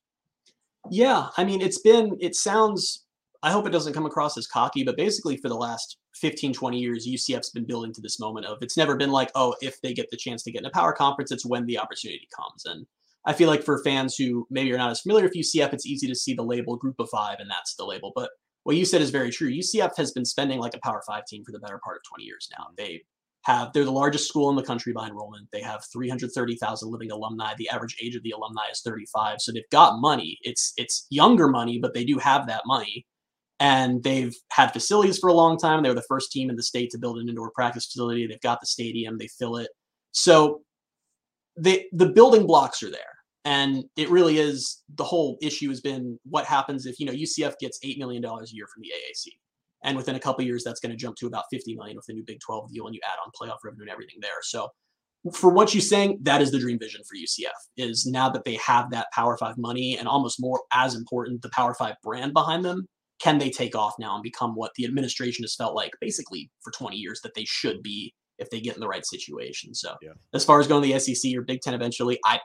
Yeah, 0.89 1.27
I 1.37 1.43
mean, 1.43 1.61
it's 1.61 1.79
been, 1.79 2.17
it 2.19 2.35
sounds, 2.35 3.05
I 3.43 3.51
hope 3.51 3.67
it 3.67 3.71
doesn't 3.71 3.93
come 3.93 4.05
across 4.05 4.37
as 4.37 4.47
cocky, 4.47 4.83
but 4.83 4.97
basically 4.97 5.37
for 5.37 5.49
the 5.49 5.55
last 5.55 5.97
15, 6.15 6.53
20 6.53 6.79
years, 6.79 7.07
UCF's 7.07 7.51
been 7.51 7.65
building 7.65 7.93
to 7.93 8.01
this 8.01 8.19
moment 8.19 8.45
of 8.45 8.57
it's 8.61 8.77
never 8.77 8.95
been 8.95 9.11
like, 9.11 9.31
oh, 9.35 9.55
if 9.61 9.79
they 9.81 9.93
get 9.93 10.09
the 10.11 10.17
chance 10.17 10.43
to 10.43 10.51
get 10.51 10.61
in 10.61 10.65
a 10.65 10.71
power 10.71 10.93
conference, 10.93 11.31
it's 11.31 11.45
when 11.45 11.65
the 11.65 11.77
opportunity 11.77 12.27
comes. 12.35 12.65
And 12.65 12.85
I 13.25 13.33
feel 13.33 13.49
like 13.49 13.63
for 13.63 13.83
fans 13.83 14.15
who 14.15 14.47
maybe 14.49 14.73
are 14.73 14.77
not 14.77 14.91
as 14.91 15.01
familiar 15.01 15.25
with 15.25 15.35
UCF, 15.35 15.73
it's 15.73 15.85
easy 15.85 16.07
to 16.07 16.15
see 16.15 16.33
the 16.33 16.43
label 16.43 16.75
group 16.75 16.95
of 16.99 17.09
five, 17.09 17.37
and 17.39 17.49
that's 17.49 17.75
the 17.75 17.85
label. 17.85 18.11
But 18.15 18.29
what 18.63 18.75
you 18.75 18.85
said 18.85 19.01
is 19.01 19.09
very 19.09 19.31
true. 19.31 19.51
UCF 19.51 19.95
has 19.97 20.11
been 20.11 20.25
spending 20.25 20.59
like 20.59 20.75
a 20.75 20.79
power 20.79 21.01
five 21.05 21.25
team 21.25 21.43
for 21.43 21.51
the 21.51 21.59
better 21.59 21.79
part 21.83 21.97
of 21.97 22.03
20 22.09 22.23
years 22.23 22.49
now. 22.57 22.67
They 22.77 23.01
have 23.43 23.73
they're 23.73 23.85
the 23.85 23.91
largest 23.91 24.27
school 24.27 24.49
in 24.49 24.55
the 24.55 24.63
country 24.63 24.93
by 24.93 25.07
enrollment. 25.07 25.47
They 25.51 25.61
have 25.61 25.83
330,000 25.91 26.91
living 26.91 27.11
alumni. 27.11 27.53
The 27.57 27.69
average 27.69 27.97
age 28.01 28.15
of 28.15 28.23
the 28.23 28.31
alumni 28.31 28.63
is 28.71 28.81
35. 28.81 29.41
So 29.41 29.51
they've 29.51 29.63
got 29.71 29.99
money. 29.99 30.37
It's 30.43 30.73
it's 30.77 31.07
younger 31.09 31.47
money, 31.47 31.79
but 31.79 31.93
they 31.93 32.03
do 32.03 32.17
have 32.19 32.47
that 32.47 32.63
money. 32.65 33.05
And 33.59 34.03
they've 34.03 34.35
had 34.51 34.73
facilities 34.73 35.19
for 35.19 35.29
a 35.29 35.33
long 35.33 35.57
time. 35.57 35.83
They 35.83 35.89
were 35.89 35.95
the 35.95 36.01
first 36.07 36.31
team 36.31 36.49
in 36.49 36.55
the 36.55 36.63
state 36.63 36.89
to 36.91 36.97
build 36.97 37.19
an 37.19 37.29
indoor 37.29 37.51
practice 37.51 37.85
facility. 37.85 38.25
They've 38.25 38.41
got 38.41 38.59
the 38.59 38.67
stadium. 38.67 39.17
They 39.17 39.27
fill 39.27 39.57
it. 39.57 39.69
So 40.11 40.61
they 41.57 41.87
the 41.93 42.07
building 42.07 42.45
blocks 42.45 42.83
are 42.83 42.91
there. 42.91 43.05
And 43.43 43.85
it 43.95 44.09
really 44.11 44.37
is 44.37 44.83
the 44.95 45.03
whole 45.03 45.39
issue 45.41 45.69
has 45.69 45.81
been 45.81 46.19
what 46.29 46.45
happens 46.45 46.85
if 46.85 46.99
you 46.99 47.07
know 47.07 47.11
UCF 47.11 47.55
gets 47.59 47.79
eight 47.81 47.97
million 47.97 48.21
dollars 48.21 48.51
a 48.51 48.55
year 48.55 48.67
from 48.71 48.83
the 48.83 48.89
AAC 48.89 49.33
and 49.83 49.97
within 49.97 50.15
a 50.15 50.19
couple 50.19 50.43
years 50.43 50.63
that's 50.63 50.79
going 50.79 50.91
to 50.91 50.97
jump 50.97 51.15
to 51.17 51.27
about 51.27 51.45
50 51.51 51.75
million 51.75 51.95
with 51.95 52.05
the 52.05 52.13
new 52.13 52.23
big 52.23 52.39
12 52.39 52.71
deal 52.71 52.85
and 52.85 52.95
you 52.95 53.01
add 53.03 53.17
on 53.23 53.31
playoff 53.31 53.59
revenue 53.63 53.83
and 53.83 53.89
everything 53.89 54.19
there 54.21 54.31
so 54.41 54.69
for 55.33 55.51
what 55.51 55.73
you're 55.73 55.81
saying 55.81 56.17
that 56.23 56.41
is 56.41 56.51
the 56.51 56.59
dream 56.59 56.79
vision 56.79 57.01
for 57.07 57.15
ucf 57.15 57.51
is 57.77 58.05
now 58.05 58.29
that 58.29 58.43
they 58.45 58.55
have 58.55 58.89
that 58.91 59.07
power 59.13 59.37
five 59.37 59.57
money 59.57 59.97
and 59.97 60.07
almost 60.07 60.39
more 60.39 60.61
as 60.73 60.95
important 60.95 61.41
the 61.41 61.49
power 61.49 61.73
five 61.73 61.95
brand 62.03 62.33
behind 62.33 62.65
them 62.65 62.87
can 63.21 63.37
they 63.37 63.51
take 63.51 63.75
off 63.75 63.93
now 63.99 64.15
and 64.15 64.23
become 64.23 64.55
what 64.55 64.71
the 64.75 64.85
administration 64.85 65.43
has 65.43 65.55
felt 65.55 65.75
like 65.75 65.91
basically 66.01 66.49
for 66.61 66.71
20 66.71 66.97
years 66.97 67.21
that 67.21 67.33
they 67.35 67.45
should 67.45 67.83
be 67.83 68.13
if 68.39 68.49
they 68.49 68.59
get 68.59 68.73
in 68.73 68.81
the 68.81 68.87
right 68.87 69.05
situation 69.05 69.75
so 69.75 69.95
yeah. 70.01 70.11
as 70.33 70.43
far 70.43 70.59
as 70.59 70.67
going 70.67 70.81
to 70.81 70.91
the 70.91 70.99
sec 70.99 71.37
or 71.37 71.41
big 71.41 71.61
10 71.61 71.73
eventually 71.73 72.19
i 72.25 72.39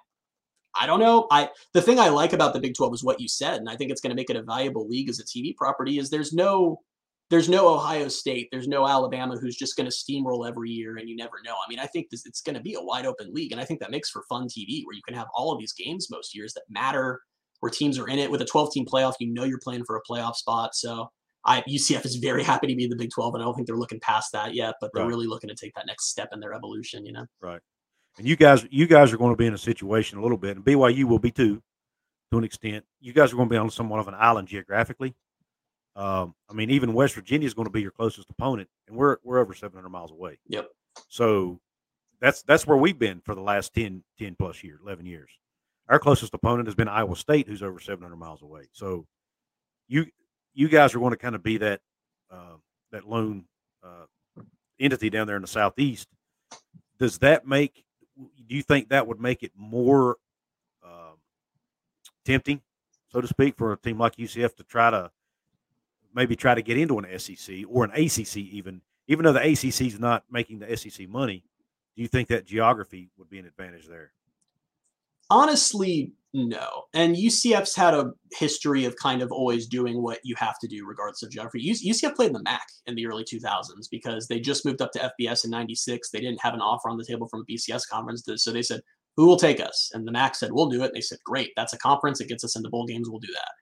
I 0.78 0.86
don't 0.86 1.00
know. 1.00 1.26
I 1.30 1.48
the 1.72 1.82
thing 1.82 1.98
I 1.98 2.08
like 2.08 2.32
about 2.32 2.52
the 2.52 2.60
Big 2.60 2.74
12 2.74 2.94
is 2.94 3.04
what 3.04 3.20
you 3.20 3.28
said, 3.28 3.58
and 3.58 3.68
I 3.68 3.76
think 3.76 3.90
it's 3.90 4.00
going 4.00 4.10
to 4.10 4.16
make 4.16 4.30
it 4.30 4.36
a 4.36 4.42
valuable 4.42 4.86
league 4.86 5.08
as 5.08 5.18
a 5.18 5.24
TV 5.24 5.56
property. 5.56 5.98
Is 5.98 6.10
there's 6.10 6.32
no 6.32 6.80
there's 7.30 7.48
no 7.48 7.74
Ohio 7.74 8.08
State, 8.08 8.48
there's 8.52 8.68
no 8.68 8.86
Alabama 8.86 9.36
who's 9.36 9.56
just 9.56 9.76
going 9.76 9.90
to 9.90 9.94
steamroll 9.94 10.48
every 10.48 10.70
year, 10.70 10.96
and 10.96 11.08
you 11.08 11.16
never 11.16 11.36
know. 11.44 11.54
I 11.54 11.68
mean, 11.68 11.80
I 11.80 11.86
think 11.86 12.08
this, 12.10 12.24
it's 12.24 12.40
going 12.40 12.54
to 12.54 12.62
be 12.62 12.74
a 12.74 12.82
wide 12.82 13.06
open 13.06 13.32
league, 13.32 13.52
and 13.52 13.60
I 13.60 13.64
think 13.64 13.80
that 13.80 13.90
makes 13.90 14.10
for 14.10 14.22
fun 14.28 14.44
TV 14.44 14.82
where 14.84 14.94
you 14.94 15.02
can 15.06 15.16
have 15.16 15.26
all 15.34 15.52
of 15.52 15.58
these 15.58 15.72
games 15.72 16.08
most 16.10 16.36
years 16.36 16.52
that 16.54 16.62
matter, 16.68 17.20
where 17.60 17.70
teams 17.70 17.98
are 17.98 18.06
in 18.06 18.18
it 18.18 18.30
with 18.30 18.42
a 18.42 18.44
12 18.44 18.72
team 18.72 18.86
playoff. 18.86 19.14
You 19.18 19.32
know 19.32 19.44
you're 19.44 19.58
playing 19.58 19.84
for 19.86 19.96
a 19.96 20.02
playoff 20.08 20.36
spot, 20.36 20.74
so 20.74 21.08
I 21.44 21.62
UCF 21.62 22.04
is 22.04 22.16
very 22.16 22.42
happy 22.44 22.68
to 22.68 22.76
be 22.76 22.84
in 22.84 22.90
the 22.90 22.96
Big 22.96 23.10
12, 23.12 23.34
and 23.34 23.42
I 23.42 23.46
don't 23.46 23.54
think 23.54 23.66
they're 23.66 23.76
looking 23.76 24.00
past 24.00 24.30
that 24.32 24.54
yet, 24.54 24.74
but 24.80 24.90
they're 24.94 25.02
right. 25.02 25.08
really 25.08 25.26
looking 25.26 25.48
to 25.48 25.56
take 25.56 25.74
that 25.74 25.86
next 25.86 26.10
step 26.10 26.28
in 26.32 26.38
their 26.38 26.54
evolution. 26.54 27.04
You 27.04 27.12
know, 27.12 27.26
right? 27.40 27.60
And 28.18 28.26
you 28.26 28.36
guys, 28.36 28.64
you 28.70 28.86
guys 28.86 29.12
are 29.12 29.18
going 29.18 29.32
to 29.32 29.36
be 29.36 29.46
in 29.46 29.54
a 29.54 29.58
situation 29.58 30.18
a 30.18 30.22
little 30.22 30.38
bit, 30.38 30.56
and 30.56 30.64
BYU 30.64 31.04
will 31.04 31.18
be 31.18 31.32
too, 31.32 31.60
to 32.30 32.38
an 32.38 32.44
extent. 32.44 32.84
You 33.00 33.12
guys 33.12 33.32
are 33.32 33.36
going 33.36 33.48
to 33.48 33.52
be 33.52 33.58
on 33.58 33.68
somewhat 33.68 33.98
of 33.98 34.06
an 34.06 34.14
island 34.14 34.46
geographically 34.46 35.16
um, 35.96 36.34
I 36.50 36.52
mean, 36.52 36.70
even 36.70 36.92
West 36.92 37.14
Virginia 37.14 37.46
is 37.46 37.54
going 37.54 37.66
to 37.66 37.72
be 37.72 37.80
your 37.80 37.90
closest 37.90 38.28
opponent, 38.28 38.68
and 38.86 38.96
we're 38.96 39.16
we're 39.24 39.38
over 39.38 39.54
700 39.54 39.88
miles 39.88 40.12
away. 40.12 40.38
Yep. 40.46 40.68
So 41.08 41.58
that's 42.20 42.42
that's 42.42 42.66
where 42.66 42.76
we've 42.76 42.98
been 42.98 43.22
for 43.24 43.34
the 43.34 43.40
last 43.40 43.74
10, 43.74 44.04
10 44.18 44.36
plus 44.38 44.62
years, 44.62 44.80
11 44.84 45.06
years. 45.06 45.30
Our 45.88 45.98
closest 45.98 46.34
opponent 46.34 46.68
has 46.68 46.74
been 46.74 46.88
Iowa 46.88 47.16
State, 47.16 47.48
who's 47.48 47.62
over 47.62 47.80
700 47.80 48.14
miles 48.16 48.42
away. 48.42 48.68
So 48.72 49.06
you 49.88 50.06
you 50.54 50.68
guys 50.68 50.94
are 50.94 50.98
going 50.98 51.12
to 51.12 51.16
kind 51.16 51.34
of 51.34 51.42
be 51.42 51.56
that 51.58 51.80
uh, 52.30 52.56
that 52.92 53.08
lone 53.08 53.44
uh, 53.82 54.42
entity 54.78 55.08
down 55.08 55.26
there 55.26 55.36
in 55.36 55.42
the 55.42 55.48
southeast. 55.48 56.08
Does 56.98 57.18
that 57.18 57.46
make? 57.46 57.84
Do 58.16 58.54
you 58.54 58.62
think 58.62 58.90
that 58.90 59.06
would 59.06 59.20
make 59.20 59.42
it 59.42 59.52
more 59.56 60.16
uh, 60.84 61.14
tempting, 62.26 62.60
so 63.08 63.20
to 63.22 63.26
speak, 63.26 63.56
for 63.56 63.72
a 63.72 63.78
team 63.78 63.98
like 63.98 64.16
UCF 64.16 64.56
to 64.56 64.64
try 64.64 64.90
to 64.90 65.10
maybe 66.16 66.34
try 66.34 66.54
to 66.54 66.62
get 66.62 66.78
into 66.78 66.98
an 66.98 67.18
SEC 67.18 67.56
or 67.68 67.84
an 67.84 67.90
ACC 67.92 68.38
even, 68.38 68.80
even 69.06 69.24
though 69.24 69.32
the 69.32 69.52
ACC 69.52 69.82
is 69.82 70.00
not 70.00 70.24
making 70.30 70.58
the 70.58 70.76
SEC 70.76 71.08
money. 71.08 71.44
Do 71.94 72.02
you 72.02 72.08
think 72.08 72.28
that 72.28 72.46
geography 72.46 73.10
would 73.16 73.30
be 73.30 73.38
an 73.38 73.46
advantage 73.46 73.86
there? 73.86 74.12
Honestly, 75.30 76.12
no. 76.32 76.84
And 76.94 77.16
UCF's 77.16 77.74
had 77.74 77.94
a 77.94 78.12
history 78.32 78.84
of 78.84 78.94
kind 78.96 79.22
of 79.22 79.32
always 79.32 79.66
doing 79.66 80.02
what 80.02 80.18
you 80.22 80.34
have 80.36 80.58
to 80.60 80.68
do 80.68 80.86
regardless 80.86 81.22
of 81.22 81.30
geography. 81.30 81.64
UCF 81.66 82.14
played 82.14 82.28
in 82.28 82.32
the 82.34 82.42
MAC 82.42 82.66
in 82.86 82.94
the 82.94 83.06
early 83.06 83.24
2000s 83.24 83.88
because 83.90 84.26
they 84.28 84.40
just 84.40 84.64
moved 84.64 84.82
up 84.82 84.92
to 84.92 85.12
FBS 85.20 85.44
in 85.44 85.50
96. 85.50 86.10
They 86.10 86.20
didn't 86.20 86.42
have 86.42 86.54
an 86.54 86.60
offer 86.60 86.88
on 86.88 86.96
the 86.96 87.04
table 87.04 87.28
from 87.28 87.40
a 87.40 87.52
BCS 87.52 87.88
conference. 87.90 88.26
So 88.36 88.52
they 88.52 88.62
said, 88.62 88.80
who 89.16 89.26
will 89.26 89.38
take 89.38 89.60
us? 89.60 89.90
And 89.94 90.06
the 90.06 90.12
MAC 90.12 90.34
said, 90.34 90.52
we'll 90.52 90.68
do 90.68 90.82
it. 90.82 90.86
And 90.86 90.94
they 90.94 91.00
said, 91.00 91.18
great. 91.24 91.52
That's 91.56 91.72
a 91.72 91.78
conference. 91.78 92.20
It 92.20 92.28
gets 92.28 92.44
us 92.44 92.56
into 92.56 92.68
bowl 92.68 92.86
games. 92.86 93.08
We'll 93.08 93.20
do 93.20 93.32
that. 93.32 93.52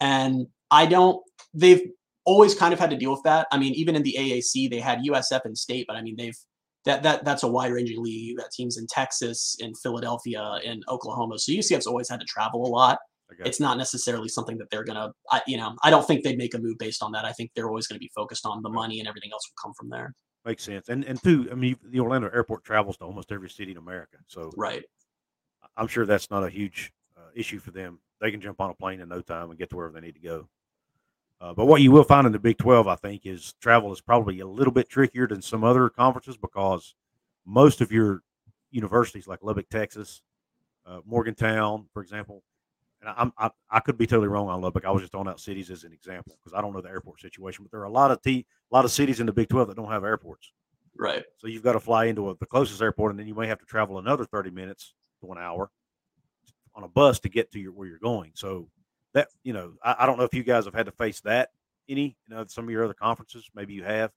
And 0.00 0.46
I 0.70 0.86
don't, 0.86 1.22
they've 1.54 1.82
always 2.24 2.54
kind 2.54 2.72
of 2.72 2.80
had 2.80 2.90
to 2.90 2.96
deal 2.96 3.10
with 3.10 3.22
that. 3.24 3.46
I 3.50 3.58
mean, 3.58 3.74
even 3.74 3.96
in 3.96 4.02
the 4.02 4.16
AAC, 4.18 4.70
they 4.70 4.80
had 4.80 5.00
USF 5.00 5.40
and 5.44 5.56
state, 5.56 5.86
but 5.88 5.96
I 5.96 6.02
mean, 6.02 6.16
they've, 6.16 6.36
that, 6.84 7.02
that 7.02 7.24
that's 7.24 7.42
a 7.42 7.48
wide 7.48 7.72
ranging 7.72 8.02
league. 8.02 8.36
That 8.38 8.50
teams 8.52 8.78
in 8.78 8.86
Texas, 8.86 9.56
in 9.60 9.74
Philadelphia, 9.74 10.60
in 10.64 10.82
Oklahoma. 10.88 11.38
So 11.38 11.52
UCF's 11.52 11.86
always 11.86 12.08
had 12.08 12.20
to 12.20 12.26
travel 12.26 12.66
a 12.66 12.68
lot. 12.68 12.98
It's 13.44 13.60
not 13.60 13.76
necessarily 13.76 14.28
something 14.28 14.56
that 14.58 14.70
they're 14.70 14.84
gonna, 14.84 15.12
I, 15.30 15.42
you 15.46 15.58
know, 15.58 15.76
I 15.82 15.90
don't 15.90 16.06
think 16.06 16.24
they'd 16.24 16.38
make 16.38 16.54
a 16.54 16.58
move 16.58 16.78
based 16.78 17.02
on 17.02 17.12
that. 17.12 17.26
I 17.26 17.32
think 17.32 17.50
they're 17.54 17.68
always 17.68 17.86
going 17.86 17.96
to 17.96 18.00
be 18.00 18.10
focused 18.14 18.46
on 18.46 18.62
the 18.62 18.70
money 18.70 19.00
and 19.00 19.08
everything 19.08 19.30
else 19.32 19.42
will 19.48 19.62
come 19.62 19.74
from 19.74 19.90
there. 19.90 20.14
Makes 20.46 20.64
sense. 20.64 20.88
And 20.88 21.04
and 21.04 21.22
two, 21.22 21.48
I 21.50 21.54
mean, 21.54 21.76
the 21.84 22.00
Orlando 22.00 22.30
airport 22.32 22.64
travels 22.64 22.96
to 22.98 23.04
almost 23.04 23.30
every 23.32 23.50
city 23.50 23.72
in 23.72 23.76
America, 23.76 24.16
so 24.26 24.50
right. 24.56 24.82
I'm 25.76 25.88
sure 25.88 26.06
that's 26.06 26.30
not 26.30 26.42
a 26.42 26.48
huge 26.48 26.90
uh, 27.16 27.30
issue 27.34 27.58
for 27.58 27.70
them. 27.70 27.98
They 28.20 28.30
can 28.30 28.40
jump 28.40 28.60
on 28.60 28.70
a 28.70 28.74
plane 28.74 29.00
in 29.00 29.08
no 29.08 29.20
time 29.20 29.50
and 29.50 29.58
get 29.58 29.68
to 29.70 29.76
wherever 29.76 29.92
they 29.92 30.06
need 30.06 30.14
to 30.14 30.20
go. 30.20 30.48
Uh, 31.40 31.54
but 31.54 31.66
what 31.66 31.80
you 31.80 31.92
will 31.92 32.04
find 32.04 32.26
in 32.26 32.32
the 32.32 32.38
Big 32.38 32.58
12, 32.58 32.88
I 32.88 32.96
think, 32.96 33.24
is 33.24 33.54
travel 33.60 33.92
is 33.92 34.00
probably 34.00 34.40
a 34.40 34.46
little 34.46 34.72
bit 34.72 34.88
trickier 34.88 35.28
than 35.28 35.40
some 35.40 35.62
other 35.62 35.88
conferences 35.88 36.36
because 36.36 36.94
most 37.46 37.80
of 37.80 37.92
your 37.92 38.22
universities, 38.70 39.28
like 39.28 39.42
Lubbock, 39.42 39.68
Texas, 39.68 40.22
uh, 40.84 41.00
Morgantown, 41.06 41.86
for 41.92 42.02
example, 42.02 42.42
and 43.00 43.14
I'm, 43.16 43.32
I, 43.38 43.50
I 43.70 43.80
could 43.80 43.96
be 43.96 44.06
totally 44.06 44.28
wrong 44.28 44.48
on 44.48 44.60
Lubbock. 44.60 44.84
I 44.84 44.90
was 44.90 45.02
just 45.02 45.12
throwing 45.12 45.28
out 45.28 45.40
cities 45.40 45.70
as 45.70 45.84
an 45.84 45.92
example 45.92 46.36
because 46.42 46.56
I 46.56 46.60
don't 46.60 46.72
know 46.72 46.80
the 46.80 46.88
airport 46.88 47.20
situation, 47.20 47.64
but 47.64 47.70
there 47.70 47.80
are 47.80 47.84
a 47.84 47.90
lot 47.90 48.10
of 48.10 48.20
t 48.22 48.44
a 48.70 48.74
lot 48.74 48.84
of 48.84 48.90
cities 48.90 49.20
in 49.20 49.26
the 49.26 49.32
Big 49.32 49.48
Twelve 49.48 49.68
that 49.68 49.76
don't 49.76 49.90
have 49.90 50.04
airports. 50.04 50.52
Right. 50.96 51.24
So 51.36 51.46
you've 51.46 51.62
got 51.62 51.74
to 51.74 51.80
fly 51.80 52.06
into 52.06 52.30
a, 52.30 52.36
the 52.36 52.46
closest 52.46 52.82
airport, 52.82 53.12
and 53.12 53.20
then 53.20 53.28
you 53.28 53.34
may 53.34 53.46
have 53.46 53.60
to 53.60 53.66
travel 53.66 53.98
another 53.98 54.24
thirty 54.24 54.50
minutes 54.50 54.94
to 55.20 55.30
an 55.30 55.38
hour 55.38 55.70
on 56.74 56.82
a 56.82 56.88
bus 56.88 57.20
to 57.20 57.28
get 57.28 57.52
to 57.52 57.60
your 57.60 57.72
where 57.72 57.86
you're 57.86 57.98
going. 57.98 58.32
So 58.34 58.68
that 59.18 59.28
you 59.42 59.52
know, 59.52 59.72
I, 59.82 59.96
I 60.00 60.06
don't 60.06 60.18
know 60.18 60.24
if 60.24 60.34
you 60.34 60.42
guys 60.42 60.64
have 60.64 60.74
had 60.74 60.86
to 60.86 60.92
face 60.92 61.20
that 61.22 61.50
any, 61.88 62.16
you 62.26 62.34
know, 62.34 62.44
some 62.46 62.64
of 62.64 62.70
your 62.70 62.84
other 62.84 62.94
conferences. 62.94 63.48
Maybe 63.54 63.74
you 63.74 63.82
have, 63.84 64.12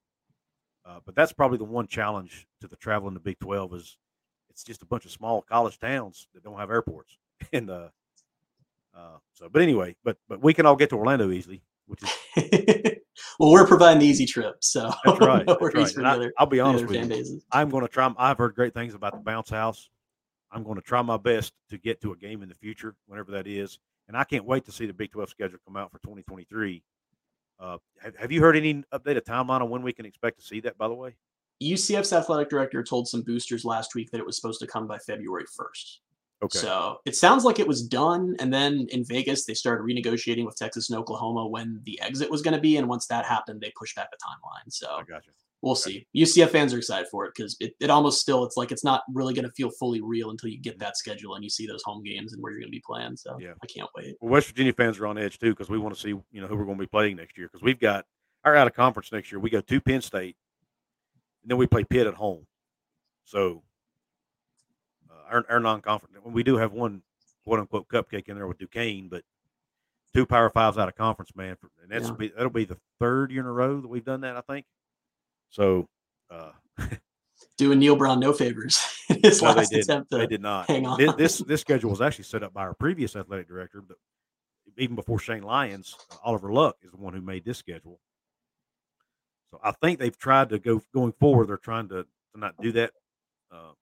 uh, 0.86 1.00
but 1.06 1.16
that's 1.16 1.34
probably 1.34 1.58
the 1.58 1.64
one 1.64 1.88
challenge 1.88 2.48
to 2.62 2.68
the 2.68 2.76
travel 2.76 3.08
in 3.08 3.14
the 3.14 3.20
Big 3.20 3.40
Twelve 3.40 3.74
is 3.74 3.98
it's 4.50 4.64
just 4.64 4.82
a 4.82 4.86
bunch 4.86 5.06
of 5.06 5.12
small 5.12 5.42
college 5.42 5.80
towns 5.80 6.28
that 6.34 6.44
don't 6.44 6.60
have 6.60 6.70
airports, 6.70 7.18
and 7.54 7.70
uh, 7.70 7.90
uh, 8.96 9.18
so, 9.34 9.50
but 9.50 9.62
anyway, 9.62 9.96
but 10.04 10.18
but 10.28 10.42
we 10.42 10.54
can 10.54 10.66
all 10.66 10.76
get 10.76 10.90
to 10.90 10.98
Orlando 10.98 11.32
easily, 11.32 11.64
which 11.88 12.04
is 12.04 12.12
well, 13.40 13.52
we're 13.52 13.68
providing 13.68 14.00
the 14.00 14.06
easy 14.06 14.26
trip, 14.26 14.58
so 14.60 14.92
that's 15.04 15.20
right. 15.22 15.46
no 15.46 15.58
that's 15.60 15.98
right. 15.98 16.22
I, 16.22 16.30
i'll 16.38 16.46
be 16.46 16.60
honest 16.60 16.86
with 16.86 16.98
you. 16.98 17.06
bases. 17.06 17.46
I'm 17.52 17.70
going 17.70 17.86
to 17.86 17.92
try. 17.92 18.14
I've 18.18 18.38
heard 18.38 18.56
great 18.56 18.74
things 18.74 18.94
about 18.94 19.14
the 19.14 19.20
bounce 19.20 19.50
house. 19.50 19.90
I'm 20.52 20.64
going 20.64 20.76
to 20.76 20.82
try 20.82 21.02
my 21.02 21.16
best 21.16 21.54
to 21.70 21.78
get 21.78 22.02
to 22.02 22.12
a 22.12 22.18
game 22.18 22.44
in 22.44 22.50
the 22.50 22.56
future, 22.56 22.94
whenever 23.08 23.32
that 23.32 23.48
is, 23.48 23.80
and 24.08 24.18
I 24.18 24.24
can't 24.24 24.46
wait 24.46 24.66
to 24.66 24.72
see 24.72 24.86
the 24.86 24.94
Big 24.94 25.12
12 25.12 25.30
schedule 25.30 25.60
come 25.66 25.78
out 25.78 25.92
for 25.92 26.00
2023. 26.00 26.84
Uh, 27.60 27.78
have, 28.02 28.16
have 28.18 28.32
you 28.32 28.42
heard 28.42 28.58
any 28.58 28.84
updated 28.94 29.22
timeline 29.22 29.62
on 29.62 29.70
when 29.70 29.84
we 29.84 29.94
can 29.94 30.06
expect 30.06 30.40
to 30.40 30.46
see 30.46 30.60
that? 30.62 30.78
By 30.78 30.88
the 30.88 30.94
way, 30.94 31.16
UCF's 31.62 32.12
athletic 32.12 32.50
director 32.50 32.84
told 32.84 33.08
some 33.08 33.22
boosters 33.22 33.64
last 33.64 33.94
week 33.94 34.10
that 34.12 34.20
it 34.20 34.26
was 34.26 34.36
supposed 34.36 34.60
to 34.62 34.68
come 34.68 34.88
by 34.88 34.98
February 34.98 35.46
1st. 35.46 35.98
okay, 36.44 36.58
So 36.58 36.98
it 37.06 37.16
sounds 37.16 37.46
like 37.46 37.60
it 37.60 37.68
was 37.68 37.88
done. 37.88 38.36
And 38.40 38.52
then 38.52 38.88
in 38.90 39.06
Vegas, 39.06 39.46
they 39.46 39.54
started 39.54 39.84
renegotiating 39.84 40.46
with 40.46 40.56
Texas 40.56 40.90
and 40.90 40.98
Oklahoma 40.98 41.48
when 41.48 41.80
the 41.86 42.02
exit 42.02 42.32
was 42.32 42.42
going 42.42 42.56
to 42.56 42.62
be. 42.62 42.78
And 42.78 42.90
once 42.90 43.06
that 43.08 43.26
happened, 43.26 43.62
they 43.62 43.72
pushed 43.78 43.96
back 43.96 44.10
the 44.10 44.18
timeline. 44.18 44.72
So 44.72 44.88
I 44.88 45.04
got 45.04 45.28
you. 45.28 45.34
We'll 45.62 45.76
see. 45.76 46.08
UCF 46.16 46.50
fans 46.50 46.74
are 46.74 46.78
excited 46.78 47.08
for 47.12 47.26
it 47.26 47.34
because 47.36 47.56
it, 47.60 47.74
it 47.80 47.90
almost 47.90 48.20
still, 48.20 48.44
it's 48.44 48.58
like 48.58 48.72
it's 48.72 48.84
not 48.84 49.04
really 49.14 49.34
going 49.34 49.46
to 49.46 49.52
feel 49.54 49.70
fully 49.80 50.02
real 50.02 50.32
until 50.32 50.50
you 50.50 50.60
get 50.60 50.80
that 50.80 50.98
schedule 50.98 51.36
and 51.36 51.44
you 51.44 51.50
see 51.50 51.68
those 51.68 51.84
home 51.84 52.04
games 52.04 52.34
and 52.34 52.42
where 52.42 52.52
you're 52.52 52.62
going 52.62 52.72
to 52.72 52.76
be 52.76 52.84
playing. 52.86 53.16
So 53.18 53.38
Yeah. 53.40 53.54
I 53.64 53.68
can't 53.68 53.90
wait. 53.96 54.16
Well, 54.20 54.32
West 54.32 54.48
Virginia 54.48 54.74
fans 54.74 55.00
are 55.00 55.08
on 55.08 55.18
edge 55.18 55.38
too 55.40 55.52
because 55.52 55.70
we 55.70 55.78
want 55.78 55.94
to 55.96 56.02
see 56.02 56.10
you 56.10 56.42
know 56.42 56.48
who 56.48 56.56
we're 56.56 56.66
going 56.66 56.78
to 56.78 56.84
be 56.84 56.88
playing 56.88 57.18
next 57.18 57.38
year 57.38 57.48
because 57.52 57.64
we've 57.64 57.80
got 57.80 58.06
our 58.44 58.56
out 58.56 58.68
of 58.68 58.74
conference 58.74 59.12
next 59.12 59.32
year. 59.32 59.40
We 59.40 59.50
go 59.52 59.62
to 59.62 59.82
Penn 59.82 60.02
State, 60.02 60.36
and 61.44 61.52
then 61.52 61.58
we 61.58 61.68
play 61.68 61.84
Pitt 61.84 62.08
at 62.08 62.16
home. 62.16 62.48
So 63.26 63.64
uh, 65.10 65.14
our, 65.30 65.46
our 65.50 65.60
non-conference, 65.60 66.16
we 66.26 66.44
do 66.44 66.58
have 66.58 66.72
one 66.74 67.04
quote 67.46 67.60
unquote 67.60 67.88
cupcake 67.88 68.28
in 68.30 68.36
there 68.36 68.48
with 68.48 68.58
Duquesne, 68.58 69.10
but 69.10 69.24
two 70.14 70.26
Power 70.26 70.50
Fives 70.50 70.78
out 70.78 70.90
of 70.90 70.96
conference, 70.96 71.32
man, 71.36 71.56
and 71.82 71.92
that's 71.92 72.10
Yeah. 72.10 72.16
be, 72.16 72.28
that'll 72.30 72.50
be 72.50 72.66
the 72.66 72.80
third 73.00 73.32
year 73.32 73.42
in 73.42 73.48
a 73.48 73.52
row 73.52 73.80
that 73.80 73.88
we've 73.88 74.04
done 74.04 74.22
that, 74.22 74.36
I 74.36 74.42
think. 74.42 74.66
So 75.52 75.88
uh, 76.30 76.52
Doing 77.58 77.80
Neal 77.80 77.96
Brown 77.96 78.20
no 78.20 78.34
favors 78.34 78.84
his 79.08 79.42
no, 79.42 79.50
they 79.50 79.60
last 79.60 79.72
did. 79.72 79.84
attempt 79.84 80.12
to 80.12 80.18
They 80.18 80.28
did 80.28 80.42
not. 80.42 80.68
hang 80.68 80.86
on. 80.88 80.98
This 81.18 81.38
this 81.40 81.62
schedule 81.62 81.92
was 81.92 82.02
actually 82.02 82.24
set 82.24 82.42
up 82.42 82.54
by 82.54 82.62
our 82.62 82.74
previous 82.74 83.16
athletic 83.16 83.48
director, 83.48 83.82
but 83.82 83.98
even 84.78 84.96
before 84.96 85.20
Shane 85.20 85.44
Lyons, 85.44 85.96
uh, 86.12 86.16
Oliver 86.24 86.52
Luck 86.52 86.78
is 86.82 86.92
the 86.92 86.98
one 86.98 87.14
who 87.14 87.22
made 87.22 87.46
this 87.46 87.58
schedule. 87.58 88.00
So 89.52 89.60
I 89.64 89.72
think 89.72 90.00
they've 90.00 90.18
tried 90.18 90.50
to 90.50 90.60
go 90.60 90.82
going 90.94 91.14
forward. 91.20 91.50
They're 91.50 91.58
trying 91.58 91.90
to, 91.90 92.04
to 92.04 92.40
not 92.40 92.56
do 92.62 92.72
that, 92.72 92.92
uh, 93.52 93.74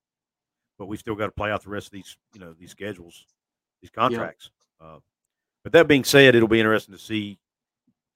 but 0.80 0.88
we 0.88 0.98
still 0.98 1.16
got 1.16 1.28
to 1.28 1.32
play 1.32 1.52
out 1.52 1.64
the 1.64 1.70
rest 1.70 1.88
of 1.88 1.92
these 1.92 2.18
you 2.34 2.40
know 2.40 2.54
these 2.60 2.72
schedules, 2.72 3.26
these 3.82 3.92
contracts. 3.92 4.50
Uh, 4.82 4.98
but 5.64 5.74
that 5.74 5.88
being 5.88 6.04
said, 6.04 6.36
it'll 6.36 6.48
be 6.48 6.60
interesting 6.60 6.96
to 6.96 7.00
see 7.02 7.38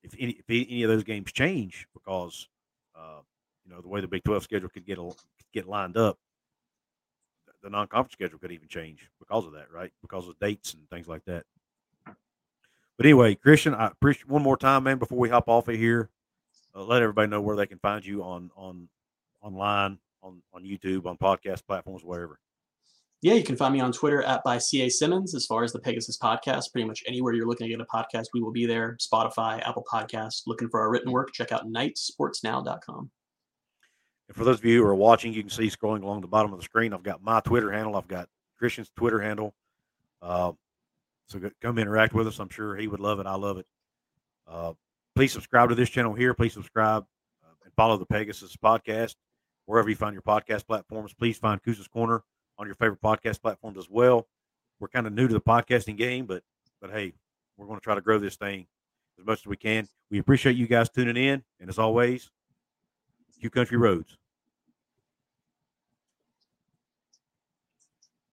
if 0.04 0.16
any 0.20 0.34
if 0.34 0.46
any 0.50 0.84
of 0.84 0.90
those 0.90 1.04
games 1.04 1.32
change 1.32 1.88
because 1.94 2.48
uh, 2.96 3.20
you 3.66 3.74
know 3.74 3.82
the 3.82 3.88
way 3.88 4.02
the 4.02 4.08
Big 4.08 4.24
Twelve 4.24 4.44
schedule 4.44 4.70
could 4.70 4.86
get 4.86 4.98
a, 4.98 5.10
get 5.54 5.68
lined 5.68 5.98
up 5.98 6.18
the 7.64 7.70
non-conference 7.70 8.14
schedule 8.14 8.38
could 8.38 8.52
even 8.52 8.68
change 8.68 9.10
because 9.20 9.46
of 9.46 9.54
that, 9.54 9.72
right? 9.74 9.92
Because 10.02 10.28
of 10.28 10.38
dates 10.40 10.74
and 10.74 10.88
things 10.90 11.08
like 11.08 11.24
that. 11.26 11.46
But 12.06 13.06
anyway, 13.06 13.36
Christian, 13.36 13.74
I 13.74 13.88
appreciate 13.88 14.28
one 14.28 14.44
more 14.44 14.58
time, 14.58 14.84
man. 14.84 15.00
Before 15.00 15.18
we 15.18 15.30
hop 15.30 15.48
off 15.48 15.68
of 15.68 15.76
here, 15.76 16.10
uh, 16.76 16.84
let 16.84 17.02
everybody 17.02 17.30
know 17.30 17.42
where 17.42 17.56
they 17.56 17.66
can 17.66 17.80
find 17.80 18.06
you 18.06 18.22
on 18.24 18.52
on 18.56 18.88
online, 19.42 19.98
on 20.22 20.44
on 20.54 20.64
YouTube, 20.64 21.08
on 21.08 21.18
podcast 21.18 21.66
platforms, 21.66 22.04
wherever. 22.04 22.38
Yeah, 23.22 23.34
you 23.36 23.44
can 23.44 23.56
find 23.56 23.74
me 23.74 23.80
on 23.80 23.94
Twitter 23.94 24.22
at 24.22 24.44
by 24.44 24.58
CA 24.58 24.90
Simmons. 24.90 25.34
As 25.34 25.46
far 25.46 25.64
as 25.64 25.72
the 25.72 25.80
Pegasus 25.80 26.20
podcast, 26.20 26.72
pretty 26.72 26.88
much 26.88 27.02
anywhere 27.08 27.34
you're 27.34 27.48
looking 27.48 27.68
to 27.68 27.76
get 27.76 27.82
a 27.82 27.86
podcast, 27.86 28.28
we 28.34 28.42
will 28.42 28.52
be 28.52 28.66
there. 28.66 28.98
Spotify, 29.02 29.66
Apple 29.68 29.86
Podcasts. 29.92 30.42
Looking 30.46 30.70
for 30.70 30.82
our 30.82 30.92
written 30.92 31.12
work, 31.12 31.32
check 31.34 31.52
out 31.52 31.66
knightsportsnow.com. 31.66 33.10
And 34.28 34.38
for 34.38 34.44
those 34.44 34.60
of 34.60 34.66
you 34.66 34.82
who 34.82 34.88
are 34.88 34.96
watching, 34.96 35.34
you 35.34 35.42
can 35.42 35.50
see 35.50 35.68
scrolling 35.68 36.04
along 36.04 36.22
the 36.22 36.28
bottom 36.28 36.54
of 36.54 36.60
the 36.60 36.64
screen. 36.64 36.94
I've 36.94 37.04
got 37.04 37.24
my 37.24 37.40
Twitter 37.42 37.72
handle. 37.72 37.96
I've 37.96 38.08
got 38.08 38.30
Christian's 38.58 38.92
Twitter 38.96 39.22
handle. 39.22 39.54
Uh, 40.22 40.54
so 41.28 41.40
come 41.62 41.78
interact 41.78 42.14
with 42.14 42.28
us. 42.28 42.40
I'm 42.40 42.50
sure 42.50 42.76
he 42.76 42.88
would 42.88 43.00
love 43.00 43.20
it. 43.20 43.26
I 43.26 43.36
love 43.36 43.58
it. 43.58 43.66
Uh, 44.48 44.74
please 45.16 45.32
subscribe 45.32 45.70
to 45.70 45.76
this 45.76 45.90
channel 45.90 46.14
here. 46.14 46.34
Please 46.34 46.54
subscribe 46.54 47.04
uh, 47.44 47.54
and 47.64 47.74
follow 47.76 47.98
the 47.98 48.06
Pegasus 48.06 48.56
podcast 48.56 49.16
wherever 49.66 49.90
you 49.90 49.96
find 49.96 50.14
your 50.14 50.22
podcast 50.22 50.68
platforms. 50.68 51.14
Please 51.14 51.38
find 51.38 51.62
Couz's 51.62 51.88
Corner 51.88 52.24
on 52.58 52.68
your 52.68 52.76
favorite 52.76 53.02
podcast 53.02 53.42
platforms 53.42 53.78
as 53.78 53.90
well. 53.90 54.28
We're 54.80 54.90
kind 54.90 55.08
of 55.08 55.14
new 55.14 55.28
to 55.28 55.34
the 55.34 55.42
podcasting 55.42 55.98
game, 55.98 56.26
but 56.26 56.44
but 56.82 56.92
hey, 56.92 57.14
we're 57.58 57.68
going 57.68 57.80
to 57.80 57.84
try 57.84 57.96
to 57.96 58.02
grow 58.02 58.20
this 58.20 58.36
thing 58.36 58.68
as 59.20 59.26
much 59.26 59.40
as 59.40 59.46
we 59.46 59.56
can. 59.56 59.88
We 60.12 60.20
appreciate 60.20 60.58
you 60.58 60.68
guys 60.68 60.90
tuning 60.90 61.18
in, 61.18 61.44
and 61.60 61.70
as 61.70 61.80
always, 61.80 62.30
Q 63.44 63.50
Country 63.50 63.76
Roads. 63.76 64.18